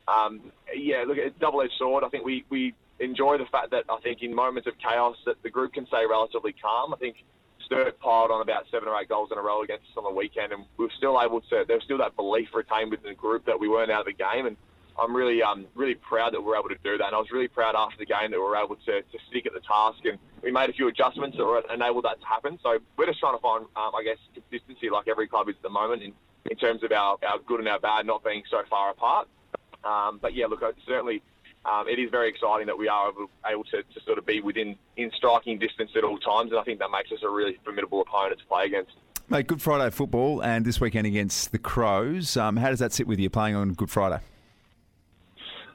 um, 0.09 0.41
yeah, 0.75 1.05
look, 1.07 1.19
it's 1.19 1.39
double-edged 1.39 1.75
sword. 1.79 2.03
I 2.03 2.09
think 2.09 2.25
we, 2.25 2.45
we 2.51 2.75
enjoy 2.99 3.39
the 3.39 3.47
fact 3.47 3.71
that 3.71 3.85
I 3.89 3.99
think 4.01 4.23
in 4.23 4.35
moments 4.35 4.67
of 4.67 4.75
chaos 4.79 5.17
that 5.27 5.43
the 5.43 5.51
group 5.51 5.75
can 5.75 5.87
stay 5.87 6.05
relatively 6.09 6.53
calm. 6.53 6.95
I 6.95 6.97
think 6.97 7.25
Sturt 7.69 8.01
piled 8.01 8.31
on 8.31 8.41
about 8.41 8.65
seven 8.71 8.89
or 8.89 8.99
eight 8.99 9.11
goals 9.11 9.29
in 9.31 9.37
a 9.37 9.43
row 9.43 9.63
against 9.63 9.85
us 9.85 9.97
on 9.99 10.05
the 10.05 10.11
weekend, 10.11 10.53
and 10.53 10.65
we 10.79 10.87
were 10.87 10.93
still 10.97 11.21
able 11.21 11.43
to. 11.43 11.65
There 11.69 11.77
was 11.77 11.85
still 11.85 11.99
that 11.99 12.17
belief 12.17 12.49
retained 12.55 12.91
within 12.91 13.11
the 13.11 13.15
group 13.15 13.45
that 13.45 13.61
we 13.61 13.69
weren't 13.69 13.91
out 13.91 14.01
of 14.01 14.07
the 14.07 14.15
game, 14.15 14.47
and 14.47 14.57
I'm 14.99 15.15
really, 15.15 15.43
um, 15.43 15.67
really 15.75 15.95
proud 15.95 16.33
that 16.33 16.41
we 16.41 16.47
were 16.47 16.57
able 16.57 16.71
to 16.71 16.81
do 16.83 16.97
that. 16.97 17.07
And 17.09 17.15
I 17.15 17.19
was 17.19 17.31
really 17.31 17.47
proud 17.47 17.77
after 17.77 17.99
the 17.99 18.07
game 18.07 18.31
that 18.31 18.39
we 18.39 18.43
were 18.43 18.57
able 18.57 18.77
to, 18.77 19.03
to 19.03 19.19
stick 19.29 19.45
at 19.45 19.53
the 19.53 19.61
task, 19.61 20.01
and 20.05 20.19
we 20.43 20.51
made 20.51 20.71
a 20.71 20.73
few 20.73 20.89
adjustments 20.89 21.37
that 21.37 21.65
enabled 21.73 22.05
that 22.05 22.21
to 22.21 22.27
happen. 22.27 22.59
So 22.63 22.79
we're 22.97 23.07
just 23.07 23.21
trying 23.21 23.37
to 23.37 23.43
find, 23.43 23.65
um, 23.77 23.93
I 23.95 24.03
guess, 24.03 24.19
consistency 24.33 24.89
like 24.89 25.07
every 25.07 25.29
club 25.29 25.49
is 25.51 25.57
at 25.57 25.63
the 25.63 25.71
moment 25.71 26.03
in, 26.03 26.15
in 26.51 26.57
terms 26.57 26.83
of 26.83 26.91
our, 26.91 27.19
our 27.29 27.39
good 27.47 27.61
and 27.61 27.69
our 27.69 27.79
bad 27.79 28.07
not 28.07 28.25
being 28.25 28.43
so 28.51 28.63
far 28.71 28.91
apart. 28.91 29.29
Um, 29.85 30.19
but 30.21 30.35
yeah, 30.35 30.47
look, 30.47 30.63
certainly 30.87 31.23
um, 31.69 31.89
it 31.89 31.99
is 31.99 32.11
very 32.11 32.29
exciting 32.29 32.67
that 32.67 32.79
we 32.79 32.89
are 32.89 33.11
able, 33.11 33.31
able 33.47 33.65
to, 33.65 33.83
to, 33.83 34.01
sort 34.07 34.19
of 34.19 34.25
be 34.25 34.41
within 34.41 34.77
in 34.97 35.11
striking 35.17 35.59
distance 35.59 35.91
at 35.97 36.05
all 36.05 36.19
times, 36.19 36.51
and 36.51 36.61
I 36.61 36.63
think 36.63 36.79
that 36.79 36.91
makes 36.91 37.13
us 37.13 37.19
a 37.23 37.29
really 37.29 37.59
formidable 37.65 38.01
opponent 38.01 38.41
to 38.41 38.47
play 38.47 38.67
against. 38.67 38.93
Mate, 39.29 39.47
Good 39.47 39.61
Friday 39.61 39.91
football, 39.91 40.43
and 40.43 40.65
this 40.65 40.81
weekend 40.81 41.07
against 41.07 41.53
the 41.53 41.59
Crows. 41.59 42.37
Um, 42.37 42.57
how 42.57 42.71
does 42.71 42.79
that 42.79 42.93
sit 42.93 43.07
with 43.07 43.19
you 43.19 43.29
playing 43.29 43.55
on 43.55 43.75
Good 43.75 43.91
Friday? 43.91 44.21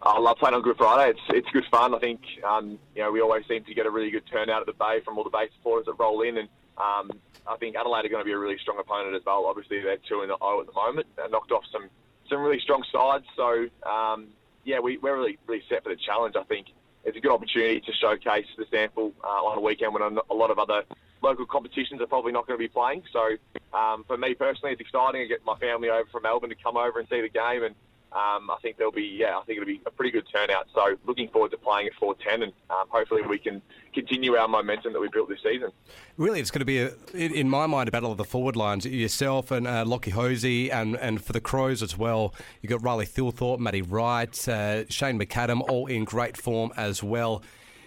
I 0.01 0.19
love 0.19 0.37
playing 0.37 0.55
on 0.55 0.61
Good 0.61 0.77
Friday. 0.77 1.11
It's 1.11 1.21
it's 1.29 1.49
good 1.53 1.65
fun. 1.71 1.93
I 1.93 1.99
think 1.99 2.21
um, 2.43 2.79
you 2.95 3.03
know 3.03 3.11
we 3.11 3.21
always 3.21 3.45
seem 3.47 3.63
to 3.63 3.73
get 3.73 3.85
a 3.85 3.89
really 3.89 4.11
good 4.11 4.23
turnout 4.29 4.61
at 4.61 4.65
the 4.65 4.73
Bay 4.73 4.99
from 5.05 5.17
all 5.17 5.23
the 5.23 5.29
Bay 5.29 5.47
supporters 5.55 5.85
that 5.85 5.93
roll 5.93 6.21
in, 6.21 6.37
and 6.37 6.49
um, 6.77 7.11
I 7.47 7.55
think 7.57 7.75
Adelaide 7.75 8.05
are 8.05 8.09
going 8.09 8.21
to 8.21 8.25
be 8.25 8.33
a 8.33 8.37
really 8.37 8.57
strong 8.57 8.79
opponent 8.79 9.15
as 9.15 9.21
well. 9.25 9.45
Obviously, 9.45 9.81
they're 9.81 9.97
two 10.09 10.21
in 10.21 10.29
the 10.29 10.37
O 10.41 10.59
at 10.59 10.67
the 10.67 10.73
moment. 10.73 11.07
They 11.15 11.23
knocked 11.29 11.51
off 11.51 11.63
some 11.71 11.89
some 12.29 12.41
really 12.41 12.59
strong 12.59 12.83
sides, 12.91 13.25
so 13.35 13.67
um, 13.89 14.27
yeah, 14.63 14.79
we, 14.79 14.97
we're 14.97 15.17
really 15.17 15.37
really 15.47 15.63
set 15.69 15.83
for 15.83 15.89
the 15.89 15.95
challenge. 15.95 16.35
I 16.35 16.43
think 16.43 16.67
it's 17.03 17.17
a 17.17 17.19
good 17.19 17.31
opportunity 17.31 17.81
to 17.81 17.93
showcase 17.93 18.45
the 18.57 18.65
SANFL 18.65 19.11
uh, 19.23 19.27
on 19.27 19.57
a 19.57 19.61
weekend 19.61 19.93
when 19.93 20.03
a 20.03 20.33
lot 20.33 20.51
of 20.51 20.59
other 20.59 20.83
local 21.21 21.45
competitions 21.45 22.01
are 22.01 22.07
probably 22.07 22.31
not 22.31 22.47
going 22.47 22.57
to 22.57 22.63
be 22.63 22.67
playing. 22.67 23.03
So 23.11 23.35
um, 23.77 24.03
for 24.07 24.17
me 24.17 24.33
personally, 24.33 24.73
it's 24.73 24.81
exciting 24.81 25.21
to 25.21 25.27
get 25.27 25.43
my 25.45 25.57
family 25.57 25.89
over 25.89 26.07
from 26.11 26.23
Melbourne 26.23 26.49
to 26.49 26.55
come 26.55 26.77
over 26.77 26.99
and 26.99 27.07
see 27.09 27.21
the 27.21 27.29
game, 27.29 27.63
and 27.63 27.75
um, 28.15 28.51
I 28.51 28.57
think 28.61 28.77
there'll 28.77 28.91
be 28.91 29.17
yeah, 29.19 29.37
I 29.37 29.43
think 29.43 29.57
it'll 29.57 29.67
be 29.67 29.81
a 29.85 29.91
pretty 29.91 30.11
good 30.11 30.25
turnout. 30.31 30.67
So 30.73 30.95
looking 31.05 31.29
forward 31.29 31.51
to 31.51 31.57
playing 31.57 31.87
at 31.87 31.93
410, 31.95 32.43
and 32.43 32.53
um, 32.69 32.87
hopefully 32.89 33.23
we 33.23 33.39
can 33.39 33.61
continue 33.93 34.35
our 34.35 34.47
momentum 34.47 34.93
that 34.93 34.99
we 34.99 35.09
built 35.09 35.29
this 35.29 35.39
season. 35.43 35.69
Really, 36.17 36.39
it's 36.39 36.51
going 36.51 36.59
to 36.59 36.65
be, 36.65 36.79
a, 36.79 36.91
in 37.13 37.49
my 37.49 37.65
mind, 37.65 37.89
a 37.89 37.91
battle 37.91 38.11
of 38.11 38.17
the 38.17 38.23
forward 38.23 38.55
lines. 38.55 38.85
Yourself 38.85 39.49
and 39.49 39.67
uh, 39.67 39.83
Lockie 39.85 40.11
Hosie, 40.11 40.71
and, 40.71 40.95
and 40.95 41.23
for 41.23 41.33
the 41.33 41.41
Crows 41.41 41.81
as 41.81 41.97
well. 41.97 42.35
You've 42.61 42.69
got 42.69 42.83
Riley 42.83 43.05
Thilthorpe, 43.05 43.59
Matty 43.59 43.81
Wright, 43.81 44.47
uh, 44.47 44.85
Shane 44.89 45.19
McAdam, 45.19 45.61
all 45.67 45.87
in 45.87 46.03
great 46.03 46.37
form 46.37 46.71
as 46.77 47.01
well. 47.01 47.41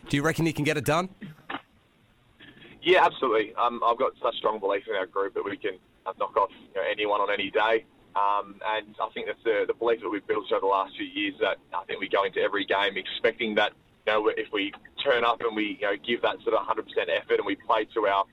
Do 0.09 0.17
you 0.17 0.23
reckon 0.23 0.47
you 0.47 0.53
can 0.53 0.65
get 0.65 0.77
it 0.77 0.85
done? 0.85 1.09
Yeah, 2.83 3.05
absolutely. 3.05 3.55
Um, 3.55 3.81
I've 3.85 3.99
got 3.99 4.13
such 4.23 4.37
strong 4.37 4.61
belief 4.61 4.85
in 4.89 4.95
our 4.95 5.07
group 5.07 5.35
that 5.35 5.45
we 5.45 5.57
can 5.57 5.79
uh, 6.07 6.13
knock 6.19 6.37
off 6.37 6.51
you 6.75 6.81
know, 6.81 6.87
anyone 6.89 7.21
on 7.21 7.33
any 7.33 7.51
day. 7.51 7.85
Um, 8.17 8.61
and 8.67 8.97
I 9.01 9.09
think 9.13 9.27
that's 9.27 9.43
the, 9.45 9.65
the 9.67 9.75
belief 9.75 10.01
that 10.01 10.09
we've 10.09 10.27
built 10.27 10.51
over 10.51 10.61
the 10.61 10.67
last 10.67 10.97
few 10.97 11.07
years 11.07 11.35
that 11.41 11.59
I 11.75 11.85
think 11.85 12.01
we 12.01 12.09
go 12.09 12.25
into 12.25 12.41
every 12.41 12.65
game 12.65 12.97
expecting 12.97 13.57
that, 13.57 13.73
you 14.07 14.13
know, 14.13 14.29
if 14.29 14.51
we 14.53 14.73
turn 15.05 15.23
up 15.23 15.43
and 15.43 15.55
we, 15.55 15.79
you 15.81 15.87
know, 15.87 15.97
give 15.97 16.23
that 16.23 16.41
sort 16.43 16.55
of 16.55 16.67
100% 16.67 16.81
effort 17.15 17.37
and 17.37 17.47
we 17.47 17.57
play 17.57 17.85
to 17.93 18.07
our, 18.07 18.25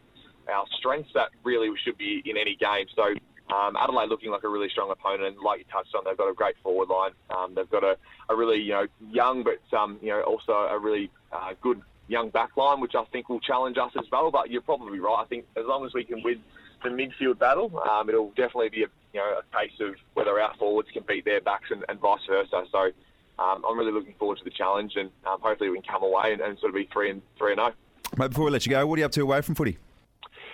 our 0.47 0.65
strengths, 0.77 1.11
that 1.15 1.29
really 1.43 1.69
we 1.69 1.77
should 1.83 1.97
be 1.97 2.23
in 2.25 2.37
any 2.37 2.55
game. 2.55 2.85
So 2.95 3.13
um, 3.53 3.75
Adelaide 3.75 4.09
looking 4.09 4.31
like 4.31 4.43
a 4.43 4.49
really 4.49 4.69
strong 4.69 4.89
opponent, 4.89 5.35
and 5.35 5.43
like 5.43 5.59
you 5.59 5.65
touched 5.71 5.93
on, 5.95 6.03
they've 6.05 6.17
got 6.17 6.29
a 6.29 6.33
great 6.33 6.55
forward 6.63 6.89
line. 6.89 7.11
Um, 7.29 7.53
they've 7.53 7.69
got 7.69 7.83
a, 7.83 7.97
a 8.29 8.35
really 8.35 8.57
you 8.57 8.71
know 8.71 8.87
young, 9.11 9.43
but 9.43 9.59
um, 9.77 9.99
you 10.01 10.09
know 10.09 10.21
also 10.21 10.53
a 10.53 10.79
really 10.79 11.11
uh, 11.31 11.53
good 11.61 11.81
young 12.07 12.29
back 12.29 12.55
line, 12.57 12.79
which 12.79 12.95
I 12.95 13.03
think 13.11 13.29
will 13.29 13.39
challenge 13.39 13.77
us 13.77 13.91
as 13.97 14.05
well. 14.11 14.31
But 14.31 14.49
you're 14.49 14.61
probably 14.61 14.99
right. 14.99 15.19
I 15.19 15.25
think 15.25 15.45
as 15.57 15.65
long 15.65 15.85
as 15.85 15.93
we 15.93 16.03
can 16.03 16.23
win 16.23 16.41
the 16.83 16.89
midfield 16.89 17.39
battle, 17.39 17.79
um, 17.79 18.09
it'll 18.09 18.29
definitely 18.29 18.69
be 18.69 18.83
a 18.83 18.87
you 19.13 19.19
know 19.19 19.39
a 19.39 19.57
case 19.57 19.73
of 19.79 19.95
whether 20.15 20.39
our 20.39 20.53
forwards 20.57 20.89
can 20.91 21.03
beat 21.07 21.25
their 21.25 21.41
backs 21.41 21.69
and, 21.71 21.85
and 21.87 21.99
vice 21.99 22.19
versa. 22.27 22.65
So 22.71 22.91
um, 23.39 23.63
I'm 23.67 23.77
really 23.77 23.91
looking 23.91 24.15
forward 24.19 24.37
to 24.39 24.43
the 24.43 24.49
challenge, 24.49 24.93
and 24.95 25.09
um, 25.25 25.39
hopefully 25.41 25.69
we 25.69 25.79
can 25.81 25.91
come 25.91 26.03
away 26.03 26.33
and, 26.33 26.41
and, 26.41 26.57
sort 26.59 26.69
of 26.69 26.75
be 26.75 26.89
three 26.91 27.09
and 27.09 27.21
three 27.37 27.51
and 27.51 27.59
zero. 27.59 27.71
Oh. 27.71 28.17
Mate, 28.17 28.29
before 28.29 28.45
we 28.45 28.51
let 28.51 28.65
you 28.65 28.71
go, 28.71 28.85
what 28.85 28.97
are 28.97 28.99
you 28.99 29.05
up 29.05 29.11
to 29.13 29.21
away 29.21 29.41
from 29.41 29.55
footy? 29.55 29.77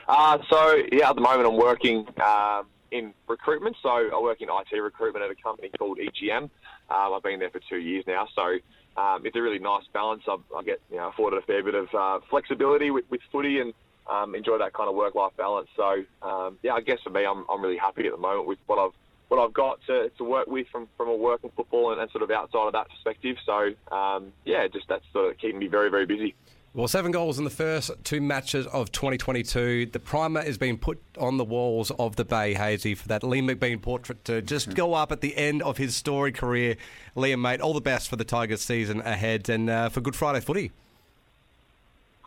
Uh, 0.08 0.38
so 0.50 0.82
yeah, 0.91 1.10
at 1.10 1.15
the 1.15 1.22
moment 1.22 1.48
I'm 1.48 1.58
working 1.58 2.08
um, 2.24 2.67
in 2.91 3.13
recruitment. 3.28 3.76
So 3.82 3.89
I 3.89 4.19
work 4.22 4.41
in 4.41 4.50
IT 4.50 4.76
recruitment 4.78 5.24
at 5.24 5.32
a 5.32 5.36
company 5.36 5.69
called 5.78 6.00
EGM. 6.00 6.43
Um, 6.43 6.50
I've 6.89 7.24
been 7.24 7.39
there 7.39 7.50
for 7.50 7.62
two 7.69 7.78
years 7.78 8.06
now, 8.08 8.28
so 8.34 8.58
um, 8.98 9.26
it's 9.26 9.36
a 9.36 9.41
really 9.41 9.60
nice 9.60 9.84
balance. 9.93 10.24
I, 10.28 10.38
I 10.58 10.63
get 10.63 10.82
you 10.89 10.98
know, 10.98 11.10
afforded 11.10 11.38
a 11.38 11.45
fair 11.45 11.63
bit 11.63 11.76
of 11.76 11.88
uh, 11.93 12.19
flexibility 12.30 12.91
with, 12.91 13.06
with 13.10 13.22
footy 13.32 13.60
and 13.60 13.74
um, 14.10 14.36
enjoy 14.36 14.58
that 14.58 14.74
kind 14.74 14.89
of 14.89 14.95
work-life 14.95 15.34
balance. 15.38 15.69
So 15.76 16.04
um, 16.22 16.58
yeah, 16.63 16.74
I 16.74 16.82
guess 16.82 17.00
for 17.04 17.10
me, 17.10 17.26
I'm, 17.26 17.45
I'm 17.50 17.62
really 17.62 17.78
happy 17.78 18.06
at 18.06 18.12
the 18.12 18.17
moment 18.17 18.48
with 18.48 18.60
what 18.67 18.80
I've 18.80 18.93
what 19.30 19.39
I've 19.39 19.54
got 19.54 19.80
to, 19.86 20.10
to 20.17 20.24
work 20.24 20.48
with 20.48 20.67
from, 20.69 20.88
from 20.98 21.08
a 21.08 21.15
work 21.15 21.41
and 21.43 21.54
football 21.54 21.91
and, 21.91 22.02
and 22.02 22.10
sort 22.10 22.24
of 22.24 22.32
outside 22.32 22.65
of 22.65 22.74
that 22.74 22.89
perspective. 22.89 23.38
So 23.45 23.74
um, 23.95 24.34
yeah, 24.43 24.67
just 24.67 24.88
that's 24.88 25.06
sort 25.13 25.32
of 25.32 25.38
keeping 25.38 25.60
me 25.60 25.67
very 25.67 25.89
very 25.89 26.06
busy. 26.06 26.36
Well, 26.72 26.88
seven 26.88 27.12
goals 27.12 27.39
in 27.39 27.45
the 27.45 27.50
first 27.50 27.89
two 28.04 28.22
matches 28.22 28.67
of 28.67 28.91
2022. 28.91 29.88
The 29.88 30.00
primer 30.00 30.41
is 30.41 30.60
being 30.60 30.78
put 30.78 31.02
on 31.17 31.38
the 31.38 31.43
walls 31.43 31.89
of 31.98 32.15
the 32.15 32.24
Bay, 32.24 32.54
Hazy, 32.54 32.93
for 32.93 33.08
that 33.08 33.24
Liam 33.24 33.52
McBean 33.52 33.82
portrait 33.82 34.24
to 34.26 34.43
just 34.43 34.76
go 34.76 34.93
up 34.93 35.12
at 35.12 35.22
the 35.22 35.36
end 35.36 35.63
of 35.63 35.78
his 35.78 35.95
storied 35.95 36.38
career. 36.38 36.78
Liam, 37.15 37.41
mate, 37.41 37.60
all 37.60 37.74
the 37.74 37.82
best 37.82 38.08
for 38.08 38.17
the 38.17 38.24
Tigers 38.24 38.62
season 38.62 39.02
ahead 39.02 39.50
and 39.50 39.67
uh, 39.67 39.89
for 39.89 40.02
Good 40.02 40.15
Friday 40.15 40.41
footy. 40.41 40.72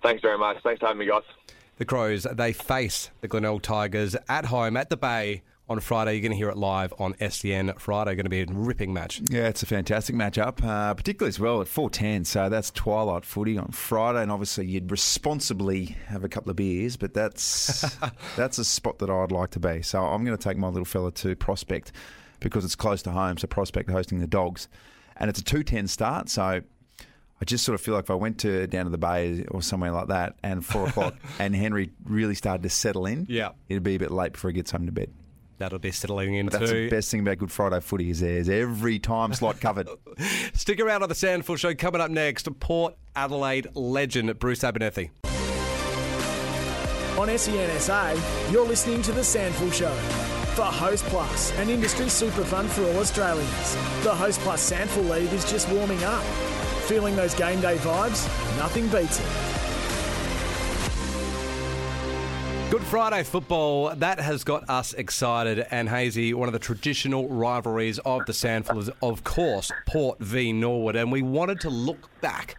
Thanks 0.02 0.22
very 0.22 0.38
much. 0.38 0.60
Thanks 0.64 0.80
for 0.80 0.86
having 0.86 0.98
me, 0.98 1.06
guys. 1.06 1.22
The 1.78 1.84
Crows, 1.86 2.24
they 2.30 2.52
face 2.52 3.10
the 3.22 3.28
Glenelg 3.28 3.62
Tigers 3.62 4.14
at 4.28 4.46
home 4.46 4.76
at 4.76 4.90
the 4.90 4.96
Bay 4.96 5.42
on 5.68 5.80
Friday. 5.80 6.12
You're 6.12 6.20
going 6.22 6.32
to 6.32 6.36
hear 6.36 6.50
it 6.50 6.56
live 6.56 6.92
on 6.98 7.14
SEN 7.30 7.72
Friday. 7.78 8.14
Going 8.14 8.24
to 8.24 8.30
be 8.30 8.42
a 8.42 8.46
ripping 8.46 8.92
match. 8.92 9.22
Yeah, 9.30 9.48
it's 9.48 9.62
a 9.62 9.66
fantastic 9.66 10.14
matchup, 10.14 10.62
uh, 10.62 10.92
particularly 10.94 11.30
as 11.30 11.40
well 11.40 11.60
at 11.62 11.66
4:10. 11.66 12.26
So 12.26 12.48
that's 12.48 12.70
twilight 12.70 13.24
footy 13.24 13.56
on 13.56 13.68
Friday, 13.68 14.22
and 14.22 14.30
obviously 14.30 14.66
you'd 14.66 14.90
responsibly 14.90 15.96
have 16.06 16.24
a 16.24 16.28
couple 16.28 16.50
of 16.50 16.56
beers, 16.56 16.96
but 16.96 17.14
that's 17.14 17.96
that's 18.36 18.58
a 18.58 18.64
spot 18.64 18.98
that 18.98 19.10
I'd 19.10 19.32
like 19.32 19.50
to 19.52 19.60
be. 19.60 19.82
So 19.82 20.02
I'm 20.04 20.24
going 20.24 20.36
to 20.36 20.42
take 20.42 20.58
my 20.58 20.68
little 20.68 20.84
fella 20.84 21.10
to 21.12 21.34
Prospect 21.34 21.90
because 22.40 22.64
it's 22.64 22.76
close 22.76 23.02
to 23.02 23.10
home. 23.10 23.38
So 23.38 23.46
Prospect 23.46 23.90
hosting 23.90 24.20
the 24.20 24.26
Dogs, 24.26 24.68
and 25.16 25.30
it's 25.30 25.40
a 25.40 25.44
2:10 25.44 25.88
start. 25.88 26.28
So 26.28 26.62
I 27.42 27.44
just 27.44 27.64
sort 27.64 27.74
of 27.74 27.80
feel 27.80 27.94
like 27.94 28.04
if 28.04 28.10
I 28.12 28.14
went 28.14 28.38
to 28.40 28.68
down 28.68 28.84
to 28.84 28.90
the 28.92 28.98
bay 28.98 29.44
or 29.50 29.62
somewhere 29.62 29.90
like 29.90 30.06
that, 30.06 30.36
and 30.44 30.64
four 30.64 30.86
o'clock, 30.86 31.16
and 31.40 31.56
Henry 31.56 31.90
really 32.04 32.36
started 32.36 32.62
to 32.62 32.70
settle 32.70 33.04
in, 33.04 33.26
Yeah. 33.28 33.48
it'd 33.68 33.82
be 33.82 33.96
a 33.96 33.98
bit 33.98 34.12
late 34.12 34.34
before 34.34 34.50
he 34.50 34.54
gets 34.54 34.70
home 34.70 34.86
to 34.86 34.92
bed. 34.92 35.10
That'll 35.58 35.80
be 35.80 35.90
settling 35.90 36.34
in 36.36 36.46
But 36.46 36.60
that's 36.60 36.70
too. 36.70 36.84
the 36.84 36.90
best 36.90 37.10
thing 37.10 37.18
about 37.18 37.38
Good 37.38 37.50
Friday 37.50 37.80
footy 37.80 38.10
is 38.10 38.20
there's 38.20 38.48
every 38.48 39.00
time 39.00 39.32
slot 39.34 39.60
covered. 39.60 39.88
Stick 40.54 40.78
around 40.78 41.02
on 41.02 41.08
the 41.08 41.16
SANFL 41.16 41.58
Show. 41.58 41.74
Coming 41.74 42.00
up 42.00 42.12
next, 42.12 42.48
Port 42.60 42.94
Adelaide 43.16 43.66
legend 43.74 44.38
Bruce 44.38 44.62
Abernethy. 44.62 45.10
On 47.18 47.26
SENSA, 47.28 48.52
you're 48.52 48.64
listening 48.66 49.02
to 49.02 49.10
The 49.10 49.20
SANFL 49.22 49.72
Show. 49.72 49.90
For 50.54 50.62
Host 50.62 51.04
Plus, 51.06 51.50
an 51.58 51.68
industry 51.70 52.08
super 52.08 52.44
fund 52.44 52.70
for 52.70 52.82
all 52.84 52.98
Australians. 52.98 53.76
The 54.04 54.14
Host 54.14 54.38
Plus 54.40 54.70
SANFL 54.70 55.08
League 55.10 55.32
is 55.32 55.50
just 55.50 55.68
warming 55.70 56.02
up. 56.04 56.22
Feeling 56.86 57.16
those 57.16 57.34
game 57.34 57.60
day 57.60 57.76
vibes? 57.76 58.26
Nothing 58.56 58.88
beats 58.88 59.20
it. 59.20 59.26
Good 62.72 62.82
Friday 62.84 63.22
football, 63.22 63.94
that 63.96 64.18
has 64.18 64.44
got 64.44 64.68
us 64.70 64.94
excited. 64.94 65.66
And 65.70 65.90
Hazy, 65.90 66.32
one 66.32 66.48
of 66.48 66.54
the 66.54 66.58
traditional 66.58 67.28
rivalries 67.28 67.98
of 67.98 68.24
the 68.24 68.32
SANFL 68.32 68.78
is, 68.78 68.90
of 69.02 69.22
course, 69.24 69.70
Port 69.86 70.18
v 70.20 70.54
Norwood. 70.54 70.96
And 70.96 71.12
we 71.12 71.20
wanted 71.20 71.60
to 71.60 71.68
look 71.68 72.08
back 72.22 72.56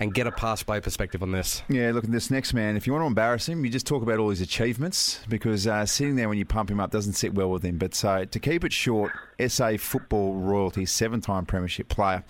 and 0.00 0.14
get 0.14 0.26
a 0.26 0.32
pass 0.32 0.62
play 0.62 0.80
perspective 0.80 1.22
on 1.22 1.32
this. 1.32 1.62
Yeah, 1.68 1.92
look 1.92 2.04
at 2.04 2.10
this 2.10 2.30
next 2.30 2.54
man. 2.54 2.76
If 2.76 2.86
you 2.86 2.94
want 2.94 3.02
to 3.02 3.08
embarrass 3.08 3.46
him, 3.46 3.62
you 3.62 3.70
just 3.70 3.86
talk 3.86 4.02
about 4.02 4.18
all 4.18 4.30
his 4.30 4.40
achievements 4.40 5.20
because 5.28 5.66
uh, 5.66 5.84
sitting 5.84 6.16
there 6.16 6.30
when 6.30 6.38
you 6.38 6.46
pump 6.46 6.70
him 6.70 6.80
up 6.80 6.90
doesn't 6.90 7.12
sit 7.12 7.34
well 7.34 7.50
with 7.50 7.62
him. 7.62 7.76
But 7.76 7.94
so 7.94 8.24
to 8.24 8.40
keep 8.40 8.64
it 8.64 8.72
short, 8.72 9.12
SA 9.46 9.76
football 9.78 10.34
royalty, 10.34 10.86
seven-time 10.86 11.44
premiership 11.44 11.88
player, 11.88 12.24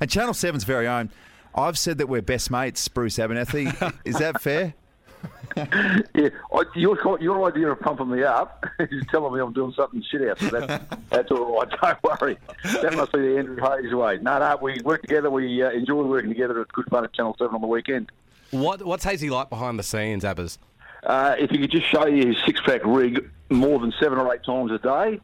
and 0.00 0.10
Channel 0.10 0.34
7's 0.34 0.64
very 0.64 0.86
own. 0.86 1.10
I've 1.54 1.78
said 1.78 1.98
that 1.98 2.08
we're 2.08 2.22
best 2.22 2.50
mates, 2.50 2.86
Bruce 2.88 3.18
Abernethy. 3.18 3.68
Is 4.04 4.18
that 4.18 4.42
fair? 4.42 4.74
Yeah, 5.56 6.28
I, 6.52 6.62
your 6.74 7.18
your 7.20 7.48
idea 7.48 7.68
of 7.70 7.80
pumping 7.80 8.10
me 8.10 8.22
up 8.22 8.64
is 8.78 9.04
telling 9.10 9.34
me 9.34 9.40
I'm 9.40 9.54
doing 9.54 9.72
something 9.72 10.04
shit 10.10 10.28
out. 10.28 10.38
So 10.38 10.50
that's 10.50 10.84
that's 11.08 11.30
all 11.30 11.58
right. 11.58 11.70
Don't 11.82 12.20
worry. 12.20 12.38
That 12.62 12.94
must 12.94 13.12
be 13.12 13.20
the 13.20 13.38
Andrew 13.38 13.56
Hayes 13.56 13.92
way. 13.94 14.18
No, 14.20 14.38
no, 14.38 14.58
we 14.60 14.80
work 14.84 15.00
together. 15.02 15.30
We 15.30 15.62
uh, 15.62 15.70
enjoy 15.70 16.02
working 16.04 16.28
together. 16.28 16.60
It's 16.60 16.70
good 16.72 16.86
fun 16.90 17.04
at 17.04 17.14
Channel 17.14 17.34
Seven 17.38 17.54
on 17.54 17.60
the 17.62 17.66
weekend. 17.66 18.12
What 18.50 18.84
What's 18.84 19.04
Hazy 19.04 19.30
like 19.30 19.48
behind 19.48 19.78
the 19.78 19.82
scenes, 19.82 20.24
Abbas? 20.24 20.58
Uh, 21.04 21.36
if 21.38 21.50
he 21.50 21.58
could 21.58 21.70
just 21.70 21.86
show 21.86 22.06
you 22.06 22.26
his 22.26 22.36
six 22.44 22.60
pack 22.60 22.82
rig 22.84 23.30
more 23.48 23.78
than 23.78 23.94
seven 23.98 24.18
or 24.18 24.32
eight 24.34 24.44
times 24.44 24.70
a 24.72 24.78
day, 24.78 25.20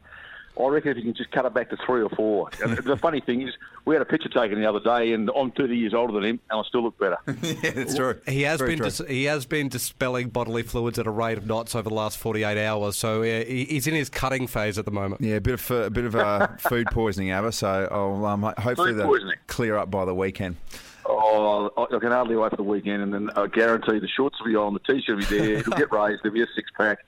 I 0.59 0.67
reckon 0.67 0.91
if 0.91 0.97
you 0.97 1.03
can 1.03 1.13
just 1.15 1.31
cut 1.31 1.45
it 1.45 1.53
back 1.53 1.69
to 1.71 1.77
three 1.85 2.01
or 2.01 2.09
four. 2.09 2.49
The 2.83 2.97
funny 2.97 3.21
thing 3.21 3.41
is, 3.41 3.53
we 3.85 3.95
had 3.95 4.01
a 4.01 4.05
picture 4.05 4.29
taken 4.29 4.59
the 4.59 4.67
other 4.67 4.79
day, 4.79 5.13
and 5.13 5.29
I'm 5.35 5.51
30 5.51 5.75
years 5.75 5.93
older 5.93 6.13
than 6.13 6.23
him, 6.23 6.39
and 6.49 6.59
I 6.59 6.63
still 6.67 6.83
look 6.83 6.97
better. 6.97 7.17
yeah, 7.41 7.71
that's 7.71 7.95
true. 7.95 8.19
He 8.27 8.43
has 8.43 8.59
Very 8.59 8.75
been 8.75 8.83
dis- 8.83 9.01
he 9.07 9.23
has 9.25 9.45
been 9.45 9.69
dispelling 9.69 10.29
bodily 10.29 10.63
fluids 10.63 10.99
at 10.99 11.07
a 11.07 11.11
rate 11.11 11.37
of 11.37 11.47
knots 11.47 11.75
over 11.75 11.89
the 11.89 11.95
last 11.95 12.17
48 12.17 12.57
hours. 12.65 12.97
So 12.97 13.21
uh, 13.21 13.45
he's 13.45 13.87
in 13.87 13.93
his 13.93 14.09
cutting 14.09 14.47
phase 14.47 14.77
at 14.77 14.85
the 14.85 14.91
moment. 14.91 15.21
Yeah, 15.21 15.35
a 15.35 15.41
bit 15.41 15.53
of 15.55 15.71
a 15.71 15.89
bit 15.89 16.05
of 16.05 16.15
uh, 16.15 16.47
food 16.57 16.87
poisoning, 16.91 17.31
Abba. 17.31 17.51
So 17.51 17.87
I'll, 17.91 18.25
um, 18.25 18.43
hopefully 18.57 18.93
Food 18.93 18.99
they'll 18.99 19.33
clear 19.47 19.77
up 19.77 19.89
by 19.89 20.05
the 20.05 20.15
weekend. 20.15 20.57
Oh, 21.05 21.71
I 21.77 21.95
I 21.95 21.99
can 21.99 22.11
hardly 22.11 22.35
wait 22.35 22.51
for 22.51 22.57
the 22.57 22.63
weekend, 22.63 23.03
and 23.03 23.13
then 23.13 23.29
I 23.35 23.47
guarantee 23.47 23.99
the 23.99 24.07
shorts 24.07 24.39
will 24.39 24.47
be 24.47 24.55
on, 24.55 24.73
the 24.73 24.79
t-shirt 24.79 25.17
will 25.17 25.29
be 25.29 25.37
there, 25.37 25.57
it'll 25.57 25.77
get 25.77 25.91
raised, 25.91 26.23
there'll 26.23 26.33
be 26.33 26.41
a 26.41 26.47
six 26.55 26.69
pack. 26.77 26.99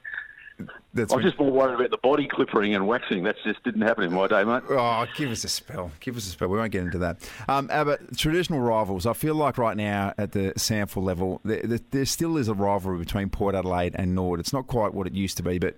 That's 0.94 1.12
I 1.12 1.16
was 1.18 1.24
when- 1.24 1.24
just 1.24 1.38
more 1.40 1.52
worried 1.52 1.76
about 1.76 1.92
the 1.92 1.98
body 1.98 2.28
clippering 2.28 2.76
and 2.76 2.88
waxing. 2.88 3.24
That 3.24 3.36
just 3.44 3.62
didn't 3.64 3.82
happen 3.82 4.06
in 4.06 4.14
my 4.14 4.28
day, 4.28 4.44
mate. 4.46 4.64
Oh, 4.70 5.06
give 5.18 5.30
us 5.32 5.44
a 5.44 5.50
spell. 5.50 5.92
Give 6.00 6.16
us 6.16 6.26
a 6.28 6.30
spell. 6.30 6.48
We 6.48 6.58
won't 6.58 6.72
get 6.72 6.84
into 6.84 6.98
that. 7.00 7.18
Um, 7.50 7.70
Abbott, 7.70 8.18
traditional 8.18 8.62
rivals. 8.62 9.06
I 9.06 9.14
feel 9.14 9.36
like 9.36 9.58
right 9.58 9.76
now 9.76 10.14
at 10.18 10.32
the 10.32 10.54
SANFL 10.58 11.04
level, 11.04 11.42
there, 11.44 11.62
there, 11.64 11.80
there 11.92 12.06
still 12.06 12.38
is 12.38 12.48
a 12.48 12.54
rivalry 12.54 13.00
between 13.00 13.30
Port 13.30 13.54
Adelaide 13.56 13.96
and 13.96 14.16
Nord. 14.16 14.40
It's 14.40 14.54
not 14.54 14.68
quite 14.68 14.94
what 14.94 15.08
it 15.08 15.14
used 15.14 15.36
to 15.38 15.44
be, 15.44 15.60
but 15.60 15.76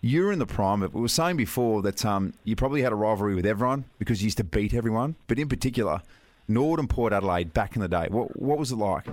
you're 0.00 0.32
in 0.32 0.38
the 0.40 0.46
prime 0.46 0.82
of. 0.82 0.94
We 0.94 1.00
were 1.00 1.08
saying 1.08 1.36
before 1.36 1.82
that 1.82 2.04
um, 2.04 2.34
you 2.44 2.56
probably 2.56 2.82
had 2.82 2.92
a 2.92 2.96
rivalry 2.96 3.34
with 3.36 3.46
everyone 3.46 3.84
because 4.00 4.20
you 4.20 4.26
used 4.26 4.38
to 4.38 4.44
beat 4.44 4.74
everyone, 4.74 5.14
but 5.28 5.38
in 5.38 5.48
particular, 5.48 6.02
Nord 6.48 6.80
and 6.80 6.90
Port 6.90 7.12
Adelaide 7.12 7.52
back 7.52 7.76
in 7.76 7.82
the 7.82 7.88
day. 7.88 8.08
What, 8.10 8.40
what 8.40 8.58
was 8.58 8.72
it 8.72 8.76
like? 8.76 9.06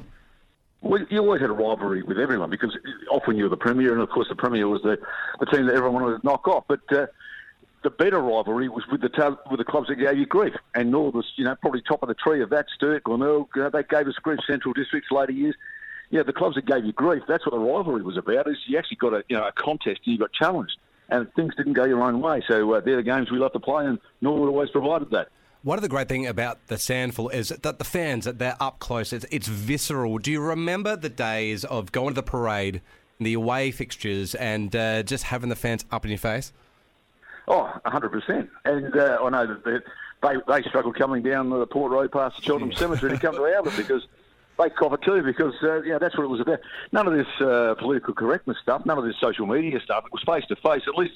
Well, 0.85 1.03
you 1.09 1.17
always 1.17 1.41
had 1.41 1.49
a 1.49 1.53
rivalry 1.53 2.03
with 2.03 2.19
everyone 2.19 2.51
because 2.51 2.77
often 3.09 3.37
you 3.37 3.43
were 3.43 3.49
the 3.49 3.57
premier, 3.57 3.91
and 3.93 4.03
of 4.03 4.09
course 4.11 4.27
the 4.29 4.35
premier 4.35 4.67
was 4.67 4.83
the, 4.83 4.99
the 5.39 5.47
team 5.47 5.65
that 5.65 5.73
everyone 5.73 6.03
wanted 6.03 6.21
to 6.21 6.25
knock 6.25 6.47
off. 6.47 6.65
But 6.67 6.81
uh, 6.93 7.07
the 7.83 7.89
better 7.89 8.19
rivalry 8.19 8.69
was 8.69 8.83
with 8.91 9.01
the 9.01 9.37
with 9.49 9.57
the 9.57 9.65
clubs 9.65 9.87
that 9.87 9.95
gave 9.95 10.15
you 10.15 10.27
grief, 10.27 10.53
and 10.75 10.91
North 10.91 11.15
was 11.15 11.25
you 11.37 11.43
know 11.43 11.55
probably 11.55 11.81
top 11.81 12.03
of 12.03 12.07
the 12.07 12.13
tree 12.13 12.43
of 12.43 12.51
that. 12.51 12.67
Sturt, 12.75 13.03
Glenelg, 13.03 13.47
you 13.55 13.63
know, 13.63 13.71
they 13.71 13.81
gave 13.81 14.07
us 14.07 14.13
grief. 14.21 14.39
Central 14.45 14.73
Districts 14.75 15.09
later 15.11 15.31
years. 15.31 15.55
Yeah, 16.11 16.21
the 16.21 16.33
clubs 16.33 16.53
that 16.53 16.67
gave 16.67 16.85
you 16.85 16.93
grief. 16.93 17.23
That's 17.27 17.47
what 17.47 17.53
the 17.53 17.59
rivalry 17.59 18.03
was 18.03 18.15
about. 18.15 18.47
Is 18.47 18.57
you 18.67 18.77
actually 18.77 18.97
got 18.97 19.13
a 19.13 19.23
you 19.27 19.35
know 19.35 19.47
a 19.47 19.51
contest 19.53 20.01
and 20.05 20.13
you 20.13 20.19
got 20.19 20.33
challenged. 20.33 20.77
and 21.09 21.33
things 21.33 21.55
didn't 21.55 21.73
go 21.73 21.85
your 21.85 22.03
own 22.03 22.21
way. 22.21 22.43
So 22.47 22.73
uh, 22.73 22.81
they're 22.81 22.97
the 22.97 23.03
games 23.03 23.31
we 23.31 23.39
love 23.39 23.53
to 23.53 23.59
play, 23.59 23.87
and 23.87 23.99
Norwood 24.21 24.49
always 24.49 24.69
provided 24.69 25.09
that. 25.11 25.29
One 25.65 25.79
of 25.79 25.81
the 25.81 25.89
great 25.89 26.07
thing 26.07 26.27
about 26.27 26.67
the 26.67 26.75
SANFL 26.75 27.33
is 27.33 27.49
that 27.49 27.79
the 27.79 27.83
fans, 27.83 28.25
that 28.25 28.37
they're 28.37 28.55
up 28.59 28.77
close. 28.77 29.11
It's, 29.11 29.25
it's 29.31 29.47
visceral. 29.47 30.19
Do 30.19 30.31
you 30.31 30.39
remember 30.39 30.95
the 30.95 31.09
days 31.09 31.65
of 31.65 31.91
going 31.91 32.09
to 32.09 32.13
the 32.13 32.21
parade, 32.21 32.83
the 33.19 33.33
away 33.33 33.71
fixtures, 33.71 34.35
and 34.35 34.75
uh, 34.75 35.01
just 35.01 35.23
having 35.23 35.49
the 35.49 35.55
fans 35.55 35.83
up 35.91 36.05
in 36.05 36.11
your 36.11 36.19
face? 36.19 36.53
Oh, 37.47 37.73
100%. 37.83 38.47
And 38.65 38.95
uh, 38.95 39.17
I 39.23 39.29
know 39.31 39.47
that 39.47 39.83
they, 40.21 40.35
they 40.47 40.69
struggled 40.69 40.99
coming 40.99 41.23
down 41.23 41.49
the 41.49 41.65
Port 41.65 41.91
Road 41.91 42.11
past 42.11 42.35
the 42.35 42.43
Cheltenham 42.43 42.71
Cemetery 42.73 43.13
to 43.13 43.17
come 43.17 43.33
to 43.33 43.47
Albert 43.47 43.73
because 43.75 44.05
they 44.57 44.65
it 44.65 45.01
too 45.03 45.23
because 45.23 45.53
uh, 45.63 45.81
yeah, 45.83 45.97
that's 45.97 46.17
what 46.17 46.23
it 46.23 46.29
was 46.29 46.39
about. 46.39 46.59
None 46.91 47.07
of 47.07 47.13
this 47.13 47.27
uh, 47.41 47.75
political 47.77 48.13
correctness 48.13 48.57
stuff, 48.61 48.85
none 48.85 48.97
of 48.97 49.03
this 49.03 49.15
social 49.19 49.45
media 49.45 49.79
stuff. 49.83 50.05
It 50.05 50.11
was 50.11 50.23
face 50.23 50.45
to 50.47 50.55
face. 50.55 50.83
At 50.87 50.95
least 50.95 51.15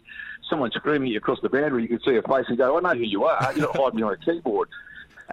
someone 0.50 0.72
screaming 0.72 1.10
at 1.10 1.12
you 1.14 1.18
across 1.18 1.40
the 1.42 1.50
boundary, 1.50 1.84
you 1.84 1.88
could 1.88 2.04
see 2.04 2.16
a 2.16 2.22
face 2.22 2.46
and 2.48 2.58
go, 2.58 2.78
"I 2.78 2.82
know 2.82 2.98
who 3.00 3.06
you 3.06 3.24
are." 3.26 3.54
You're 3.54 3.68
not 3.68 3.78
hiding 3.78 4.00
behind 4.00 4.18
a 4.22 4.26
keyboard. 4.26 4.70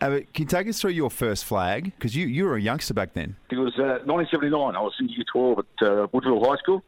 Uh, 0.03 0.21
can 0.35 0.43
you 0.43 0.45
take 0.45 0.69
us 0.69 0.79
through 0.79 0.91
your 0.91 1.09
first 1.09 1.47
flag? 1.47 1.85
Because 1.85 2.15
you, 2.15 2.27
you 2.27 2.45
were 2.45 2.57
a 2.57 2.61
youngster 2.61 2.93
back 2.93 3.15
then. 3.15 3.35
It 3.51 3.57
was 3.57 3.73
uh, 3.79 4.05
1979. 4.05 4.77
I 4.77 4.81
was 4.81 4.93
in 5.01 5.09
year 5.09 5.25
12 5.33 5.59
at 5.59 5.89
uh, 5.89 6.07
Woodville 6.13 6.45
High 6.45 6.57
School. 6.57 6.85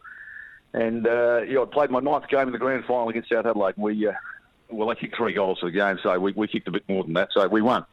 And 0.75 1.07
uh, 1.07 1.41
yeah, 1.49 1.63
I 1.63 1.65
played 1.65 1.91
my 1.91 2.01
ninth 2.01 2.29
game 2.29 2.49
in 2.49 2.53
the 2.53 2.59
grand 2.59 2.85
final 2.85 3.09
against 3.09 3.31
South 3.31 3.47
Adelaide. 3.47 3.75
We, 3.79 4.07
uh, 4.07 4.13
well, 4.69 4.89
they 4.89 4.95
kicked 4.95 5.17
three 5.17 5.33
goals 5.33 5.59
for 5.61 5.67
the 5.67 5.73
game, 5.73 5.99
so 6.03 6.19
we, 6.19 6.33
we 6.33 6.47
kicked 6.49 6.69
a 6.69 6.71
bit 6.71 6.87
more 6.89 7.03
than 7.03 7.15
that, 7.15 7.31
so 7.33 7.49
we 7.49 7.63
won. 7.63 7.87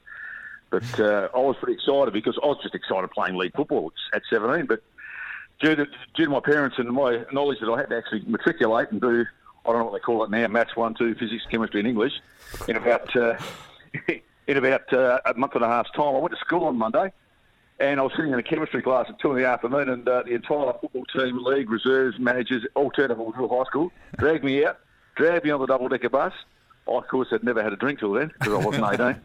But 0.80 1.00
uh, 1.00 1.30
I 1.34 1.40
was 1.40 1.56
pretty 1.58 1.74
excited 1.74 2.12
because 2.12 2.38
I 2.44 2.48
was 2.48 2.58
just 2.62 2.76
excited 2.76 3.10
playing 3.12 3.36
league 3.36 3.56
football 3.56 3.94
at 4.14 4.24
17. 4.30 4.66
But 4.66 4.82
due 5.62 5.76
to, 5.76 5.86
due 6.16 6.26
to 6.26 6.30
my 6.30 6.42
parents 6.42 6.78
and 6.78 6.90
my 6.90 7.24
knowledge 7.32 7.60
that 7.62 7.70
I 7.70 7.78
had 7.78 7.90
to 7.90 7.98
actually 7.98 8.24
matriculate 8.28 8.92
and 8.92 9.00
do, 9.00 9.26
I 9.66 9.70
don't 9.70 9.80
know 9.80 9.86
what 9.86 9.94
they 9.94 10.00
call 10.00 10.24
it 10.26 10.30
now, 10.30 10.48
maths 10.48 10.76
one, 10.76 10.94
two, 10.94 11.16
physics, 11.16 11.44
chemistry, 11.50 11.80
and 11.80 11.88
English, 11.88 12.14
in 12.68 12.76
about 12.76 13.16
uh, 13.16 13.38
in 14.48 14.58
about 14.58 14.92
uh, 14.92 15.20
a 15.26 15.34
month 15.36 15.56
and 15.56 15.64
a 15.64 15.68
half's 15.68 15.92
time, 15.92 16.16
I 16.16 16.20
went 16.20 16.34
to 16.34 16.40
school 16.40 16.66
on 16.66 16.78
Monday. 16.78 17.12
And 17.78 18.00
I 18.00 18.04
was 18.04 18.14
sitting 18.16 18.32
in 18.32 18.40
a 18.40 18.44
chemistry 18.44 18.82
class 18.82 19.08
at 19.10 19.20
two 19.20 19.32
in 19.32 19.38
the 19.38 19.46
afternoon, 19.46 19.90
and 19.90 20.08
uh, 20.08 20.24
the 20.24 20.34
entire 20.34 20.72
football 20.80 21.04
team, 21.14 21.44
league, 21.44 21.70
reserves, 21.70 22.18
managers, 22.18 22.66
all 22.74 22.90
turned 22.90 23.12
up 23.12 23.20
at 23.20 23.36
High 23.36 23.64
School, 23.66 23.92
dragged 24.18 24.46
me 24.46 24.66
out, 24.66 24.80
dragged 25.18 25.44
me 25.44 25.52
on 25.52 25.60
the 25.60 25.66
double 25.66 25.90
decker 25.90 26.08
bus, 26.08 26.32
I, 26.88 26.92
of 26.92 27.08
course, 27.08 27.30
had 27.30 27.44
never 27.44 27.64
had 27.64 27.74
a 27.74 27.76
drink 27.76 28.00
till 28.00 28.14
then 28.14 28.32
because 28.40 28.54
I 28.54 28.66
wasn't 28.66 28.86
18. 29.02 29.22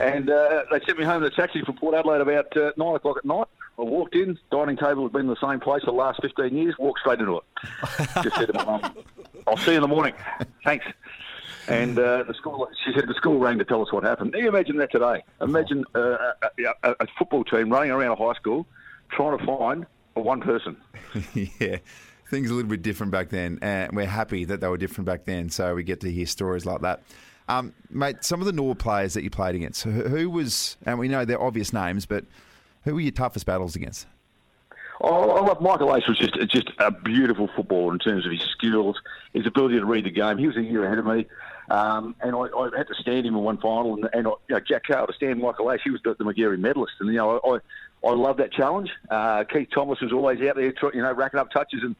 And 0.00 0.30
uh, 0.30 0.64
they 0.70 0.80
sent 0.84 0.98
me 0.98 1.04
home 1.04 1.22
in 1.22 1.32
a 1.32 1.34
taxi 1.34 1.62
from 1.62 1.76
Port 1.76 1.94
Adelaide 1.94 2.20
about 2.20 2.56
uh, 2.56 2.72
9 2.76 2.94
o'clock 2.96 3.18
at 3.18 3.24
night. 3.24 3.46
I 3.78 3.82
walked 3.82 4.14
in, 4.14 4.38
dining 4.50 4.76
table 4.76 5.02
had 5.02 5.12
been 5.12 5.22
in 5.22 5.26
the 5.26 5.36
same 5.40 5.60
place 5.60 5.82
for 5.82 5.90
the 5.90 5.96
last 5.96 6.20
15 6.22 6.56
years, 6.56 6.74
walked 6.78 7.00
straight 7.00 7.18
into 7.18 7.36
it. 7.36 7.44
Just 8.22 8.36
said 8.36 8.46
to 8.46 8.52
my 8.54 8.64
mum, 8.64 8.96
I'll 9.46 9.56
see 9.58 9.72
you 9.72 9.76
in 9.76 9.82
the 9.82 9.88
morning. 9.88 10.14
Thanks. 10.64 10.86
And 11.68 11.98
uh, 11.98 12.22
the 12.22 12.32
school, 12.34 12.68
she 12.84 12.92
said 12.94 13.08
the 13.08 13.14
school 13.14 13.38
rang 13.38 13.58
to 13.58 13.64
tell 13.64 13.82
us 13.82 13.92
what 13.92 14.04
happened. 14.04 14.32
Can 14.32 14.42
you 14.42 14.48
imagine 14.48 14.76
that 14.78 14.92
today? 14.92 15.24
Imagine 15.40 15.84
uh, 15.94 16.32
a, 16.42 16.48
a, 16.84 16.90
a 17.00 17.06
football 17.18 17.44
team 17.44 17.70
running 17.70 17.90
around 17.90 18.12
a 18.12 18.16
high 18.16 18.34
school 18.34 18.66
trying 19.10 19.36
to 19.36 19.44
find 19.44 19.86
one 20.14 20.40
person. 20.40 20.76
yeah 21.34 21.78
things 22.28 22.50
a 22.50 22.54
little 22.54 22.70
bit 22.70 22.82
different 22.82 23.12
back 23.12 23.28
then, 23.28 23.58
and 23.62 23.94
we're 23.94 24.06
happy 24.06 24.44
that 24.44 24.60
they 24.60 24.68
were 24.68 24.76
different 24.76 25.06
back 25.06 25.24
then. 25.24 25.48
So 25.50 25.74
we 25.74 25.82
get 25.82 26.00
to 26.00 26.10
hear 26.10 26.26
stories 26.26 26.66
like 26.66 26.80
that. 26.82 27.02
Um, 27.48 27.72
mate, 27.90 28.24
some 28.24 28.40
of 28.40 28.46
the 28.46 28.52
Nord 28.52 28.78
players 28.78 29.14
that 29.14 29.22
you 29.22 29.30
played 29.30 29.54
against, 29.54 29.84
who, 29.84 30.28
was, 30.28 30.76
and 30.84 30.98
we 30.98 31.08
know 31.08 31.24
they're 31.24 31.40
obvious 31.40 31.72
names, 31.72 32.04
but 32.04 32.24
who 32.82 32.94
were 32.94 33.00
your 33.00 33.12
toughest 33.12 33.46
battles 33.46 33.76
against? 33.76 34.06
Oh, 35.00 35.44
love 35.44 35.60
Michael 35.60 35.88
Aish 35.88 36.08
was 36.08 36.18
just 36.18 36.34
just 36.50 36.70
a 36.78 36.90
beautiful 36.90 37.50
footballer 37.54 37.92
in 37.92 37.98
terms 37.98 38.24
of 38.24 38.32
his 38.32 38.40
skills, 38.40 38.98
his 39.34 39.46
ability 39.46 39.78
to 39.78 39.84
read 39.84 40.04
the 40.04 40.10
game. 40.10 40.38
He 40.38 40.46
was 40.46 40.56
a 40.56 40.62
year 40.62 40.84
ahead 40.86 40.98
of 40.98 41.04
me, 41.04 41.26
um, 41.68 42.16
and 42.22 42.34
I, 42.34 42.38
I, 42.38 42.70
had 42.74 42.88
to 42.88 42.94
stand 42.94 43.26
him 43.26 43.36
in 43.36 43.42
one 43.42 43.58
final. 43.58 43.94
And, 43.94 44.08
and 44.14 44.26
I, 44.26 44.30
you 44.30 44.54
know, 44.54 44.60
Jack 44.60 44.84
Carl 44.86 45.06
to 45.06 45.12
stand 45.12 45.38
Michael 45.40 45.66
Aish, 45.66 45.80
he 45.84 45.90
was 45.90 46.00
the, 46.02 46.14
the 46.14 46.24
Magarey 46.24 46.58
medalist, 46.58 46.94
and 47.00 47.10
you 47.10 47.16
know 47.16 47.38
I 47.38 47.56
I, 47.56 48.08
I 48.08 48.14
love 48.14 48.38
that 48.38 48.52
challenge. 48.52 48.90
Uh, 49.10 49.44
Keith 49.44 49.68
Thomas 49.70 50.00
was 50.00 50.12
always 50.12 50.40
out 50.40 50.56
there, 50.56 50.72
you 50.94 51.02
know, 51.02 51.12
racking 51.12 51.40
up 51.40 51.50
touches 51.50 51.82
and 51.82 51.94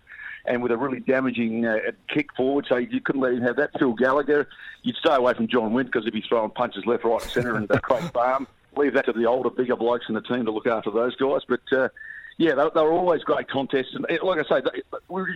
and 0.46 0.62
with 0.62 0.72
a 0.72 0.76
really 0.76 1.00
damaging 1.00 1.66
uh, 1.66 1.78
kick 2.08 2.32
forward, 2.36 2.66
so 2.68 2.76
you 2.76 3.00
couldn't 3.00 3.20
let 3.20 3.32
him 3.32 3.42
have 3.42 3.56
that. 3.56 3.70
Phil 3.78 3.92
Gallagher, 3.92 4.48
you'd 4.82 4.96
stay 4.96 5.14
away 5.14 5.34
from 5.34 5.48
John 5.48 5.72
Wint 5.72 5.88
because 5.88 6.04
he'd 6.04 6.12
be 6.12 6.24
throwing 6.28 6.50
punches 6.50 6.86
left, 6.86 7.04
right, 7.04 7.22
and 7.22 7.30
centre, 7.30 7.56
and 7.56 7.70
uh, 7.70 7.78
Craig 7.82 8.12
Barham. 8.12 8.46
Leave 8.76 8.94
that 8.94 9.06
to 9.06 9.12
the 9.12 9.24
older, 9.24 9.48
bigger 9.48 9.76
blokes 9.76 10.04
in 10.08 10.14
the 10.14 10.20
team 10.20 10.44
to 10.44 10.50
look 10.50 10.66
after 10.66 10.90
those 10.90 11.16
guys. 11.16 11.40
But 11.48 11.60
uh, 11.72 11.88
yeah, 12.36 12.54
they, 12.54 12.68
they, 12.74 12.82
were 12.82 12.92
always 12.92 13.22
great 13.22 13.48
contests, 13.48 13.94
and 13.94 14.04
eh, 14.10 14.18
like 14.22 14.38
I 14.38 14.56
say, 14.56 14.62
they, 14.62 14.82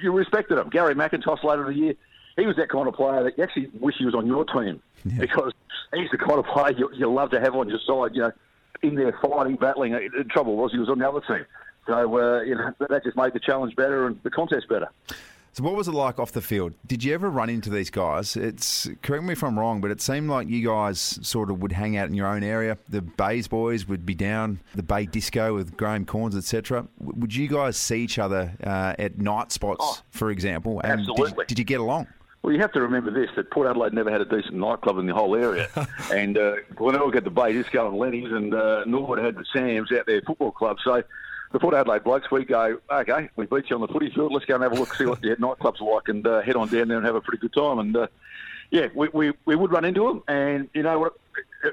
you 0.03 0.13
respected 0.13 0.57
them. 0.57 0.69
Gary 0.69 0.95
McIntosh 0.95 1.43
later 1.43 1.71
in 1.71 1.77
the 1.77 1.85
year, 1.87 1.95
he 2.37 2.47
was 2.47 2.57
that 2.57 2.69
kind 2.69 2.87
of 2.87 2.95
player 2.95 3.25
that 3.25 3.39
you 3.39 3.45
actually 3.45 3.71
wish 3.81 3.97
he 3.99 4.05
was 4.05 4.15
on 4.15 4.27
your 4.27 4.45
team 4.45 4.83
yeah. 5.05 5.19
because 5.19 5.53
he's 5.95 6.11
the 6.11 6.19
kind 6.19 6.39
of 6.39 6.45
player 6.47 6.73
you, 6.77 6.91
you 6.95 7.11
love 7.11 7.31
to 7.31 7.41
have 7.41 7.55
on 7.57 7.69
your 7.69 7.81
side. 7.87 8.15
You 8.15 8.23
know, 8.23 8.33
in 8.83 8.95
there 8.95 9.17
fighting, 9.23 9.57
battling. 9.57 9.93
The 9.93 10.25
trouble 10.25 10.57
was 10.57 10.73
he 10.73 10.79
was 10.79 10.89
on 10.89 10.99
the 10.99 11.09
other 11.09 11.21
team. 11.21 11.45
So 11.87 12.19
uh, 12.19 12.43
you 12.43 12.55
know 12.55 12.73
that 12.79 13.05
just 13.05 13.17
made 13.17 13.33
the 13.33 13.41
challenge 13.41 13.75
better 13.77 14.07
and 14.07 14.21
the 14.23 14.31
contest 14.31 14.69
better. 14.69 14.89
So 15.53 15.65
what 15.65 15.75
was 15.75 15.89
it 15.89 15.93
like 15.93 16.21
off 16.21 16.31
the 16.31 16.41
field? 16.41 16.75
Did 16.87 17.03
you 17.03 17.13
ever 17.13 17.29
run 17.29 17.51
into 17.51 17.71
these 17.71 17.91
guys? 17.91 18.37
It's 18.37 18.89
correct 19.03 19.25
me 19.25 19.33
if 19.33 19.43
I'm 19.43 19.59
wrong, 19.59 19.81
but 19.81 19.91
it 19.91 20.01
seemed 20.01 20.31
like 20.31 20.49
you 20.49 20.65
guys 20.65 21.19
sort 21.23 21.51
of 21.51 21.61
would 21.61 21.73
hang 21.73 21.97
out 21.97 22.07
in 22.07 22.15
your 22.15 22.29
own 22.29 22.45
area. 22.45 22.79
The 22.89 23.03
Bays 23.03 23.49
boys 23.49 23.89
would 23.89 24.07
be 24.07 24.15
down 24.15 24.61
the 24.77 24.85
Bay 24.85 25.07
Disco 25.07 25.55
with 25.55 25.77
Graham 25.77 26.07
Cornes, 26.07 26.37
etc. 26.37 26.87
Would 27.01 27.35
you 27.35 27.49
guys 27.49 27.77
see 27.77 28.01
each 28.01 28.19
other 28.21 28.53
uh, 28.63 28.95
at 28.99 29.19
night 29.19 29.51
spots, 29.51 29.81
oh, 29.83 29.99
for 30.11 30.31
example? 30.31 30.81
And 30.85 31.01
absolutely. 31.01 31.45
Did, 31.45 31.49
did, 31.49 31.59
you 31.59 31.65
get 31.65 31.81
along? 31.81 32.07
Well, 32.43 32.53
you 32.53 32.61
have 32.61 32.73
to 32.73 32.81
remember 32.81 33.11
this: 33.11 33.29
that 33.35 33.51
Port 33.51 33.69
Adelaide 33.69 33.93
never 33.93 34.11
had 34.11 34.21
a 34.21 34.25
decent 34.25 34.55
nightclub 34.55 34.99
in 34.99 35.07
the 35.07 35.15
whole 35.15 35.35
area, 35.35 35.69
and 36.13 36.39
uh, 36.39 36.55
Glenelg 36.77 37.15
had 37.15 37.25
the 37.25 37.31
Bay 37.31 37.53
Disco 37.53 37.89
and 37.89 37.99
Lenny's, 37.99 38.31
and 38.31 38.55
uh, 38.55 38.85
Norwood 38.87 39.19
had 39.19 39.35
the 39.35 39.45
Sam's 39.53 39.91
out 39.91 40.07
there 40.07 40.23
football 40.23 40.53
club. 40.53 40.77
So 40.85 41.03
the 41.53 41.59
Port 41.59 41.75
Adelaide 41.75 42.05
blokes, 42.05 42.31
we 42.31 42.45
go, 42.45 42.79
okay, 42.91 43.29
we 43.37 43.47
beat 43.47 43.71
you 43.71 43.77
on 43.77 43.83
the 43.83 43.89
footy 43.89 44.11
field. 44.11 44.33
Let's 44.33 44.45
go 44.47 44.55
and 44.55 44.63
have 44.63 44.73
a 44.73 44.77
look, 44.77 44.95
see 44.95 45.07
what 45.07 45.21
the 45.21 45.35
nightclubs 45.37 45.81
are 45.81 45.95
like, 45.95 46.09
and 46.09 46.25
uh, 46.27 46.43
head 46.43 46.57
on 46.57 46.69
down 46.69 46.89
there 46.89 46.99
and 46.99 47.07
have 47.07 47.17
a 47.17 47.21
pretty 47.21 47.39
good 47.39 47.53
time. 47.53 47.81
And 47.81 47.97
uh, 47.97 48.07
yeah, 48.71 48.89
we, 48.95 49.09
we, 49.13 49.33
we 49.47 49.57
would 49.57 49.73
run 49.73 49.85
into 49.85 50.07
them. 50.07 50.23
And 50.29 50.69
you 50.75 50.85
know 50.85 50.99
what? 50.99 51.15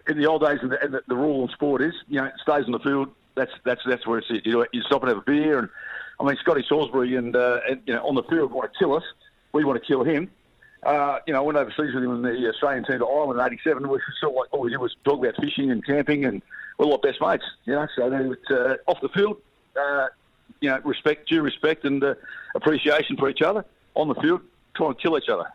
In 0.08 0.18
the 0.18 0.26
old 0.26 0.42
days, 0.42 0.60
and 0.62 0.72
the, 0.72 1.04
the, 1.08 1.16
rule 1.16 1.44
in 1.44 1.50
sport 1.50 1.82
is, 1.82 1.94
you 2.10 2.20
know, 2.20 2.30
stays 2.42 2.66
on 2.66 2.72
the 2.72 2.80
field. 2.80 3.10
That's 3.36 3.52
that's 3.64 3.82
that's 3.86 4.06
where 4.08 4.18
it's 4.20 4.30
you 4.30 4.52
know, 4.52 4.66
you 4.74 4.82
stop 4.82 5.04
and 5.04 5.10
have 5.10 5.20
a 5.20 5.22
beer. 5.22 5.60
And 5.60 5.70
I 6.20 6.24
mean, 6.24 6.36
Scotty 6.38 6.66
Salisbury 6.68 7.16
and, 7.16 7.36
uh, 7.36 7.60
and 7.70 7.82
you 7.86 7.94
know 7.94 8.06
on 8.06 8.16
the 8.16 8.24
field 8.24 8.52
want 8.52 8.74
to 8.74 8.80
kill 8.80 8.96
us. 8.96 9.04
We 9.54 9.64
want 9.64 9.82
to 9.82 9.88
kill 9.88 10.04
him. 10.04 10.30
Uh, 10.84 11.20
you 11.26 11.34
know, 11.34 11.40
I 11.40 11.42
went 11.44 11.58
overseas 11.58 11.94
with 11.94 12.04
him 12.04 12.12
in 12.12 12.22
the 12.22 12.50
Australian 12.50 12.84
team 12.86 13.00
to 13.00 13.06
Ireland 13.06 13.40
in 13.40 13.46
'87. 13.46 13.88
We 13.88 14.00
sort 14.20 14.32
of 14.32 14.36
like 14.36 14.54
all 14.54 14.62
we 14.62 14.72
did 14.72 14.80
was 14.80 14.96
talk 15.06 15.20
about 15.20 15.36
fishing 15.40 15.72
and 15.72 15.86
camping, 15.86 16.26
and 16.26 16.42
we're 16.78 16.88
like 16.88 17.04
best 17.04 17.22
mates. 17.22 17.46
You 17.66 17.76
know, 17.76 17.88
so 17.96 18.10
then 18.10 18.36
uh, 18.50 18.76
off 18.88 19.00
the 19.02 19.10
field, 19.10 19.38
uh, 19.78 20.08
you 20.60 20.70
know, 20.70 20.80
respect, 20.84 21.30
due 21.30 21.42
respect, 21.42 21.86
and 21.86 22.04
uh, 22.04 22.16
appreciation 22.56 23.18
for 23.18 23.30
each 23.30 23.42
other 23.42 23.66
on 23.96 24.08
the 24.08 24.16
field, 24.16 24.42
trying 24.76 24.94
to 24.94 25.02
kill 25.02 25.18
each 25.18 25.30
other. 25.30 25.46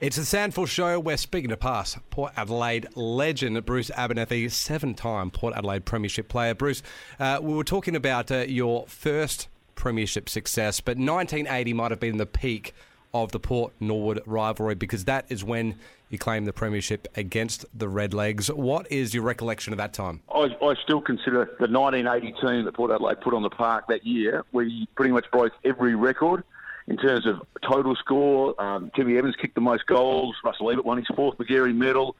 It's 0.00 0.16
the 0.16 0.22
SANFL 0.22 0.66
Show. 0.66 0.98
We're 0.98 1.16
speaking 1.16 1.50
to 1.50 1.56
past 1.56 1.98
Port 2.10 2.32
Adelaide 2.36 2.88
legend 2.96 3.64
Bruce 3.64 3.88
Abernethy, 3.96 4.48
seven-time 4.48 5.30
Port 5.30 5.54
Adelaide 5.56 5.84
Premiership 5.84 6.28
player. 6.28 6.54
Bruce, 6.54 6.82
uh, 7.20 7.38
we 7.40 7.54
were 7.54 7.62
talking 7.62 7.94
about 7.94 8.30
uh, 8.32 8.38
your 8.38 8.86
first 8.88 9.46
Premiership 9.76 10.28
success, 10.28 10.80
but 10.80 10.98
1980 10.98 11.72
might 11.72 11.92
have 11.92 12.00
been 12.00 12.16
the 12.16 12.26
peak 12.26 12.74
of 13.14 13.30
the 13.30 13.38
Port 13.38 13.72
Norwood 13.78 14.22
rivalry 14.26 14.74
because 14.74 15.04
that 15.04 15.26
is 15.28 15.44
when 15.44 15.76
you 16.12 16.18
claimed 16.18 16.46
the 16.46 16.52
premiership 16.52 17.08
against 17.16 17.64
the 17.76 17.86
Redlegs. 17.86 18.54
What 18.54 18.90
is 18.92 19.14
your 19.14 19.22
recollection 19.22 19.72
of 19.72 19.78
that 19.78 19.94
time? 19.94 20.20
I, 20.32 20.54
I 20.62 20.74
still 20.82 21.00
consider 21.00 21.46
the 21.58 21.68
1980 21.68 22.32
team 22.40 22.64
that 22.66 22.74
Port 22.74 22.90
Adelaide 22.90 23.20
put 23.20 23.32
on 23.34 23.42
the 23.42 23.50
park 23.50 23.86
that 23.88 24.06
year. 24.06 24.44
We 24.52 24.86
pretty 24.94 25.12
much 25.12 25.24
broke 25.32 25.52
every 25.64 25.94
record 25.94 26.44
in 26.86 26.98
terms 26.98 27.26
of 27.26 27.40
total 27.66 27.96
score. 27.96 28.60
Um, 28.62 28.90
Timmy 28.94 29.16
Evans 29.16 29.36
kicked 29.40 29.54
the 29.54 29.62
most 29.62 29.86
goals. 29.86 30.36
Russell 30.44 30.70
Ebert 30.70 30.84
won 30.84 30.98
his 30.98 31.06
fourth 31.16 31.38
Magarey 31.38 31.74
medal. 31.74 32.14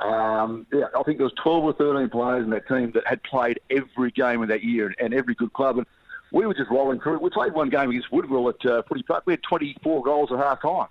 Um, 0.00 0.66
yeah, 0.72 0.86
I 0.98 1.02
think 1.02 1.18
there 1.18 1.24
was 1.24 1.34
12 1.42 1.64
or 1.64 1.72
13 1.72 2.10
players 2.10 2.44
in 2.44 2.50
that 2.50 2.68
team 2.68 2.90
that 2.92 3.06
had 3.06 3.22
played 3.22 3.60
every 3.70 4.10
game 4.10 4.42
of 4.42 4.48
that 4.48 4.62
year 4.62 4.94
and 4.98 5.14
every 5.14 5.34
good 5.34 5.52
club. 5.52 5.78
And 5.78 5.86
we 6.32 6.46
were 6.46 6.54
just 6.54 6.70
rolling 6.70 7.00
through. 7.00 7.18
We 7.18 7.30
played 7.30 7.52
one 7.52 7.70
game 7.70 7.90
against 7.90 8.12
Woodville 8.12 8.48
at 8.48 8.64
uh, 8.64 8.82
Footy 8.82 9.02
Park. 9.02 9.24
We 9.26 9.32
had 9.32 9.42
24 9.42 10.02
goals 10.02 10.30
at 10.32 10.38
half 10.38 10.62
time. 10.62 10.88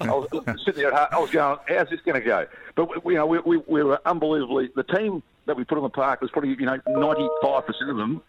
I 0.00 0.12
was 0.12 0.28
sitting 0.64 0.82
there, 0.82 0.94
I 0.94 1.18
was 1.18 1.30
going, 1.30 1.58
how's 1.66 1.88
this 1.88 2.00
going 2.02 2.20
to 2.20 2.26
go? 2.26 2.46
But 2.74 3.04
we, 3.04 3.14
you 3.14 3.18
know, 3.18 3.26
we, 3.26 3.38
we, 3.40 3.56
we, 3.66 3.82
were 3.82 4.00
unbelievably. 4.04 4.70
The 4.76 4.84
team 4.84 5.22
that 5.46 5.56
we 5.56 5.64
put 5.64 5.78
on 5.78 5.82
the 5.82 5.90
park 5.90 6.20
was 6.20 6.30
probably 6.30 6.50
you 6.50 6.66
know 6.66 6.78
95 6.86 7.66
percent 7.66 7.90
of 7.90 7.96
them 7.96 8.22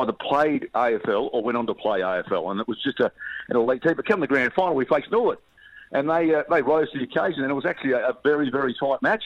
either 0.00 0.12
played 0.12 0.68
AFL 0.74 1.30
or 1.32 1.42
went 1.42 1.56
on 1.56 1.66
to 1.66 1.74
play 1.74 2.00
AFL, 2.00 2.50
and 2.50 2.60
it 2.60 2.68
was 2.68 2.82
just 2.82 3.00
a, 3.00 3.10
an 3.48 3.56
elite 3.56 3.82
team. 3.82 3.94
But 3.94 4.06
come 4.06 4.20
the 4.20 4.26
grand 4.26 4.52
final, 4.52 4.74
we 4.74 4.84
faced 4.84 5.10
Norwood, 5.10 5.38
and 5.92 6.10
they 6.10 6.34
uh, 6.34 6.42
they 6.50 6.62
rose 6.62 6.90
to 6.90 6.98
the 6.98 7.04
occasion, 7.04 7.42
and 7.42 7.50
it 7.50 7.54
was 7.54 7.64
actually 7.64 7.92
a, 7.92 8.08
a 8.08 8.16
very 8.24 8.50
very 8.50 8.74
tight 8.74 9.00
match. 9.02 9.22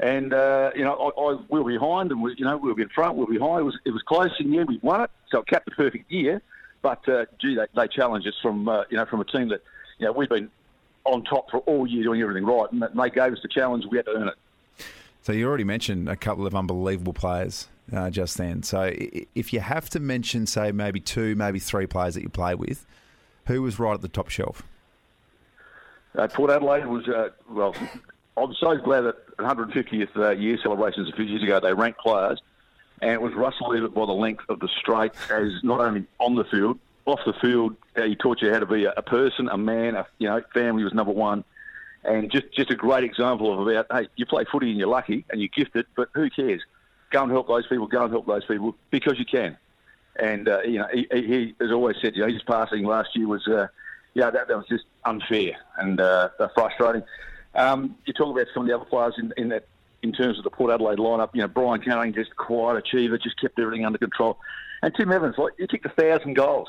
And 0.00 0.32
uh, 0.32 0.70
you 0.74 0.82
know, 0.82 0.94
I, 0.94 1.20
I, 1.20 1.38
we 1.50 1.60
were 1.60 1.72
behind, 1.72 2.10
and 2.10 2.22
we, 2.22 2.34
you 2.36 2.44
know, 2.44 2.56
we 2.56 2.72
were 2.72 2.80
in 2.80 2.88
front, 2.88 3.16
we 3.16 3.24
were 3.24 3.32
behind. 3.32 3.60
It 3.60 3.64
was 3.64 3.78
it 3.84 3.90
was 3.90 4.02
close 4.02 4.30
in 4.40 4.50
the 4.50 4.58
end. 4.58 4.68
We 4.68 4.78
won 4.82 5.02
it, 5.02 5.10
so 5.30 5.40
it 5.40 5.46
capped 5.46 5.66
the 5.66 5.72
perfect 5.72 6.10
year. 6.10 6.40
But 6.80 7.06
uh, 7.06 7.26
gee, 7.38 7.54
they, 7.54 7.66
they 7.74 7.86
challenged 7.86 8.26
us 8.26 8.34
from 8.40 8.68
uh, 8.68 8.84
you 8.90 8.96
know 8.96 9.04
from 9.04 9.20
a 9.20 9.24
team 9.24 9.48
that 9.48 9.62
you 9.98 10.06
know 10.06 10.12
we've 10.12 10.28
been 10.28 10.50
on 11.04 11.22
top 11.24 11.50
for 11.50 11.58
all 11.60 11.86
year 11.86 12.02
doing 12.02 12.22
everything 12.22 12.46
right, 12.46 12.72
and 12.72 12.82
they 12.82 13.10
gave 13.10 13.32
us 13.32 13.40
the 13.42 13.48
challenge. 13.48 13.84
We 13.90 13.98
had 13.98 14.06
to 14.06 14.12
earn 14.12 14.28
it. 14.28 14.34
So 15.22 15.32
you 15.32 15.46
already 15.46 15.64
mentioned 15.64 16.08
a 16.08 16.16
couple 16.16 16.46
of 16.46 16.54
unbelievable 16.54 17.12
players 17.12 17.68
uh, 17.94 18.08
just 18.08 18.38
then. 18.38 18.62
So 18.62 18.90
if 19.34 19.52
you 19.52 19.60
have 19.60 19.90
to 19.90 20.00
mention, 20.00 20.46
say, 20.46 20.72
maybe 20.72 21.00
two, 21.00 21.34
maybe 21.36 21.58
three 21.58 21.86
players 21.86 22.14
that 22.14 22.22
you 22.22 22.30
play 22.30 22.54
with, 22.54 22.86
who 23.46 23.62
was 23.62 23.78
right 23.78 23.94
at 23.94 24.00
the 24.00 24.08
top 24.08 24.30
shelf? 24.30 24.62
Uh, 26.16 26.26
Port 26.28 26.50
Adelaide 26.50 26.86
was, 26.86 27.06
uh, 27.08 27.28
well, 27.50 27.74
I'm 28.36 28.54
so 28.54 28.76
glad 28.76 29.02
that 29.02 29.16
150th 29.42 30.16
uh, 30.16 30.30
year 30.30 30.58
celebrations 30.62 31.08
a 31.08 31.12
few 31.12 31.24
years 31.24 31.42
ago, 31.42 31.60
they 31.60 31.72
ranked 31.72 32.00
players, 32.00 32.40
and 33.00 33.10
it 33.10 33.20
was 33.20 33.34
Russell 33.34 33.74
Ebert 33.74 33.94
by 33.94 34.06
the 34.06 34.12
length 34.12 34.44
of 34.48 34.60
the 34.60 34.68
straight, 34.78 35.12
as 35.30 35.52
not 35.62 35.80
only 35.80 36.04
on 36.18 36.34
the 36.34 36.44
field, 36.44 36.78
off 37.06 37.20
the 37.24 37.32
field, 37.34 37.76
uh, 37.96 38.02
he 38.02 38.14
taught 38.14 38.42
you 38.42 38.52
how 38.52 38.60
to 38.60 38.66
be 38.66 38.84
a, 38.84 38.92
a 38.96 39.02
person, 39.02 39.48
a 39.48 39.58
man, 39.58 39.96
a, 39.96 40.06
you 40.18 40.28
know, 40.28 40.42
family 40.52 40.84
was 40.84 40.94
number 40.94 41.12
one. 41.12 41.44
And 42.04 42.30
just, 42.30 42.52
just 42.52 42.70
a 42.70 42.74
great 42.74 43.04
example 43.04 43.52
of 43.52 43.66
about, 43.66 43.86
hey, 43.90 44.08
you 44.16 44.24
play 44.24 44.44
footy 44.50 44.70
and 44.70 44.78
you're 44.78 44.88
lucky 44.88 45.24
and 45.30 45.40
you're 45.40 45.50
gifted, 45.54 45.86
but 45.96 46.08
who 46.14 46.30
cares? 46.30 46.62
Go 47.10 47.22
and 47.22 47.32
help 47.32 47.48
those 47.48 47.66
people, 47.66 47.86
go 47.86 48.04
and 48.04 48.12
help 48.12 48.26
those 48.26 48.44
people 48.44 48.74
because 48.90 49.18
you 49.18 49.26
can. 49.26 49.56
And, 50.16 50.48
uh, 50.48 50.62
you 50.62 50.78
know, 50.78 50.86
he, 50.92 51.06
he, 51.12 51.54
has 51.60 51.70
always 51.70 51.96
said, 52.00 52.16
you 52.16 52.22
know, 52.22 52.32
his 52.32 52.42
passing 52.42 52.84
last 52.84 53.14
year 53.14 53.26
was, 53.26 53.46
uh, 53.46 53.68
yeah, 54.14 54.30
that, 54.30 54.48
that 54.48 54.56
was 54.56 54.66
just 54.68 54.84
unfair 55.04 55.56
and 55.78 56.00
uh, 56.00 56.30
frustrating. 56.54 57.02
Um, 57.54 57.96
you 58.06 58.12
talk 58.12 58.34
about 58.34 58.46
some 58.54 58.62
of 58.62 58.68
the 58.68 58.74
other 58.74 58.84
players 58.84 59.14
in, 59.18 59.32
in 59.36 59.48
that 59.48 59.66
in 60.02 60.12
terms 60.12 60.38
of 60.38 60.44
the 60.44 60.50
Port 60.50 60.72
Adelaide 60.72 60.98
lineup. 60.98 61.30
You 61.34 61.42
know, 61.42 61.48
Brian 61.48 61.80
Canning, 61.80 62.14
just 62.14 62.36
quiet 62.36 62.78
achiever, 62.78 63.18
just 63.18 63.40
kept 63.40 63.58
everything 63.58 63.84
under 63.84 63.98
control. 63.98 64.38
And 64.82 64.94
Tim 64.94 65.12
Evans, 65.12 65.36
like 65.36 65.54
you 65.58 65.66
kicked 65.66 65.86
a 65.86 65.90
thousand 65.90 66.34
goals. 66.34 66.68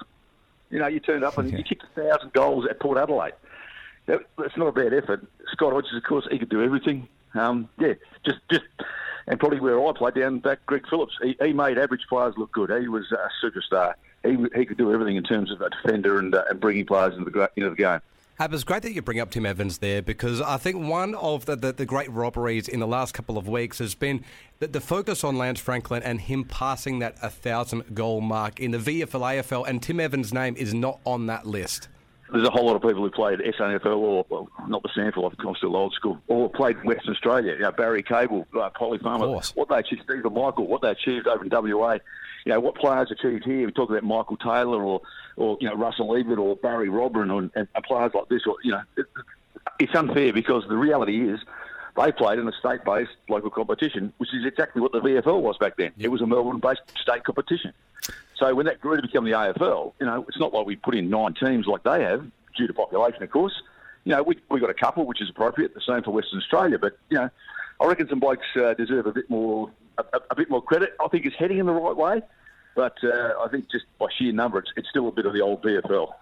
You 0.70 0.80
know, 0.80 0.88
you 0.88 1.00
turned 1.00 1.24
up 1.24 1.38
and 1.38 1.48
okay. 1.48 1.58
you 1.58 1.63
kicked 1.63 1.84
a 1.84 2.02
thousand 2.02 2.34
goals 2.34 2.65
at 2.70 2.80
Port 2.80 2.98
Adelaide. 2.98 3.34
That, 4.08 4.22
that's 4.38 4.58
not 4.58 4.67
a 4.67 4.72
bad 4.72 4.94
effort. 4.94 5.26
Scott 5.52 5.74
Hodges, 5.74 5.96
of 5.96 6.04
course, 6.04 6.28
he 6.32 6.39
could 6.39 6.50
do 6.50 6.63
everything. 6.63 7.08
Um, 7.34 7.70
yeah, 7.80 7.94
just 8.26 8.39
just 8.50 8.65
and 9.28 9.39
probably 9.39 9.60
where 9.60 9.80
I 9.80 9.94
played 9.94 10.15
down 10.15 10.39
back, 10.39 10.65
Greg 10.65 10.88
Phillips. 10.89 11.13
He, 11.22 11.38
he 11.41 11.54
made 11.54 11.78
average 11.78 12.06
players 12.10 12.34
look 12.38 12.52
good. 12.52 12.70
He 12.82 12.88
was 12.88 13.12
a 13.12 13.30
superstar. 13.44 13.94
He, 14.24 14.38
he 14.56 14.65
could 14.65 14.78
do 14.78 14.94
everything 14.94 15.15
in 15.15 15.24
terms 15.24 15.52
of 15.52 15.62
a 15.62 15.70
defender 15.70 16.20
and, 16.20 16.34
uh, 16.34 16.44
and 16.50 16.60
bringing 16.60 16.86
players 16.86 17.15
into 17.15 17.32
the 17.32 17.50
into 17.56 17.70
the 17.70 17.76
game. 17.76 18.00
It's 18.49 18.63
great 18.63 18.82
that 18.82 18.93
you 18.93 19.04
bring 19.04 19.19
up 19.19 19.30
Tim 19.30 19.45
Evans 19.45 19.77
there 19.77 20.01
because 20.01 20.41
I 20.41 20.58
think 20.58 20.84
one 20.84 21.13
of 21.13 21.45
the, 21.45 21.56
the, 21.56 21.73
the, 21.73 21.86
great 21.86 22.12
robberies 22.12 22.67
in 22.67 22.80
the 22.80 22.88
last 22.88 23.13
couple 23.13 23.38
of 23.38 23.47
weeks 23.47 23.77
has 23.77 23.93
been 23.93 24.25
the, 24.58 24.67
the 24.67 24.82
focus 24.82 25.23
on 25.23 25.38
Lance 25.38 25.60
Franklin 25.60 26.01
and 26.01 26.19
him 26.19 26.43
passing 26.43 26.99
that 26.99 27.21
1,000 27.21 27.93
goal 27.93 28.19
mark 28.19 28.60
in 28.60 28.71
the 28.71 28.80
VFL 28.80 29.43
AFL, 29.43 29.67
and 29.67 29.82
Tim 29.82 29.99
Evans' 29.99 30.34
name 30.34 30.56
is 30.58 30.73
not 30.73 30.99
on 31.06 31.27
that 31.27 31.45
list. 31.45 31.88
There's 32.34 32.47
a 32.47 32.51
whole 32.51 32.65
lot 32.65 32.75
of 32.75 32.82
people 32.82 33.04
who 33.04 33.12
played 33.12 33.39
SANFL 33.39 33.97
or, 33.97 34.25
well, 34.27 34.49
not 34.67 34.82
the 34.82 34.89
SANFL, 34.89 35.32
I'm 35.45 35.56
still 35.56 35.75
old 35.75 35.93
school, 35.93 36.19
or 36.27 36.49
played 36.49 36.84
Western 36.84 37.13
Australia. 37.13 37.54
You 37.54 37.60
know, 37.60 37.71
Barry 37.71 38.01
Cable, 38.01 38.47
uh, 38.60 38.71
Polly 38.71 38.97
Farmer, 38.97 39.27
what 39.27 39.69
they 39.69 39.75
achieved, 39.75 40.01
Stephen 40.06 40.34
Michael, 40.34 40.65
what 40.65 40.82
they 40.82 40.89
achieved 40.89 41.27
over 41.27 41.43
in 41.43 41.49
WA 41.51 41.99
you 42.45 42.51
know, 42.51 42.60
what 42.60 42.75
players 42.75 43.12
achieved 43.12 43.45
here. 43.45 43.65
We 43.65 43.71
talk 43.71 43.89
about 43.89 44.04
Michael 44.04 44.38
Taylor 44.38 44.82
or, 44.84 45.01
or 45.36 45.58
you 45.62 45.67
know, 45.67 45.75
Russell 45.75 46.15
Ebert 46.15 46.39
or 46.39 46.56
Barry 46.56 46.89
Robran 46.89 47.32
or, 47.32 47.39
and, 47.39 47.67
and 47.73 47.84
players 47.84 48.12
like 48.13 48.30
this. 48.30 48.43
Or, 48.45 48.56
you 48.63 48.71
know, 48.71 48.82
it, 48.97 49.06
it's 49.80 49.95
unfair 49.95 50.34
because 50.34 50.63
the 50.67 50.77
reality 50.77 51.30
is 51.30 51.39
they 51.95 52.12
played 52.12 52.39
in 52.39 52.47
a 52.47 52.54
state-based 52.54 53.12
local 53.30 53.49
competition, 53.49 54.13
which 54.17 54.34
is 54.34 54.45
exactly 54.45 54.82
what 54.82 54.91
the 54.91 55.01
VFL 55.01 55.41
was 55.41 55.58
back 55.58 55.77
then. 55.77 55.91
It 55.99 56.08
was 56.08 56.21
a 56.21 56.27
Melbourne-based 56.27 56.82
state 56.99 57.23
competition. 57.23 57.73
So 58.36 58.56
when 58.56 58.65
that 58.65 58.82
grew 58.82 58.95
to 58.95 59.01
become 59.01 59.25
the 59.25 59.32
AFL, 59.32 59.93
you 59.99 60.06
know, 60.06 60.25
it's 60.27 60.39
not 60.39 60.54
like 60.54 60.65
we 60.65 60.75
put 60.75 60.95
in 60.95 61.10
nine 61.10 61.34
teams 61.34 61.67
like 61.67 61.84
they 61.84 62.01
have, 62.04 62.25
due 62.58 62.67
to 62.67 62.73
population, 62.73 63.21
of 63.23 63.30
course. 63.30 63.54
You 64.04 64.15
know, 64.15 64.23
we 64.23 64.39
we 64.49 64.60
got 64.60 64.71
a 64.71 64.75
couple, 64.75 65.06
which 65.06 65.21
is 65.21 65.30
appropriate. 65.30 65.75
The 65.75 65.82
same 65.82 66.01
for 66.01 66.10
Western 66.10 66.39
Australia, 66.39 66.80
but 66.80 66.97
you 67.10 67.19
know, 67.19 67.30
I 67.80 67.86
reckon 67.86 68.10
some 68.10 68.19
blokes 68.19 68.45
uh, 68.56 68.73
deserve 68.73 69.06
a 69.06 69.12
bit 69.12 69.30
more 69.30 69.69
a, 70.13 70.19
a, 70.31 70.35
bit 70.35 70.49
more 70.49 70.61
credit. 70.61 70.95
I 71.03 71.07
think 71.07 71.25
it's 71.25 71.35
heading 71.37 71.57
in 71.57 71.65
the 71.65 71.73
right 71.73 71.95
way, 71.95 72.21
but 72.75 72.97
uh, 73.03 73.33
I 73.43 73.47
think 73.49 73.69
just 73.71 73.85
by 73.99 74.07
sheer 74.17 74.31
number, 74.31 74.59
it's, 74.59 74.71
it's 74.75 74.89
still 74.89 75.07
a 75.07 75.11
bit 75.11 75.25
of 75.25 75.33
the 75.33 75.41
old 75.41 75.63
VFL. 75.63 76.13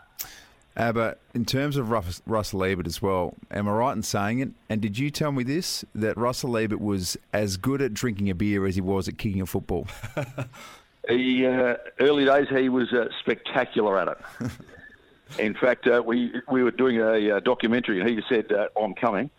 Uh, 0.78 0.94
but 0.94 1.20
in 1.34 1.44
terms 1.44 1.76
of 1.76 1.90
Russ, 1.90 2.22
Russell 2.26 2.64
Ebert 2.64 2.88
as 2.88 3.02
well, 3.02 3.34
am 3.52 3.68
I 3.68 3.72
right 3.72 3.96
in 3.96 4.02
saying 4.02 4.40
it? 4.40 4.50
And 4.70 4.80
did 4.80 4.98
you 4.98 5.10
tell 5.10 5.32
me 5.32 5.44
this 5.44 5.84
that 5.94 6.16
Russell 6.18 6.58
Ebert 6.58 6.80
was 6.80 7.18
as 7.34 7.58
good 7.58 7.82
at 7.82 7.94
drinking 7.94 8.30
a 8.30 8.36
beer 8.36 8.66
as 8.66 8.76
he 8.76 8.82
was 8.82 9.08
at 9.10 9.18
kicking 9.18 9.42
a 9.42 9.46
football? 9.46 9.88
he 11.10 11.46
uh, 11.46 11.76
early 12.00 12.24
days 12.24 12.48
he 12.50 12.70
was 12.70 12.94
uh, 12.94 13.10
spectacular 13.20 14.00
at 14.00 14.08
it. 14.08 14.52
in 15.40 15.54
fact, 15.54 15.86
uh, 15.88 16.02
we 16.06 16.32
we 16.50 16.64
were 16.64 16.72
doing 16.72 17.02
a, 17.02 17.38
uh, 17.38 17.40
documentary, 17.42 18.00
and 18.00 18.10
he 18.10 18.22
said, 18.30 18.52
uh, 18.52 18.68
"I'm 18.80 18.94
coming." 18.94 19.30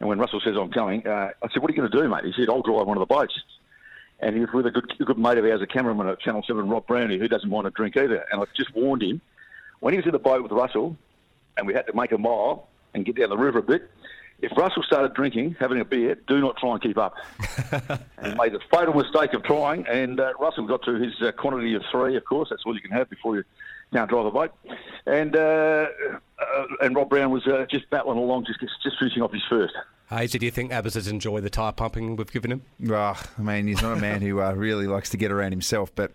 And 0.00 0.08
when 0.08 0.18
Russell 0.18 0.40
says, 0.44 0.54
"I'm 0.54 0.70
coming," 0.70 1.06
I 1.06 1.30
said, 1.52 1.62
"What 1.62 1.70
are 1.70 1.74
you 1.74 1.80
going 1.80 1.90
to 1.90 2.02
do, 2.02 2.08
mate?" 2.08 2.24
He 2.24 2.32
said, 2.36 2.50
"I'll 2.50 2.62
drive 2.62 2.86
one 2.86 2.98
of 2.98 3.00
the 3.00 3.14
boats." 3.14 3.34
And 4.20 4.34
he 4.34 4.40
was 4.40 4.50
with 4.52 4.66
a 4.66 4.70
good, 4.70 4.92
good 5.04 5.18
mate 5.18 5.38
of 5.38 5.44
ours, 5.44 5.60
a 5.60 5.66
cameraman 5.66 6.06
at 6.08 6.20
Channel 6.20 6.42
7, 6.46 6.68
Rob 6.68 6.86
Brownie, 6.86 7.18
who 7.18 7.28
doesn't 7.28 7.50
want 7.50 7.66
to 7.66 7.70
drink 7.70 7.96
either. 7.96 8.24
And 8.30 8.40
I 8.40 8.44
just 8.56 8.74
warned 8.74 9.02
him 9.02 9.20
when 9.80 9.92
he 9.92 9.98
was 9.98 10.06
in 10.06 10.12
the 10.12 10.18
boat 10.18 10.42
with 10.42 10.52
Russell 10.52 10.96
and 11.56 11.66
we 11.66 11.74
had 11.74 11.86
to 11.86 11.94
make 11.94 12.12
a 12.12 12.18
mile 12.18 12.68
and 12.94 13.04
get 13.04 13.16
down 13.16 13.28
the 13.28 13.36
river 13.36 13.58
a 13.58 13.62
bit, 13.62 13.90
if 14.40 14.52
Russell 14.56 14.82
started 14.82 15.14
drinking, 15.14 15.56
having 15.58 15.80
a 15.80 15.84
beer, 15.84 16.16
do 16.26 16.40
not 16.40 16.56
try 16.56 16.72
and 16.72 16.82
keep 16.82 16.98
up. 16.98 17.16
and 17.72 18.00
he 18.26 18.34
made 18.34 18.52
the 18.52 18.60
fatal 18.70 18.94
mistake 18.94 19.32
of 19.32 19.42
trying, 19.44 19.86
and 19.86 20.20
uh, 20.20 20.32
Russell 20.38 20.66
got 20.66 20.82
to 20.84 20.94
his 20.94 21.12
uh, 21.22 21.32
quantity 21.32 21.74
of 21.74 21.82
three, 21.90 22.16
of 22.16 22.24
course. 22.24 22.48
That's 22.50 22.62
all 22.66 22.74
you 22.74 22.80
can 22.80 22.90
have 22.90 23.08
before 23.08 23.36
you 23.36 23.44
can't 23.92 24.08
drive 24.10 24.26
a 24.26 24.30
boat. 24.30 24.52
And 25.06 25.36
uh, 25.36 25.86
uh 26.38 26.66
and 26.80 26.96
Rob 26.96 27.10
Brown 27.10 27.30
was 27.30 27.46
uh, 27.46 27.66
just 27.70 27.88
battling 27.90 28.18
along, 28.18 28.46
just 28.46 28.60
just 28.60 28.98
finishing 28.98 29.22
off 29.22 29.32
his 29.32 29.42
first. 29.48 29.74
Hazy, 30.10 30.38
do 30.38 30.46
you 30.46 30.52
think 30.52 30.72
Abbas 30.72 30.94
has 30.94 31.08
enjoyed 31.08 31.42
the 31.44 31.50
tyre 31.50 31.72
pumping 31.72 32.16
we've 32.16 32.30
given 32.30 32.52
him? 32.52 32.62
Oh, 32.90 33.20
I 33.38 33.42
mean, 33.42 33.66
he's 33.66 33.80
not 33.80 33.96
a 33.96 34.00
man 34.00 34.20
who 34.20 34.40
uh, 34.40 34.52
really 34.52 34.86
likes 34.86 35.10
to 35.10 35.16
get 35.16 35.32
around 35.32 35.52
himself, 35.52 35.94
but 35.94 36.12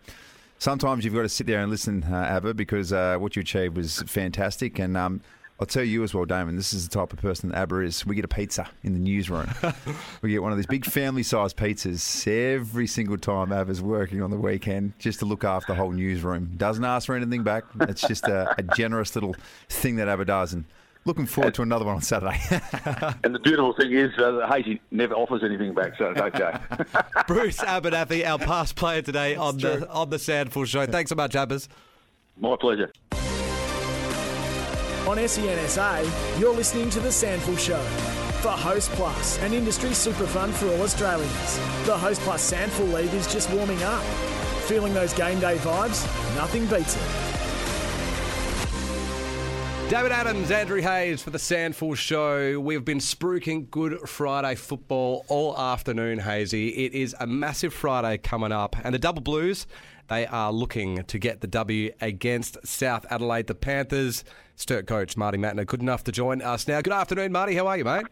sometimes 0.60 1.04
you've 1.04 1.16
got 1.16 1.24
to 1.24 1.30
sit 1.30 1.48
there 1.48 1.60
and 1.60 1.72
listen, 1.72 2.04
uh, 2.04 2.16
Abba, 2.16 2.54
because 2.54 2.94
uh, 2.94 3.18
what 3.18 3.36
you 3.36 3.42
achieved 3.42 3.76
was 3.76 4.04
fantastic. 4.04 4.78
And 4.78 4.96
um, 4.96 5.22
I'll 5.60 5.68
tell 5.68 5.84
you 5.84 6.04
as 6.04 6.14
well, 6.14 6.24
Damon, 6.26 6.56
this 6.56 6.72
is 6.72 6.88
the 6.88 6.98
type 6.98 7.12
of 7.12 7.20
person 7.20 7.50
that 7.50 7.58
Abba 7.58 7.82
is. 7.82 8.06
We 8.06 8.16
get 8.16 8.24
a 8.24 8.30
pizza 8.30 8.70
in 8.84 8.94
the 8.94 9.00
newsroom. 9.00 9.50
we 10.22 10.32
get 10.32 10.42
one 10.42 10.52
of 10.52 10.58
these 10.58 10.66
big 10.66 10.86
family 10.86 11.22
sized 11.22 11.58
pizzas 11.58 12.28
every 12.28 12.88
single 12.88 13.18
time 13.18 13.52
Abba's 13.52 13.82
working 13.82 14.22
on 14.22 14.32
the 14.32 14.38
weekend 14.38 14.94
just 15.00 15.20
to 15.20 15.26
look 15.26 15.44
after 15.44 15.74
the 15.74 15.78
whole 15.78 15.92
newsroom. 15.92 16.54
Doesn't 16.56 16.86
ask 16.86 17.08
for 17.08 17.16
anything 17.16 17.44
back. 17.44 17.66
It's 17.82 18.08
just 18.08 18.26
a, 18.26 18.56
a 18.58 18.64
generous 18.76 19.16
little 19.16 19.36
thing 19.68 19.98
that 19.98 20.08
Abba 20.08 20.26
does. 20.26 20.54
And 20.54 20.64
Looking 21.06 21.26
forward 21.26 21.54
to 21.56 21.62
another 21.62 21.86
one 21.86 21.96
on 21.96 22.02
Saturday. 22.02 22.40
and 23.24 23.34
the 23.34 23.40
beautiful 23.40 23.74
thing 23.74 23.94
is, 23.94 24.12
uh, 24.18 24.46
Hazy 24.52 24.82
never 24.92 25.16
offers 25.16 25.44
anything 25.44 25.74
back, 25.74 25.94
so 25.98 26.12
it's 26.12 26.22
okay. 26.36 26.52
Bruce 27.26 27.64
Abernethy, 27.64 28.26
our 28.26 28.38
past 28.38 28.76
player 28.76 29.02
today 29.02 29.36
on 29.36 29.58
the 29.58 29.90
on 29.90 30.10
the 30.10 30.18
SANFL 30.18 30.66
show. 30.68 30.86
Thanks 30.86 31.10
so 31.10 31.16
much, 31.16 31.36
Abbas. 31.36 31.70
My 32.38 32.56
pleasure. 32.60 32.92
On 35.10 35.18
SENSA, 35.18 36.40
you're 36.40 36.54
listening 36.54 36.92
to 36.92 37.00
the 37.00 37.10
SANFL 37.10 37.58
show 37.58 37.82
for 38.44 38.50
Host 38.50 38.92
Plus, 38.92 39.40
an 39.40 39.54
industry 39.54 39.92
super 39.96 40.28
fund 40.28 40.54
for 40.54 40.68
all 40.68 40.84
Australians. 40.84 41.60
The 41.88 41.98
Host 41.98 42.22
Plus 42.22 42.54
SANFL 42.54 42.94
League 42.94 43.12
is 43.16 43.26
just 43.26 43.50
warming 43.50 43.82
up. 43.82 44.04
Feeling 44.68 44.94
those 44.94 45.12
game 45.14 45.40
day 45.40 45.58
vibes? 45.58 46.06
Nothing 46.36 46.68
beats 46.68 46.96
it. 46.96 47.02
Damon 49.90 50.12
Adams, 50.12 50.52
Andrew 50.52 50.80
Hayes 50.80 51.24
for 51.24 51.32
the 51.32 51.40
SANFL 51.40 51.98
Show. 51.98 52.60
We've 52.60 52.86
been 52.86 53.00
spruiking 53.00 53.68
Good 53.72 54.08
Friday 54.08 54.54
football 54.54 55.26
all 55.28 55.58
afternoon, 55.58 56.20
Hazy. 56.20 56.70
It 56.86 56.94
is 56.94 57.16
a 57.20 57.26
massive 57.26 57.74
Friday 57.74 58.20
coming 58.20 58.52
up, 58.52 58.76
and 58.84 58.94
the 58.94 59.00
Double 59.00 59.24
Blues, 59.24 59.66
they 60.08 60.28
are 60.28 60.52
looking 60.52 61.04
to 61.06 61.18
get 61.18 61.42
the 61.42 61.48
W 61.48 61.94
against 62.00 62.58
South 62.64 63.08
Adelaide. 63.10 63.48
The 63.48 63.56
Panthers, 63.56 64.24
Sturt 64.60 64.88
coach 64.88 65.16
Marty 65.16 65.38
Mattner, 65.38 65.66
good 65.66 65.82
enough 65.82 66.04
to 66.04 66.12
join 66.12 66.42
us 66.42 66.68
now. 66.68 66.82
Good 66.82 66.92
afternoon, 66.92 67.32
Marty. 67.32 67.56
How 67.56 67.66
are 67.68 67.78
you, 67.78 67.86
mate? 67.86 68.06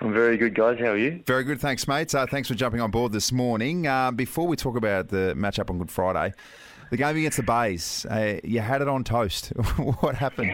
I'm 0.00 0.10
very 0.10 0.38
good, 0.38 0.54
guys. 0.54 0.78
How 0.78 0.92
are 0.92 0.96
you? 0.96 1.22
Very 1.26 1.44
good, 1.44 1.60
thanks, 1.60 1.86
mates. 1.86 2.14
Uh, 2.14 2.24
thanks 2.26 2.48
for 2.48 2.54
jumping 2.54 2.80
on 2.80 2.90
board 2.90 3.12
this 3.12 3.30
morning. 3.30 3.86
Uh, 3.86 4.10
before 4.10 4.46
we 4.46 4.56
talk 4.56 4.74
about 4.74 5.08
the 5.08 5.34
matchup 5.36 5.68
on 5.68 5.76
Good 5.76 5.90
Friday, 5.90 6.32
the 6.90 6.96
game 6.96 7.14
against 7.18 7.36
the 7.36 7.42
Bays, 7.42 8.06
uh, 8.06 8.40
you 8.42 8.60
had 8.60 8.80
it 8.80 8.88
on 8.88 9.04
toast. 9.04 9.48
what 10.00 10.14
happened? 10.14 10.50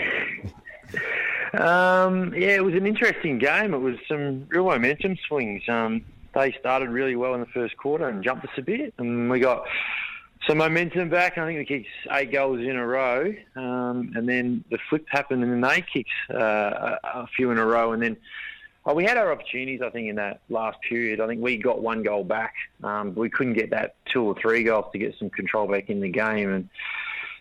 Um, 1.54 2.34
yeah, 2.34 2.56
it 2.56 2.64
was 2.64 2.74
an 2.74 2.84
interesting 2.84 3.38
game. 3.38 3.74
It 3.74 3.78
was 3.78 3.94
some 4.08 4.48
real 4.48 4.64
momentum 4.64 5.16
swings. 5.28 5.62
Um, 5.68 6.04
they 6.34 6.50
started 6.58 6.90
really 6.90 7.14
well 7.14 7.34
in 7.34 7.40
the 7.40 7.46
first 7.46 7.76
quarter 7.76 8.08
and 8.08 8.24
jumped 8.24 8.44
us 8.44 8.50
a 8.56 8.62
bit, 8.62 8.92
and 8.98 9.30
we 9.30 9.38
got 9.38 9.68
some 10.46 10.58
momentum 10.58 11.08
back. 11.08 11.38
I 11.38 11.46
think 11.46 11.58
we 11.58 11.64
kicked 11.64 11.88
eight 12.10 12.32
goals 12.32 12.60
in 12.60 12.76
a 12.76 12.86
row, 12.86 13.34
um, 13.56 14.12
and 14.14 14.28
then 14.28 14.64
the 14.70 14.78
flip 14.88 15.06
happened, 15.08 15.42
and 15.42 15.52
then 15.52 15.60
they 15.60 15.82
kicked 15.82 16.10
uh, 16.30 16.96
a, 17.04 17.26
few 17.36 17.50
in 17.50 17.58
a 17.58 17.66
row, 17.66 17.92
and 17.92 18.02
then 18.02 18.16
we 18.94 19.04
had 19.04 19.18
our 19.18 19.30
opportunities, 19.30 19.82
I 19.82 19.90
think, 19.90 20.08
in 20.08 20.16
that 20.16 20.40
last 20.48 20.78
period. 20.80 21.20
I 21.20 21.26
think 21.26 21.42
we 21.42 21.58
got 21.58 21.82
one 21.82 22.02
goal 22.02 22.24
back. 22.24 22.54
Um, 22.82 23.14
we 23.14 23.28
couldn't 23.28 23.54
get 23.54 23.70
that 23.70 23.96
two 24.06 24.22
or 24.22 24.34
three 24.34 24.64
goals 24.64 24.86
to 24.92 24.98
get 24.98 25.14
some 25.18 25.30
control 25.30 25.66
back 25.68 25.90
in 25.90 26.00
the 26.00 26.08
game. 26.08 26.52
And 26.52 26.68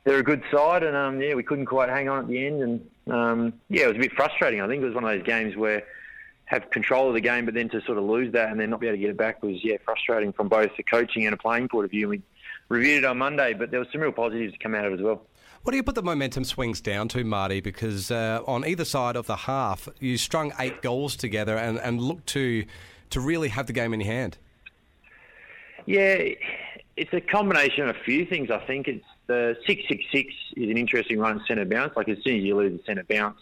they're 0.03 0.19
a 0.19 0.23
good 0.23 0.43
side, 0.51 0.83
and 0.83 0.95
um, 0.95 1.21
yeah, 1.21 1.33
we 1.35 1.43
couldn't 1.43 1.65
quite 1.65 1.89
hang 1.89 2.09
on 2.09 2.19
at 2.19 2.27
the 2.27 2.45
end, 2.45 2.61
and 2.61 2.89
um, 3.11 3.53
yeah, 3.69 3.85
it 3.85 3.87
was 3.87 3.97
a 3.97 3.99
bit 3.99 4.11
frustrating. 4.13 4.61
I 4.61 4.67
think 4.67 4.81
it 4.81 4.85
was 4.85 4.95
one 4.95 5.05
of 5.05 5.09
those 5.09 5.25
games 5.25 5.55
where 5.55 5.83
have 6.49 6.69
control 6.71 7.07
of 7.07 7.13
the 7.13 7.21
game, 7.21 7.45
but 7.45 7.53
then 7.53 7.69
to 7.69 7.79
sort 7.81 7.99
of 7.99 8.03
lose 8.03 8.33
that 8.33 8.49
and 8.49 8.59
then 8.59 8.71
not 8.71 8.79
be 8.79 8.87
able 8.87 8.97
to 8.97 9.01
get 9.01 9.11
it 9.11 9.17
back 9.17 9.43
was 9.43 9.63
yeah 9.63 9.77
frustrating 9.85 10.33
from 10.33 10.49
both 10.49 10.75
the 10.77 10.83
coaching 10.83 11.25
and 11.25 11.33
a 11.33 11.37
playing 11.37 11.67
point 11.67 11.85
of 11.85 11.91
view. 11.91 12.09
We 12.09 12.21
reviewed 12.69 13.03
it 13.03 13.05
on 13.05 13.17
Monday, 13.17 13.53
but 13.53 13.71
there 13.71 13.79
was 13.79 13.89
some 13.91 14.01
real 14.01 14.11
positives 14.11 14.53
to 14.53 14.59
come 14.59 14.75
out 14.75 14.85
of 14.85 14.93
it 14.93 14.99
as 14.99 15.01
well. 15.01 15.25
What 15.63 15.71
do 15.71 15.77
you 15.77 15.83
put 15.83 15.95
the 15.95 16.03
momentum 16.03 16.45
swings 16.45 16.79
down 16.79 17.09
to, 17.09 17.23
Marty? 17.23 17.59
Because 17.59 18.11
uh, 18.11 18.41
on 18.47 18.65
either 18.65 18.85
side 18.85 19.17
of 19.17 19.27
the 19.27 19.35
half, 19.35 19.89
you 19.99 20.17
strung 20.17 20.53
eight 20.57 20.81
goals 20.81 21.17
together 21.17 21.57
and, 21.57 21.77
and 21.79 22.01
looked 22.01 22.27
to 22.27 22.65
to 23.09 23.19
really 23.19 23.49
have 23.49 23.65
the 23.65 23.73
game 23.73 23.93
in 23.93 23.99
your 23.99 24.11
hand. 24.11 24.37
Yeah, 25.85 26.29
it's 26.95 27.11
a 27.11 27.19
combination 27.19 27.89
of 27.89 27.95
a 27.95 27.99
few 28.05 28.25
things. 28.25 28.51
I 28.51 28.59
think 28.59 28.87
it's 28.87 29.05
the 29.27 29.57
six 29.65 29.83
six 29.89 30.03
six 30.11 30.33
is 30.55 30.69
an 30.69 30.77
interesting 30.77 31.19
run 31.19 31.39
at 31.39 31.47
centre 31.47 31.65
bounce. 31.65 31.95
Like 31.95 32.07
as 32.07 32.19
soon 32.23 32.37
as 32.37 32.43
you 32.43 32.55
lose 32.55 32.79
the 32.79 32.85
centre 32.85 33.03
bounce, 33.03 33.39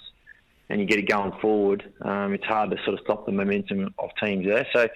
and 0.70 0.82
you 0.82 0.86
get 0.86 1.00
it 1.00 1.08
going 1.08 1.32
forward, 1.40 1.92
um, 2.02 2.34
it's 2.34 2.46
hard 2.46 2.72
to 2.72 2.78
sort 2.84 2.96
of 2.96 3.00
stop 3.04 3.26
the 3.26 3.32
momentum 3.32 3.94
of 4.00 4.10
teams 4.22 4.46
there. 4.46 4.68
So 4.74 4.88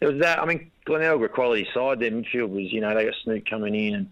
there 0.00 0.10
was 0.10 0.20
that. 0.20 0.38
I 0.38 0.44
mean, 0.44 0.70
Glenelg 0.84 1.32
quality 1.32 1.66
side. 1.72 2.00
Their 2.00 2.10
midfield 2.10 2.50
was, 2.50 2.72
you 2.72 2.80
know, 2.80 2.94
they 2.94 3.04
got 3.04 3.14
Snook 3.22 3.46
coming 3.46 3.74
in, 3.74 3.94
and 3.94 4.08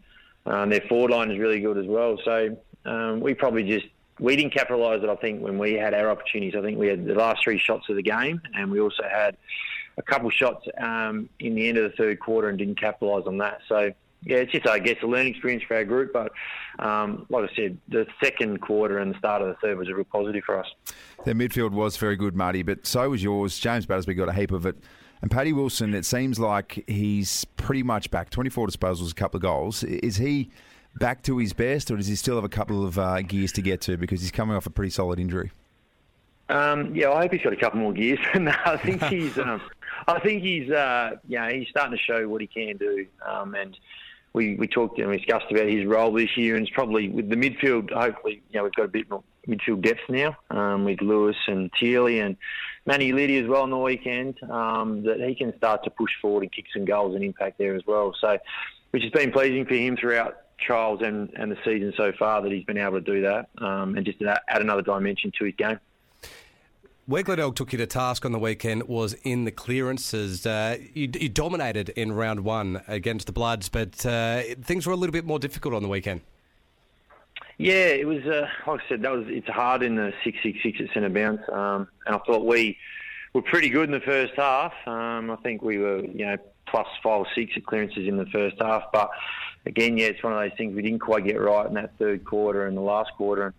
um, 0.47 0.71
their 0.71 0.81
forward 0.83 1.11
line 1.11 1.31
is 1.31 1.39
really 1.39 1.61
good 1.61 1.79
as 1.79 1.87
well. 1.87 2.19
So 2.25 2.57
um, 2.85 3.21
we 3.21 3.35
probably 3.35 3.65
just 3.65 3.87
we 4.19 4.37
didn't 4.37 4.55
capitalise 4.55 5.03
it. 5.03 5.09
I 5.09 5.17
think 5.17 5.43
when 5.43 5.59
we 5.59 5.75
had 5.75 5.95
our 5.95 6.11
opportunities, 6.11 6.55
I 6.57 6.63
think 6.63 6.79
we 6.79 6.89
had 6.89 7.05
the 7.05 7.15
last 7.15 7.43
three 7.45 7.59
shots 7.59 7.89
of 7.89 7.97
the 7.97 8.03
game, 8.03 8.41
and 8.55 8.71
we 8.71 8.81
also 8.81 9.03
had 9.03 9.37
a 9.99 10.03
couple 10.03 10.31
shots 10.31 10.67
um, 10.81 11.29
in 11.41 11.55
the 11.55 11.69
end 11.69 11.79
of 11.79 11.91
the 11.91 11.97
third 11.97 12.21
quarter 12.21 12.49
and 12.49 12.59
didn't 12.59 12.81
capitalise 12.81 13.27
on 13.27 13.39
that. 13.39 13.61
So 13.69 13.93
yeah, 14.25 14.39
it's 14.39 14.53
just 14.53 14.67
I 14.67 14.79
guess 14.79 14.97
a 15.03 15.07
learning 15.07 15.33
experience 15.35 15.65
for 15.65 15.77
our 15.77 15.85
group. 15.85 16.13
But 16.13 16.33
um, 16.79 17.27
like 17.29 17.51
I 17.51 17.55
said, 17.55 17.79
the 17.89 18.07
second 18.23 18.61
quarter 18.61 18.99
and 18.99 19.15
the 19.15 19.19
start 19.19 19.43
of 19.43 19.49
the 19.49 19.55
third 19.55 19.79
was 19.79 19.89
a 19.89 19.95
real 19.95 20.05
positive 20.05 20.45
for 20.45 20.59
us. 20.59 20.67
Their 21.25 21.35
midfield 21.35 21.73
was 21.73 21.97
very 21.97 22.17
good, 22.17 22.35
Marty, 22.35 22.63
but 22.63 22.87
so 22.87 23.11
was 23.11 23.23
yours. 23.23 23.59
James 23.59 23.87
Battersby 23.87 24.15
got 24.15 24.29
a 24.29 24.33
heap 24.33 24.53
of 24.53 24.67
it. 24.67 24.77
And 25.23 25.31
Paddy 25.31 25.53
Wilson, 25.53 25.95
it 25.95 26.05
seems 26.05 26.41
like 26.41 26.83
he's 26.89 27.45
pretty 27.57 27.85
much 27.85 28.11
back. 28.11 28.31
24 28.31 28.67
disposals, 28.67 29.13
a 29.13 29.15
couple 29.15 29.39
of 29.39 29.43
goals. 29.43 29.85
Is 29.85 30.17
he 30.17 30.51
back 30.97 31.23
to 31.23 31.39
his 31.39 31.53
best, 31.53 31.91
or 31.91 31.97
does 31.97 32.09
he 32.09 32.17
still 32.17 32.35
have 32.35 32.45
a 32.45 32.49
couple 32.49 32.85
of 32.85 32.99
uh, 32.99 33.23
gears 33.23 33.53
to 33.53 33.63
get 33.63 33.81
to 33.83 33.97
because 33.97 34.21
he's 34.21 34.33
coming 34.33 34.57
off 34.57 34.67
a 34.67 34.71
pretty 34.71 34.91
solid 34.91 35.21
injury? 35.21 35.53
Um, 36.49 36.95
yeah, 36.95 37.11
I 37.11 37.23
hope 37.23 37.33
he's 37.33 37.43
got 37.43 37.53
a 37.53 37.57
couple 37.57 37.81
more 37.81 37.93
gears. 37.93 38.19
no, 38.35 38.53
I 38.65 38.77
think 38.77 39.03
he's, 39.05 39.39
um, 39.39 39.63
I 40.09 40.19
think 40.19 40.43
he's, 40.43 40.71
uh, 40.71 41.13
yeah, 41.29 41.51
he's 41.51 41.69
starting 41.69 41.97
to 41.97 42.03
show 42.03 42.29
what 42.29 42.41
he 42.41 42.49
can 42.49 42.77
do, 42.77 43.07
um, 43.27 43.55
and 43.55 43.79
we, 44.35 44.57
we 44.57 44.67
talked 44.67 44.99
and 44.99 45.09
we 45.09 45.19
discussed 45.19 45.47
about 45.51 45.69
his 45.69 45.85
role 45.85 46.13
this 46.13 46.37
year, 46.37 46.57
and 46.57 46.67
it's 46.67 46.75
probably 46.75 47.09
with 47.09 47.29
the 47.29 47.37
midfield. 47.37 47.93
Hopefully, 47.93 48.43
you 48.51 48.59
know, 48.59 48.65
we've 48.65 48.73
got 48.73 48.85
a 48.85 48.89
bit 48.89 49.11
more 49.11 49.23
midfield 49.47 49.83
depth 49.83 50.01
now 50.09 50.37
um, 50.51 50.85
with 50.85 51.01
Lewis 51.01 51.37
and 51.47 51.71
Teely 51.81 52.25
and 52.25 52.37
Manny 52.87 53.13
Liddy 53.13 53.39
as 53.39 53.47
well 53.47 53.63
on 53.63 53.71
the 53.71 53.79
weekend. 53.79 54.43
Um, 54.45 55.03
that 55.05 55.21
he 55.21 55.35
can 55.35 55.57
start 55.57 55.85
to 55.85 55.91
push 55.91 56.13
forward 56.21 56.43
and 56.45 56.53
kick 56.53 56.67
some 56.73 56.85
goals 56.85 57.15
and 57.15 57.25
impact 57.25 57.59
there 57.59 57.75
as 57.75 57.83
well. 57.87 58.15
So, 58.21 58.39
which 58.91 59.03
has 59.03 59.13
been 59.13 59.33
pleasing 59.33 59.67
for 59.67 59.75
him 59.75 59.97
throughout 59.97 60.39
trials 60.59 61.01
and, 61.03 61.31
and 61.37 61.51
the 61.51 61.59
season 61.65 61.93
so 61.97 62.13
far 62.19 62.41
that 62.41 62.53
he's 62.53 62.65
been 62.65 62.79
able 62.79 62.93
to 62.93 63.01
do 63.01 63.23
that 63.23 63.49
um, 63.59 63.97
and 63.97 64.07
just 64.07 64.23
add 64.23 64.63
another 64.63 64.83
dimension 64.83 65.33
to 65.39 65.45
his 65.45 65.55
game. 65.57 65.79
Where 67.13 67.23
Glenelg 67.23 67.57
took 67.57 67.75
you 67.75 67.77
to 67.77 67.87
task 67.87 68.25
on 68.25 68.33
the 68.33 68.39
weekend 68.39 68.85
was 68.85 69.13
in 69.23 69.45
the 69.45 69.51
clearances. 69.51 70.47
Uh, 70.47 70.79
you, 70.95 71.11
you, 71.13 71.29
dominated 71.29 71.91
in 71.91 72.13
round 72.13 72.41
one 72.41 72.81
against 72.89 73.27
the 73.27 73.35
Bloods, 73.35 73.69
but 73.69 74.07
uh, 74.07 74.41
things 74.63 74.87
were 74.87 74.95
a 74.95 74.97
little 74.97 75.13
bit 75.13 75.27
more 75.27 75.39
difficult 75.39 75.75
on 75.75 75.83
the 75.83 75.91
weekend. 75.91 76.23
Yeah, 77.59 77.89
it 77.89 78.07
was. 78.07 78.25
Uh, 78.25 78.49
like 78.67 78.81
I 78.81 78.89
said, 78.89 79.03
that 79.03 79.13
was. 79.13 79.27
It's 79.29 79.47
hard 79.47 79.83
in 79.83 79.97
the 79.97 80.15
six 80.25 80.39
six 80.43 80.61
six 80.63 80.81
at 80.81 80.87
centre 80.95 81.11
bounce, 81.11 81.43
um, 81.53 81.87
and 82.07 82.17
I 82.17 82.19
thought 82.21 82.47
we 82.47 82.79
were 83.35 83.43
pretty 83.43 83.69
good 83.69 83.91
in 83.91 83.93
the 83.93 84.01
first 84.01 84.33
half. 84.39 84.73
Um, 84.87 85.31
I 85.31 85.37
think 85.43 85.61
we 85.61 85.77
were, 85.77 86.03
you 86.03 86.25
know, 86.25 86.39
plus 86.67 86.89
five 87.03 87.21
or 87.21 87.27
six 87.35 87.53
at 87.57 87.67
clearances 87.67 88.09
in 88.09 88.17
the 88.17 88.25
first 88.33 88.57
half, 88.59 88.85
but 88.91 89.11
again, 89.67 89.99
yeah, 89.99 90.07
it's 90.07 90.23
one 90.23 90.33
of 90.33 90.39
those 90.39 90.57
things 90.57 90.75
we 90.75 90.81
didn't 90.81 91.01
quite 91.01 91.27
get 91.27 91.39
right 91.39 91.67
in 91.67 91.75
that 91.75 91.93
third 91.99 92.25
quarter 92.25 92.67
and 92.67 92.75
the 92.75 92.81
last 92.81 93.11
quarter. 93.19 93.49
And, 93.49 93.55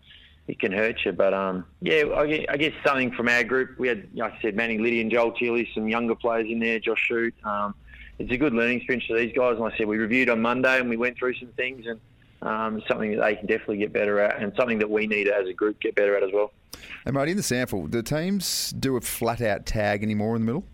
it 0.48 0.60
can 0.60 0.72
hurt 0.72 0.98
you. 1.06 1.12
But 1.12 1.34
um, 1.34 1.66
yeah, 1.82 2.04
I 2.16 2.58
guess 2.58 2.74
something 2.86 3.12
from 3.12 3.30
our 3.30 3.44
group. 3.44 3.78
We 3.80 3.88
had, 3.88 4.08
like 4.14 4.34
I 4.34 4.41
said, 4.41 4.56
Manny 4.56 4.78
Liddy 4.78 5.02
and 5.02 5.12
Joel 5.12 5.32
Teely, 5.34 5.68
some 5.74 5.88
younger 5.88 6.16
players 6.16 6.48
in 6.50 6.60
there, 6.60 6.80
Josh 6.80 7.04
Shoot. 7.08 7.34
Um, 7.44 7.76
it's 8.20 8.32
a 8.32 8.38
good 8.38 8.54
learning 8.54 8.78
experience 8.78 9.06
for 9.06 9.18
these 9.18 9.34
guys. 9.36 9.54
And 9.54 9.62
like 9.62 9.74
I 9.74 9.78
said, 9.78 9.88
we 9.88 9.98
reviewed 9.98 10.30
on 10.30 10.41
Monday 10.41 10.80
and 10.80 10.89
we 10.89 10.98
went 10.98 11.18
through 11.18 11.36
some 11.36 11.50
things 11.50 11.86
and 11.88 12.00
um, 12.41 12.84
something 12.88 13.16
that 13.16 13.22
they 13.22 13.36
can 13.36 13.48
definitely 13.48 13.78
get 13.78 13.94
better 13.94 14.20
at 14.20 14.41
and 14.41 14.54
something 14.56 14.80
that 14.80 14.89
we 14.89 15.08
need 15.08 15.28
as 15.28 15.48
a 15.48 15.54
group 15.54 15.80
get 15.80 15.96
better 15.96 16.16
at 16.16 16.24
as 16.24 16.32
well. 16.34 16.52
And 17.06 17.14
Marty, 17.14 17.32
in 17.32 17.38
the 17.38 17.44
SANFL, 17.44 17.89
do 17.89 18.02
teams 18.02 18.72
do 18.72 18.98
a 18.98 19.02
flat 19.02 19.41
out 19.41 19.66
tag 19.66 20.04
anymore 20.04 20.36
in 20.36 20.41
the 20.41 20.46
middle? 20.46 20.66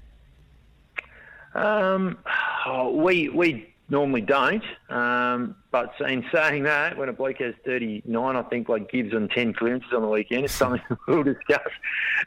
Um, 1.55 2.17
oh, 2.65 2.95
we 2.95 3.29
we 3.29 3.73
normally 3.89 4.21
don't. 4.21 4.63
Um, 4.89 5.55
but 5.71 5.93
in 5.99 6.25
saying 6.31 6.63
that, 6.63 6.97
when 6.97 7.09
a 7.09 7.13
bloke 7.13 7.37
has 7.37 7.55
39, 7.65 8.35
I 8.35 8.41
think 8.43 8.69
like 8.69 8.91
Gibbs 8.91 9.13
and 9.13 9.29
10 9.29 9.53
clearances 9.53 9.91
on 9.93 10.01
the 10.01 10.07
weekend, 10.07 10.45
it's 10.45 10.53
something 10.53 10.81
we'll 11.07 11.23
discuss 11.23 11.69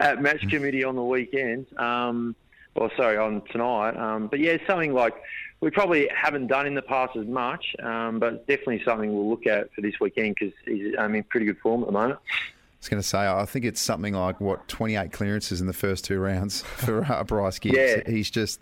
at 0.00 0.20
match 0.20 0.48
committee 0.48 0.84
on 0.84 0.96
the 0.96 1.04
weekend. 1.04 1.66
Um, 1.78 2.36
or 2.74 2.90
sorry, 2.96 3.18
on 3.18 3.42
tonight. 3.50 3.96
Um, 3.96 4.28
but 4.28 4.40
yeah, 4.40 4.52
it's 4.52 4.66
something 4.66 4.92
like 4.92 5.14
we 5.60 5.70
probably 5.70 6.08
haven't 6.14 6.46
done 6.46 6.66
in 6.66 6.74
the 6.74 6.82
past 6.82 7.16
as 7.16 7.26
much, 7.26 7.76
um, 7.82 8.18
but 8.18 8.46
definitely 8.46 8.82
something 8.84 9.12
we'll 9.12 9.28
look 9.28 9.46
at 9.46 9.72
for 9.74 9.80
this 9.80 9.94
weekend 10.00 10.36
because 10.38 10.54
he's 10.64 10.94
um, 10.98 11.14
in 11.14 11.22
pretty 11.24 11.46
good 11.46 11.58
form 11.58 11.82
at 11.82 11.86
the 11.86 11.92
moment. 11.92 12.18
I 12.18 12.38
was 12.80 12.88
going 12.88 13.02
to 13.02 13.08
say, 13.08 13.28
I 13.28 13.44
think 13.44 13.64
it's 13.64 13.80
something 13.80 14.14
like 14.14 14.40
what 14.40 14.66
28 14.66 15.12
clearances 15.12 15.60
in 15.60 15.68
the 15.68 15.72
first 15.72 16.04
two 16.04 16.18
rounds 16.18 16.62
for 16.76 17.04
uh, 17.04 17.22
Bryce 17.24 17.58
Gibbs. 17.58 17.76
Yeah. 17.76 18.00
He's 18.06 18.30
just 18.30 18.60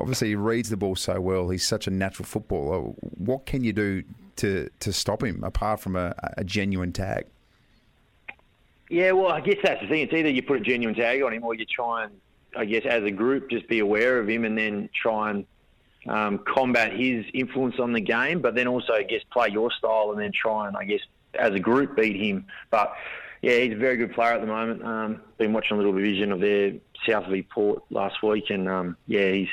obviously 0.00 0.28
he 0.28 0.34
reads 0.34 0.68
the 0.70 0.76
ball 0.76 0.96
so 0.96 1.20
well. 1.20 1.48
He's 1.48 1.66
such 1.66 1.86
a 1.86 1.90
natural 1.90 2.26
footballer. 2.26 2.80
What 3.16 3.46
can 3.46 3.64
you 3.64 3.72
do 3.72 4.02
to 4.36 4.68
to 4.80 4.92
stop 4.92 5.22
him 5.22 5.42
apart 5.44 5.80
from 5.80 5.96
a, 5.96 6.14
a 6.36 6.44
genuine 6.44 6.92
tag? 6.92 7.26
Yeah, 8.90 9.12
well, 9.12 9.28
I 9.28 9.40
guess 9.40 9.58
that's 9.62 9.82
the 9.82 9.88
thing. 9.88 10.02
It's 10.02 10.12
either 10.14 10.30
you 10.30 10.42
put 10.42 10.56
a 10.56 10.60
genuine 10.60 10.94
tag 10.94 11.22
on 11.22 11.34
him, 11.34 11.44
or 11.44 11.54
you 11.54 11.66
try 11.66 12.04
and, 12.04 12.12
I 12.56 12.64
guess, 12.64 12.86
as 12.86 13.04
a 13.04 13.10
group, 13.10 13.50
just 13.50 13.68
be 13.68 13.80
aware 13.80 14.18
of 14.18 14.28
him, 14.28 14.46
and 14.46 14.56
then 14.56 14.88
try 14.94 15.30
and 15.30 15.46
um, 16.08 16.38
combat 16.38 16.92
his 16.92 17.26
influence 17.34 17.78
on 17.78 17.92
the 17.92 18.00
game. 18.00 18.40
But 18.40 18.54
then 18.54 18.66
also, 18.66 18.94
I 18.94 19.02
guess, 19.02 19.22
play 19.30 19.48
your 19.50 19.70
style, 19.72 20.12
and 20.12 20.20
then 20.20 20.32
try 20.32 20.68
and, 20.68 20.76
I 20.76 20.84
guess, 20.84 21.00
as 21.34 21.52
a 21.52 21.60
group, 21.60 21.96
beat 21.96 22.16
him. 22.16 22.46
But 22.70 22.94
yeah, 23.42 23.58
he's 23.58 23.74
a 23.74 23.76
very 23.76 23.98
good 23.98 24.14
player 24.14 24.32
at 24.32 24.40
the 24.40 24.46
moment. 24.46 24.82
Um, 24.82 25.20
been 25.36 25.52
watching 25.52 25.74
a 25.74 25.76
little 25.76 25.92
vision 25.92 26.32
of 26.32 26.40
their 26.40 26.72
South 27.06 27.26
of 27.26 27.48
Port 27.48 27.82
last 27.90 28.22
week, 28.22 28.50
and 28.50 28.68
um, 28.68 28.96
yeah, 29.06 29.30
he's 29.30 29.48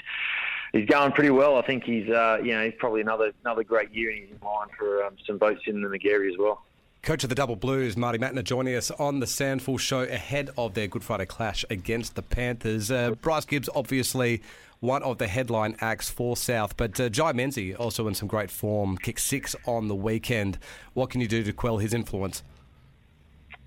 he's 0.74 0.88
going 0.88 1.12
pretty 1.12 1.32
well. 1.32 1.58
I 1.58 1.62
think 1.62 1.84
he's 1.84 2.10
uh, 2.10 2.40
you 2.44 2.54
know 2.54 2.64
he's 2.66 2.76
probably 2.78 3.02
another 3.02 3.32
another 3.44 3.64
great 3.64 3.94
year, 3.94 4.12
and 4.12 4.20
he's 4.20 4.30
in 4.32 4.46
line 4.46 4.68
for 4.78 5.04
um, 5.04 5.16
some 5.26 5.40
votes 5.40 5.62
in 5.68 5.82
the 5.82 5.88
Magarey 5.88 6.32
as 6.32 6.38
well. 6.38 6.64
Coach 7.02 7.24
of 7.24 7.30
the 7.30 7.36
Double 7.36 7.56
Blues, 7.56 7.96
Marty 7.96 8.18
Mattner, 8.18 8.44
joining 8.44 8.76
us 8.76 8.90
on 8.90 9.20
the 9.20 9.28
SANFL 9.28 9.80
show 9.80 10.02
ahead 10.02 10.50
of 10.58 10.74
their 10.74 10.88
Good 10.88 11.04
Friday 11.04 11.28
clash 11.28 11.64
against 11.70 12.16
the 12.16 12.24
Panthers. 12.24 12.90
Uh, 12.90 13.12
Bryce 13.22 13.46
Gibbs, 13.46 13.70
obviously 13.76 14.42
one 14.80 15.04
of 15.04 15.20
the 15.20 15.28
headline 15.28 15.76
acts 15.82 16.10
for 16.10 16.36
South, 16.36 16.76
but 16.78 17.00
uh, 17.00 17.10
Jai 17.10 17.32
Menzie 17.34 17.80
also 17.80 18.08
in 18.08 18.16
some 18.16 18.28
great 18.28 18.50
form, 18.50 18.98
kicked 18.98 19.22
six 19.22 19.56
on 19.66 19.88
the 19.88 19.96
weekend. 19.96 20.58
What 20.94 21.12
can 21.12 21.22
you 21.22 21.28
do 21.28 21.44
to 21.44 21.54
quell 21.54 21.78
his 21.78 21.94
influence? 21.94 22.44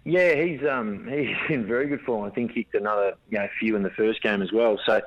Yeah, 0.09 0.35
he's 0.43 0.61
um, 0.67 1.07
he's 1.07 1.37
in 1.51 1.67
very 1.67 1.87
good 1.87 2.01
form. 2.01 2.25
I 2.25 2.31
think 2.35 2.53
he 2.53 2.65
kicked 2.65 2.75
another 2.75 3.15
you 3.31 3.39
know 3.39 3.49
few 3.61 3.77
in 3.77 3.83
the 3.83 3.91
first 3.91 4.23
game 4.23 4.43
as 4.43 4.53
well. 4.53 4.79
So 4.87 5.01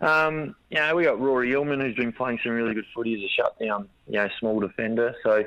um, 0.00 0.54
you 0.70 0.78
know, 0.78 0.94
we 0.94 1.04
got 1.04 1.20
Rory 1.20 1.50
Illman 1.52 1.80
who's 1.80 1.94
been 1.94 2.12
playing 2.12 2.38
some 2.42 2.52
really 2.52 2.74
good 2.74 2.84
footy 2.94 3.14
as 3.14 3.20
a 3.20 3.28
shutdown, 3.28 3.88
you 4.06 4.14
know, 4.14 4.28
small 4.38 4.60
defender. 4.60 5.14
So 5.22 5.44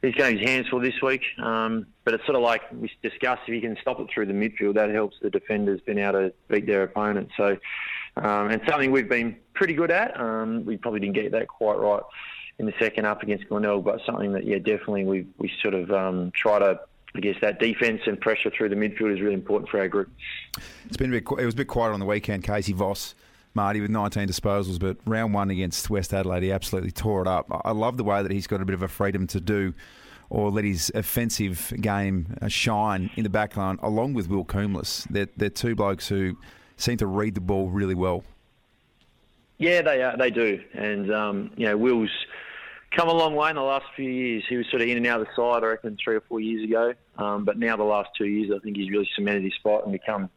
he's 0.00 0.14
going 0.14 0.38
his 0.38 0.48
hands 0.48 0.68
full 0.68 0.80
this 0.80 1.00
week. 1.02 1.22
Um, 1.38 1.86
but 2.04 2.14
it's 2.14 2.24
sort 2.24 2.36
of 2.36 2.42
like 2.42 2.62
we 2.72 2.90
discussed, 3.02 3.42
if 3.46 3.54
you 3.54 3.60
can 3.60 3.76
stop 3.80 4.00
it 4.00 4.08
through 4.12 4.26
the 4.26 4.32
midfield, 4.32 4.74
that 4.74 4.90
helps 4.90 5.16
the 5.22 5.30
defenders 5.30 5.80
being 5.86 5.98
able 5.98 6.12
to 6.12 6.32
beat 6.48 6.66
their 6.66 6.82
opponent. 6.82 7.30
So, 7.36 7.56
um, 8.16 8.50
and 8.50 8.60
something 8.66 8.90
we've 8.90 9.08
been 9.08 9.36
pretty 9.54 9.74
good 9.74 9.90
at. 9.90 10.18
Um, 10.18 10.64
we 10.64 10.78
probably 10.78 11.00
didn't 11.00 11.14
get 11.14 11.30
that 11.32 11.48
quite 11.48 11.78
right 11.78 12.02
in 12.58 12.66
the 12.66 12.74
second 12.78 13.04
up 13.06 13.22
against 13.22 13.48
Glenelg, 13.48 13.84
but 13.84 14.00
something 14.04 14.32
that, 14.32 14.44
yeah, 14.44 14.58
definitely 14.58 15.04
we, 15.04 15.26
we 15.38 15.52
sort 15.62 15.74
of 15.74 15.90
um, 15.90 16.32
try 16.34 16.58
to 16.58 16.80
I 17.14 17.20
guess 17.20 17.36
that 17.42 17.58
defence 17.58 18.02
and 18.06 18.20
pressure 18.20 18.50
through 18.50 18.70
the 18.70 18.74
midfield 18.74 19.12
is 19.12 19.20
really 19.20 19.34
important 19.34 19.70
for 19.70 19.78
our 19.78 19.88
group. 19.88 20.10
It's 20.86 20.96
been 20.96 21.12
a 21.12 21.20
bit, 21.20 21.24
it 21.38 21.44
was 21.44 21.54
a 21.54 21.56
bit 21.56 21.68
quiet 21.68 21.92
on 21.92 22.00
the 22.00 22.06
weekend. 22.06 22.44
Casey 22.44 22.72
Voss 22.72 23.14
Marty 23.54 23.80
with 23.82 23.90
19 23.90 24.26
disposals, 24.28 24.78
but 24.78 24.96
round 25.04 25.34
one 25.34 25.50
against 25.50 25.90
West 25.90 26.14
Adelaide, 26.14 26.42
he 26.42 26.52
absolutely 26.52 26.90
tore 26.90 27.20
it 27.20 27.28
up. 27.28 27.46
I 27.64 27.72
love 27.72 27.98
the 27.98 28.04
way 28.04 28.22
that 28.22 28.32
he's 28.32 28.46
got 28.46 28.62
a 28.62 28.64
bit 28.64 28.74
of 28.74 28.82
a 28.82 28.88
freedom 28.88 29.26
to 29.28 29.40
do 29.40 29.74
or 30.30 30.50
let 30.50 30.64
his 30.64 30.90
offensive 30.94 31.74
game 31.78 32.38
uh, 32.40 32.48
shine 32.48 33.10
in 33.16 33.22
the 33.22 33.28
back 33.28 33.54
line, 33.54 33.78
along 33.82 34.14
with 34.14 34.30
Will 34.30 34.44
Coombs. 34.44 35.06
They're, 35.10 35.28
they're 35.36 35.50
two 35.50 35.74
blokes 35.74 36.08
who 36.08 36.38
seem 36.78 36.96
to 36.96 37.06
read 37.06 37.34
the 37.34 37.42
ball 37.42 37.68
really 37.68 37.94
well. 37.94 38.24
Yeah, 39.58 39.82
they 39.82 40.02
are, 40.02 40.16
they 40.16 40.30
do, 40.30 40.60
and 40.72 41.12
um, 41.12 41.50
you 41.56 41.66
know 41.66 41.76
Will's 41.76 42.10
come 42.96 43.08
a 43.08 43.12
long 43.12 43.34
way 43.34 43.50
in 43.50 43.56
the 43.56 43.62
last 43.62 43.86
few 43.96 44.08
years. 44.08 44.44
He 44.48 44.56
was 44.56 44.66
sort 44.70 44.82
of 44.82 44.88
in 44.88 44.96
and 44.96 45.06
out 45.06 45.20
of 45.20 45.26
the 45.26 45.32
side, 45.34 45.64
I 45.64 45.68
reckon, 45.68 45.96
three 46.02 46.16
or 46.16 46.20
four 46.22 46.40
years 46.40 46.64
ago. 46.64 46.94
Um, 47.16 47.44
but 47.44 47.58
now 47.58 47.76
the 47.76 47.84
last 47.84 48.10
two 48.16 48.26
years, 48.26 48.50
I 48.54 48.58
think 48.60 48.76
he's 48.76 48.90
really 48.90 49.08
cemented 49.14 49.44
his 49.44 49.54
spot 49.54 49.84
and 49.84 49.92
become 49.92 50.30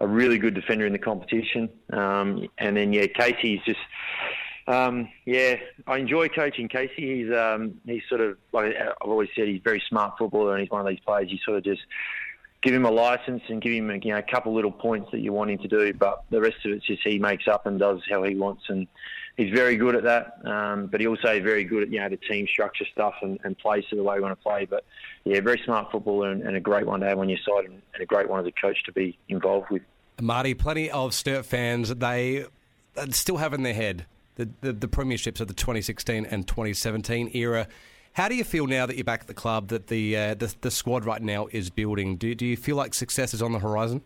a 0.00 0.06
really 0.06 0.38
good 0.38 0.54
defender 0.54 0.86
in 0.86 0.92
the 0.92 0.98
competition. 0.98 1.68
Um, 1.92 2.48
and 2.58 2.76
then 2.76 2.92
yeah, 2.92 3.06
Casey's 3.06 3.60
just. 3.64 3.80
Um, 4.68 5.08
yeah, 5.24 5.56
I 5.88 5.98
enjoy 5.98 6.28
coaching 6.28 6.68
Casey. 6.68 7.24
He's 7.24 7.34
um, 7.34 7.80
he's 7.84 8.02
sort 8.08 8.20
of 8.20 8.38
like 8.52 8.76
I've 8.76 8.92
always 9.00 9.28
said, 9.34 9.48
he's 9.48 9.58
a 9.58 9.62
very 9.62 9.82
smart 9.88 10.16
footballer, 10.16 10.52
and 10.52 10.60
he's 10.60 10.70
one 10.70 10.80
of 10.80 10.86
these 10.86 11.00
players. 11.00 11.32
You 11.32 11.38
sort 11.44 11.58
of 11.58 11.64
just 11.64 11.82
give 12.62 12.72
him 12.72 12.84
a 12.84 12.90
license 12.90 13.42
and 13.48 13.60
give 13.60 13.72
him 13.72 13.90
you 13.90 14.12
know 14.12 14.18
a 14.18 14.22
couple 14.22 14.54
little 14.54 14.70
points 14.70 15.10
that 15.10 15.18
you 15.18 15.32
want 15.32 15.50
him 15.50 15.58
to 15.58 15.68
do, 15.68 15.92
but 15.92 16.24
the 16.30 16.40
rest 16.40 16.64
of 16.64 16.70
it's 16.70 16.86
just 16.86 17.02
he 17.02 17.18
makes 17.18 17.48
up 17.48 17.66
and 17.66 17.80
does 17.80 18.00
how 18.08 18.22
he 18.22 18.36
wants, 18.36 18.62
and 18.68 18.86
he's 19.36 19.52
very 19.52 19.76
good 19.76 19.94
at 19.94 20.02
that. 20.04 20.38
Um, 20.44 20.86
but 20.86 21.00
he 21.00 21.06
also 21.06 21.40
very 21.40 21.64
good 21.64 21.84
at 21.84 21.90
you 21.90 22.00
know 22.00 22.08
the 22.08 22.16
team 22.16 22.46
structure 22.46 22.84
stuff 22.92 23.14
and, 23.22 23.38
and 23.44 23.56
plays 23.58 23.84
to 23.90 23.96
the 23.96 24.02
way 24.02 24.16
we 24.16 24.20
want 24.22 24.38
to 24.38 24.42
play. 24.42 24.66
But 24.66 24.84
yeah, 25.24 25.40
very 25.40 25.60
smart 25.64 25.90
footballer 25.90 26.30
and, 26.30 26.42
and 26.42 26.56
a 26.56 26.60
great 26.60 26.86
one 26.86 27.00
to 27.00 27.06
have 27.06 27.18
on 27.18 27.28
your 27.28 27.38
side, 27.38 27.66
and, 27.66 27.80
and 27.94 28.02
a 28.02 28.06
great 28.06 28.28
one 28.28 28.40
as 28.40 28.46
a 28.46 28.52
coach 28.52 28.82
to 28.84 28.92
be 28.92 29.18
involved 29.28 29.70
with. 29.70 29.82
Marty, 30.20 30.54
plenty 30.54 30.90
of 30.90 31.14
Sturt 31.14 31.46
fans 31.46 31.88
they 31.94 32.46
still 33.10 33.38
have 33.38 33.54
in 33.54 33.62
their 33.62 33.74
head 33.74 34.06
the, 34.36 34.48
the, 34.60 34.72
the 34.72 34.88
premierships 34.88 35.40
of 35.40 35.48
the 35.48 35.54
2016 35.54 36.26
and 36.26 36.46
2017 36.46 37.30
era. 37.34 37.66
How 38.14 38.28
do 38.28 38.34
you 38.34 38.44
feel 38.44 38.66
now 38.66 38.86
that 38.86 38.96
you're 38.96 39.04
back 39.04 39.22
at 39.22 39.26
the 39.26 39.34
club? 39.34 39.68
That 39.68 39.86
the 39.86 40.16
uh, 40.16 40.34
the, 40.34 40.54
the, 40.60 40.70
squad 40.70 41.06
right 41.06 41.22
now 41.22 41.48
is 41.50 41.70
building. 41.70 42.16
Do 42.16 42.34
do 42.34 42.44
you 42.44 42.58
feel 42.58 42.76
like 42.76 42.92
success 42.92 43.32
is 43.32 43.40
on 43.40 43.52
the 43.52 43.58
horizon? 43.58 44.02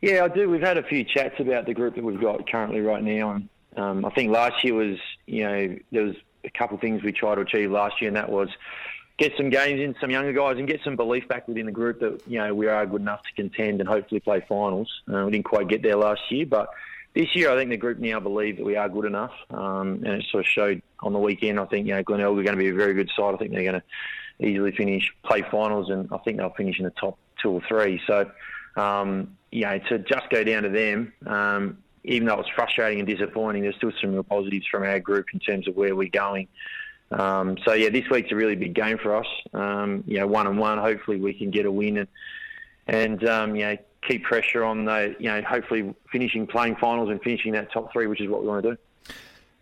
Yeah, 0.00 0.24
I 0.24 0.28
do. 0.28 0.48
We've 0.48 0.62
had 0.62 0.78
a 0.78 0.82
few 0.82 1.04
chats 1.04 1.34
about 1.40 1.66
the 1.66 1.74
group 1.74 1.96
that 1.96 2.04
we've 2.04 2.20
got 2.20 2.48
currently 2.50 2.80
right 2.80 3.02
now, 3.02 3.32
and 3.32 3.48
um, 3.78 4.04
I 4.04 4.10
think 4.10 4.30
last 4.30 4.64
year 4.64 4.74
was 4.74 4.98
you 5.26 5.44
know 5.44 5.76
there 5.92 6.04
was 6.04 6.16
a 6.44 6.50
couple 6.50 6.74
of 6.76 6.80
things 6.80 7.02
we 7.02 7.12
tried 7.12 7.36
to 7.36 7.42
achieve 7.42 7.70
last 7.70 8.00
year, 8.00 8.08
and 8.08 8.16
that 8.16 8.30
was 8.30 8.48
get 9.18 9.32
some 9.36 9.50
games 9.50 9.80
in 9.80 9.94
some 10.00 10.10
younger 10.10 10.32
guys 10.32 10.58
and 10.58 10.66
get 10.66 10.80
some 10.82 10.96
belief 10.96 11.26
back 11.28 11.48
within 11.48 11.66
the 11.66 11.72
group 11.72 12.00
that 12.00 12.22
you 12.26 12.38
know 12.38 12.54
we 12.54 12.66
are 12.66 12.86
good 12.86 13.00
enough 13.00 13.22
to 13.22 13.32
contend 13.34 13.80
and 13.80 13.88
hopefully 13.88 14.20
play 14.20 14.44
finals. 14.48 14.90
Uh, 15.12 15.24
we 15.24 15.32
didn't 15.32 15.44
quite 15.44 15.68
get 15.68 15.82
there 15.82 15.96
last 15.96 16.20
year, 16.30 16.46
but 16.46 16.70
this 17.14 17.34
year, 17.34 17.50
I 17.50 17.56
think 17.56 17.70
the 17.70 17.76
group 17.76 17.98
now 17.98 18.20
believe 18.20 18.58
that 18.58 18.64
we 18.64 18.76
are 18.76 18.88
good 18.88 19.04
enough, 19.04 19.32
um, 19.50 20.02
and 20.04 20.22
it 20.22 20.26
sort 20.30 20.44
of 20.44 20.50
showed 20.50 20.82
on 21.00 21.12
the 21.12 21.18
weekend. 21.18 21.58
I 21.58 21.64
think 21.66 21.86
you 21.86 21.94
know 21.94 22.02
Glenelg 22.02 22.38
are 22.38 22.42
going 22.42 22.56
to 22.56 22.62
be 22.62 22.68
a 22.68 22.74
very 22.74 22.94
good 22.94 23.10
side. 23.16 23.34
I 23.34 23.38
think 23.38 23.52
they're 23.52 23.62
going 23.62 23.80
to 23.80 24.46
easily 24.46 24.72
finish 24.72 25.12
play 25.24 25.42
finals, 25.50 25.90
and 25.90 26.08
I 26.12 26.18
think 26.18 26.38
they'll 26.38 26.50
finish 26.50 26.78
in 26.78 26.84
the 26.84 26.92
top 26.92 27.18
two 27.42 27.50
or 27.50 27.62
three. 27.68 28.00
So, 28.06 28.30
um, 28.76 29.36
you 29.50 29.62
know, 29.62 29.78
to 29.88 29.98
just 29.98 30.30
go 30.30 30.44
down 30.44 30.62
to 30.64 30.68
them, 30.68 31.12
um, 31.26 31.78
even 32.04 32.26
though 32.26 32.34
it 32.34 32.38
was 32.38 32.48
frustrating 32.54 33.00
and 33.00 33.08
disappointing, 33.08 33.62
there's 33.62 33.76
still 33.76 33.92
some 34.00 34.12
real 34.12 34.22
positives 34.22 34.66
from 34.66 34.82
our 34.82 35.00
group 35.00 35.26
in 35.32 35.40
terms 35.40 35.68
of 35.68 35.76
where 35.76 35.94
we're 35.94 36.08
going. 36.08 36.48
Um, 37.10 37.56
so 37.64 37.72
yeah, 37.72 37.88
this 37.88 38.08
week's 38.10 38.32
a 38.32 38.36
really 38.36 38.56
big 38.56 38.74
game 38.74 38.98
for 38.98 39.16
us. 39.16 39.26
Um, 39.54 40.04
you 40.06 40.18
know, 40.18 40.26
one 40.26 40.46
and 40.46 40.58
one. 40.58 40.78
Hopefully, 40.78 41.18
we 41.18 41.32
can 41.32 41.50
get 41.50 41.66
a 41.66 41.72
win 41.72 41.98
and 41.98 42.08
and 42.86 43.24
um, 43.28 43.56
you 43.56 43.62
know 43.62 43.76
keep 44.06 44.24
pressure 44.24 44.64
on 44.64 44.84
the, 44.84 45.14
you 45.18 45.28
know, 45.28 45.42
hopefully 45.42 45.94
finishing 46.10 46.46
playing 46.46 46.76
finals 46.76 47.10
and 47.10 47.20
finishing 47.22 47.52
that 47.52 47.72
top 47.72 47.92
three, 47.92 48.06
which 48.06 48.20
is 48.20 48.28
what 48.28 48.42
we 48.42 48.48
want 48.48 48.62
to 48.62 48.70
do. 48.70 48.76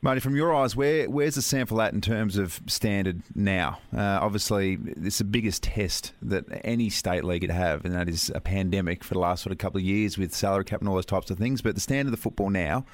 Marty, 0.02 0.20
from 0.20 0.36
your 0.36 0.54
eyes, 0.54 0.76
where 0.76 1.08
where's 1.08 1.34
the 1.36 1.40
SANFL 1.40 1.84
at 1.84 1.94
in 1.94 2.00
terms 2.00 2.36
of 2.36 2.60
standard 2.66 3.22
now? 3.34 3.80
Uh, 3.96 4.18
obviously, 4.20 4.78
it's 5.02 5.18
the 5.18 5.24
biggest 5.24 5.62
test 5.62 6.12
that 6.22 6.44
any 6.64 6.90
state 6.90 7.24
league 7.24 7.40
could 7.40 7.50
have, 7.50 7.84
and 7.84 7.94
that 7.94 8.08
is 8.08 8.30
a 8.34 8.40
pandemic 8.40 9.02
for 9.02 9.14
the 9.14 9.20
last 9.20 9.42
sort 9.42 9.52
of 9.52 9.58
couple 9.58 9.78
of 9.78 9.84
years 9.84 10.18
with 10.18 10.34
salary 10.34 10.64
cap 10.64 10.80
and 10.80 10.88
all 10.88 10.94
those 10.94 11.06
types 11.06 11.30
of 11.30 11.38
things. 11.38 11.62
But 11.62 11.74
the 11.74 11.80
standard 11.80 12.08
of 12.08 12.10
the 12.10 12.22
football 12.22 12.50
now, 12.50 12.84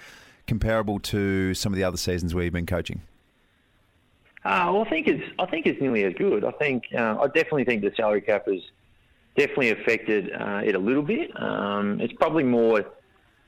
comparable 0.46 1.00
to 1.00 1.54
some 1.54 1.72
of 1.72 1.76
the 1.76 1.84
other 1.84 1.96
seasons 1.96 2.34
where 2.34 2.44
you've 2.44 2.52
been 2.52 2.66
coaching. 2.66 3.02
Uh, 4.44 4.70
well, 4.72 4.82
I 4.82 4.88
think 4.88 5.06
it's 5.06 5.24
I 5.38 5.46
think 5.46 5.66
it's 5.66 5.80
nearly 5.80 6.04
as 6.04 6.14
good. 6.14 6.44
I 6.44 6.52
think 6.52 6.84
uh, 6.96 7.16
I 7.20 7.26
definitely 7.26 7.64
think 7.64 7.82
the 7.82 7.92
salary 7.96 8.20
cap 8.20 8.44
is 8.46 8.62
definitely 9.36 9.70
affected 9.70 10.32
uh, 10.32 10.62
it 10.64 10.74
a 10.74 10.78
little 10.78 11.02
bit. 11.02 11.30
Um, 11.40 12.00
it's 12.00 12.12
probably 12.14 12.44
more, 12.44 12.84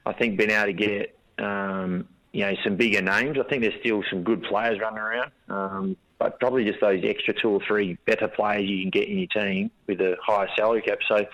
I 0.06 0.12
think, 0.12 0.36
been 0.36 0.50
able 0.50 0.66
to 0.66 0.72
get 0.72 1.16
um, 1.38 2.08
you 2.34 2.40
know 2.40 2.52
some 2.64 2.76
bigger 2.76 3.00
names. 3.00 3.38
I 3.38 3.48
think 3.48 3.62
there's 3.62 3.78
still 3.80 4.02
some 4.10 4.24
good 4.24 4.42
players 4.42 4.80
running 4.80 4.98
around, 4.98 5.30
um, 5.48 5.96
but 6.18 6.40
probably 6.40 6.64
just 6.64 6.80
those 6.80 7.00
extra 7.04 7.32
two 7.32 7.50
or 7.50 7.60
three 7.66 7.96
better 8.06 8.26
players 8.26 8.68
you 8.68 8.82
can 8.82 8.90
get 8.90 9.08
in 9.08 9.18
your 9.18 9.28
team 9.28 9.70
with 9.86 10.00
a 10.00 10.16
higher 10.20 10.48
salary 10.56 10.82
cap. 10.82 10.98
So 11.08 11.24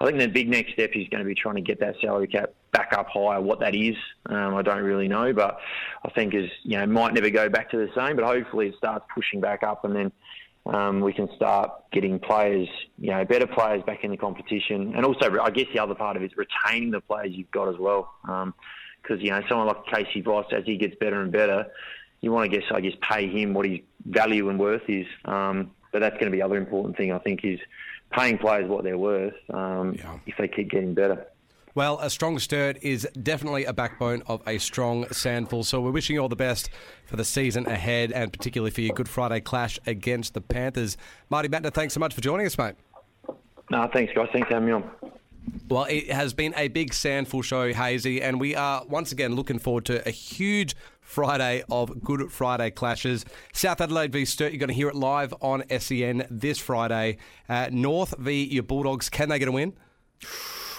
I 0.00 0.04
think 0.04 0.18
the 0.18 0.26
big 0.26 0.48
next 0.48 0.72
step 0.72 0.90
is 0.94 1.08
going 1.08 1.22
to 1.22 1.24
be 1.24 1.36
trying 1.36 1.54
to 1.54 1.60
get 1.60 1.78
that 1.80 1.94
salary 2.00 2.26
cap 2.26 2.50
back 2.72 2.92
up 2.92 3.06
higher. 3.08 3.40
What 3.40 3.60
that 3.60 3.76
is, 3.76 3.94
um, 4.26 4.56
I 4.56 4.62
don't 4.62 4.82
really 4.82 5.06
know, 5.06 5.32
but 5.32 5.60
I 6.04 6.10
think 6.10 6.34
is 6.34 6.50
you 6.64 6.78
know 6.78 6.86
might 6.86 7.14
never 7.14 7.30
go 7.30 7.48
back 7.48 7.70
to 7.70 7.76
the 7.76 7.88
same, 7.96 8.16
but 8.16 8.24
hopefully 8.24 8.68
it 8.68 8.74
starts 8.76 9.04
pushing 9.14 9.40
back 9.40 9.62
up 9.62 9.84
and 9.84 9.94
then 9.94 10.12
um, 10.66 11.00
we 11.00 11.12
can 11.12 11.28
start 11.36 11.70
getting 11.92 12.18
players, 12.18 12.68
you 12.98 13.10
know, 13.10 13.24
better 13.24 13.46
players 13.46 13.82
back 13.84 14.02
in 14.02 14.10
the 14.10 14.16
competition. 14.16 14.94
And 14.94 15.06
also, 15.06 15.40
I 15.40 15.50
guess 15.50 15.66
the 15.72 15.80
other 15.80 15.94
part 15.94 16.16
of 16.16 16.22
it 16.22 16.32
is 16.32 16.32
retaining 16.36 16.90
the 16.90 17.00
players 17.00 17.30
you've 17.30 17.50
got 17.50 17.68
as 17.68 17.78
well. 17.78 18.12
Because, 19.02 19.22
you 19.22 19.30
know, 19.30 19.42
someone 19.48 19.66
like 19.66 19.86
Casey 19.86 20.20
Voss, 20.20 20.46
as 20.52 20.64
he 20.64 20.76
gets 20.76 20.94
better 20.96 21.20
and 21.20 21.32
better, 21.32 21.66
you 22.20 22.32
want 22.32 22.50
to 22.50 22.58
guess, 22.58 22.68
I 22.72 22.80
guess, 22.80 22.94
pay 23.00 23.28
him 23.28 23.54
what 23.54 23.66
his 23.66 23.80
value 24.04 24.48
and 24.50 24.58
worth 24.58 24.88
is. 24.88 25.06
Um, 25.24 25.70
but 25.92 26.00
that's 26.00 26.14
going 26.14 26.26
to 26.26 26.30
be 26.30 26.38
the 26.38 26.44
other 26.44 26.56
important 26.56 26.96
thing, 26.96 27.12
I 27.12 27.18
think, 27.18 27.44
is 27.44 27.58
paying 28.10 28.38
players 28.38 28.68
what 28.68 28.84
they're 28.84 28.98
worth 28.98 29.34
um, 29.52 29.94
yeah. 29.94 30.18
if 30.26 30.36
they 30.36 30.48
keep 30.48 30.70
getting 30.70 30.94
better. 30.94 31.26
Well, 31.74 32.00
a 32.00 32.10
strong 32.10 32.38
Sturt 32.40 32.82
is 32.82 33.08
definitely 33.22 33.64
a 33.64 33.72
backbone 33.72 34.22
of 34.26 34.42
a 34.46 34.58
strong 34.58 35.04
SANFL. 35.06 35.64
So 35.64 35.80
we're 35.80 35.92
wishing 35.92 36.14
you 36.14 36.20
all 36.20 36.28
the 36.28 36.34
best 36.34 36.68
for 37.06 37.14
the 37.16 37.24
season 37.24 37.66
ahead 37.66 38.10
and 38.10 38.32
particularly 38.32 38.72
for 38.72 38.80
your 38.80 38.94
Good 38.94 39.08
Friday 39.08 39.40
clash 39.40 39.78
against 39.86 40.34
the 40.34 40.40
Panthers. 40.40 40.96
Marty 41.28 41.48
Mattner, 41.48 41.72
thanks 41.72 41.94
so 41.94 42.00
much 42.00 42.12
for 42.12 42.20
joining 42.20 42.46
us, 42.46 42.58
mate. 42.58 42.74
No, 43.70 43.88
thanks, 43.92 44.12
guys. 44.12 44.28
Thanks 44.32 44.48
for 44.48 44.54
having 44.54 44.66
me 44.66 44.72
on. 44.72 44.90
Well, 45.68 45.84
it 45.84 46.10
has 46.10 46.34
been 46.34 46.54
a 46.56 46.68
big 46.68 46.90
SANFL 46.90 47.44
show, 47.44 47.72
Hazy, 47.72 48.20
and 48.20 48.40
we 48.40 48.54
are 48.54 48.84
once 48.86 49.12
again 49.12 49.34
looking 49.34 49.58
forward 49.58 49.84
to 49.86 50.06
a 50.06 50.10
huge 50.10 50.74
Friday 51.00 51.62
of 51.70 52.02
Good 52.02 52.30
Friday 52.30 52.70
clashes. 52.70 53.24
South 53.52 53.80
Adelaide 53.80 54.12
v 54.12 54.24
Sturt, 54.24 54.52
you're 54.52 54.58
going 54.58 54.68
to 54.68 54.74
hear 54.74 54.88
it 54.88 54.94
live 54.94 55.34
on 55.40 55.62
SEN 55.78 56.26
this 56.30 56.58
Friday. 56.58 57.18
Uh, 57.48 57.68
North 57.72 58.14
v 58.18 58.44
your 58.44 58.62
Bulldogs, 58.62 59.08
can 59.08 59.28
they 59.28 59.38
get 59.38 59.48
a 59.48 59.52
win? 59.52 59.72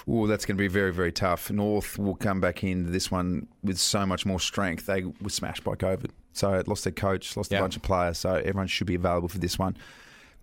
Oh, 0.08 0.28
that's 0.28 0.46
going 0.46 0.58
to 0.58 0.62
be 0.62 0.68
very, 0.68 0.92
very 0.92 1.12
tough. 1.12 1.52
North 1.52 1.98
will 1.98 2.16
come 2.16 2.42
back 2.42 2.64
into 2.64 2.90
this 2.90 3.12
one 3.12 3.48
with 3.64 3.78
so 3.78 4.06
much 4.06 4.26
more 4.26 4.40
strength. 4.40 4.86
They 4.86 5.04
were 5.04 5.30
smashed 5.30 5.64
by 5.64 5.76
COVID. 5.76 6.12
So 6.34 6.64
lost 6.66 6.86
their 6.86 6.94
coach, 6.94 7.36
lost 7.38 7.52
a 7.54 7.60
bunch 7.60 7.76
of 7.76 7.82
players. 7.82 8.18
So 8.18 8.36
everyone 8.36 8.68
should 8.68 8.88
be 8.88 8.96
available 8.96 9.28
for 9.28 9.38
this 9.38 9.60
one. 9.60 9.76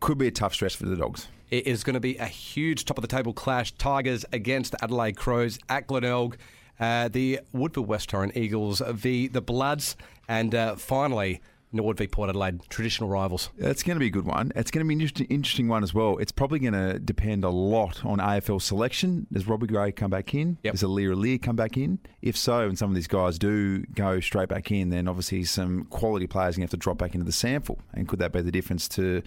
Could 0.01 0.19
be 0.19 0.29
a 0.29 0.31
tough 0.31 0.55
stretch 0.55 0.77
for 0.77 0.87
the 0.87 0.97
Dogs. 0.97 1.29
It 1.51 1.67
is 1.67 1.83
going 1.83 1.95
to 1.95 2.01
be 2.01 2.17
a 2.19 2.27
huge 2.27 2.85
top 2.85 2.99
of 2.99 3.03
the 3.03 3.09
table 3.09 3.33
clash. 3.33 3.73
Tigers 3.73 4.25
against 4.33 4.73
the 4.73 4.85
Adelaide 4.85 5.17
Crows 5.17 5.59
at 5.69 5.87
Glenelg. 5.87 6.37
Uh, 6.79 7.09
the 7.09 7.41
Woodville 7.53 7.85
West 7.85 8.11
Torrens 8.11 8.37
Eagles 8.37 8.81
v 8.87 9.27
the 9.27 9.41
Bloods. 9.41 9.97
And 10.29 10.55
uh, 10.55 10.77
finally, 10.77 11.41
Norwood 11.73 11.99
v 11.99 12.07
Port 12.07 12.31
Adelaide, 12.31 12.61
traditional 12.69 13.11
rivals. 13.11 13.51
It's 13.59 13.83
going 13.83 13.97
to 13.97 14.01
be 14.01 14.07
a 14.07 14.11
good 14.11 14.25
one. 14.25 14.53
It's 14.57 14.71
going 14.71 14.85
to 14.85 14.89
be 14.89 14.95
an 14.95 15.01
interesting, 15.01 15.27
interesting 15.29 15.69
one 15.69 15.83
as 15.83 15.93
well. 15.93 16.17
It's 16.19 16.33
probably 16.33 16.61
going 16.61 16.73
to 16.73 16.99
depend 16.99 17.45
a 17.45 17.51
lot 17.51 18.05
on 18.05 18.19
AFL 18.19 18.63
selection. 18.63 19.27
Does 19.33 19.47
Robbie 19.47 19.67
Gray 19.67 19.93
come 19.93 20.11
back 20.11 20.35
in? 20.35 20.57
Yep. 20.63 20.73
Does 20.73 20.83
Aliir 20.83 21.15
Aliir 21.15 21.43
come 21.43 21.57
back 21.57 21.77
in? 21.77 21.99
If 22.23 22.37
so, 22.37 22.61
and 22.61 22.79
some 22.79 22.91
of 22.91 22.95
these 22.95 23.07
guys 23.07 23.39
do 23.39 23.85
go 23.95 24.21
straight 24.21 24.49
back 24.49 24.71
in, 24.71 24.89
then 24.89 25.09
obviously 25.09 25.45
some 25.45 25.85
quality 25.85 26.27
players 26.27 26.57
are 26.57 26.61
going 26.61 26.69
to 26.69 26.73
have 26.73 26.81
to 26.81 26.83
drop 26.83 26.99
back 26.99 27.15
into 27.15 27.25
the 27.25 27.33
SANFL. 27.33 27.79
And 27.93 28.09
could 28.09 28.19
that 28.21 28.33
be 28.33 28.41
the 28.41 28.53
difference 28.53 28.89
to, 28.89 29.23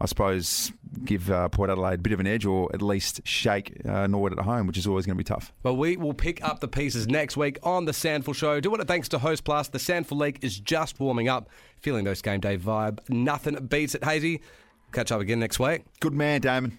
I 0.00 0.06
suppose, 0.06 0.72
give 1.04 1.30
uh, 1.30 1.48
Port 1.48 1.70
Adelaide 1.70 1.94
a 1.94 1.98
bit 1.98 2.12
of 2.12 2.20
an 2.20 2.26
edge 2.26 2.44
or 2.44 2.70
at 2.74 2.82
least 2.82 3.20
shake 3.24 3.80
uh, 3.86 4.06
Norwood 4.06 4.38
at 4.38 4.44
home, 4.44 4.66
which 4.66 4.78
is 4.78 4.86
always 4.86 5.06
going 5.06 5.16
to 5.16 5.18
be 5.18 5.24
tough. 5.24 5.52
Well, 5.62 5.76
we 5.76 5.96
will 5.96 6.14
pick 6.14 6.42
up 6.44 6.60
the 6.60 6.68
pieces 6.68 7.06
next 7.06 7.36
week 7.36 7.58
on 7.62 7.84
the 7.84 7.92
SANFL 7.92 8.34
Show. 8.34 8.60
Do 8.60 8.70
what 8.70 8.80
it 8.80 8.88
thanks 8.88 9.08
to 9.10 9.18
Host 9.18 9.44
Plus. 9.44 9.68
The 9.68 9.78
SANFL 9.78 10.16
League 10.16 10.38
is 10.42 10.58
just 10.58 11.00
warming 11.00 11.28
up. 11.28 11.48
Feeling 11.80 12.04
those 12.04 12.22
game 12.22 12.40
day 12.40 12.56
vibe. 12.56 12.98
Nothing 13.08 13.66
beats 13.66 13.94
it, 13.94 14.04
Hazy. 14.04 14.40
Catch 14.92 15.12
up 15.12 15.20
again 15.20 15.40
next 15.40 15.58
week. 15.58 15.82
Good 16.00 16.14
man, 16.14 16.40
Damon. 16.40 16.78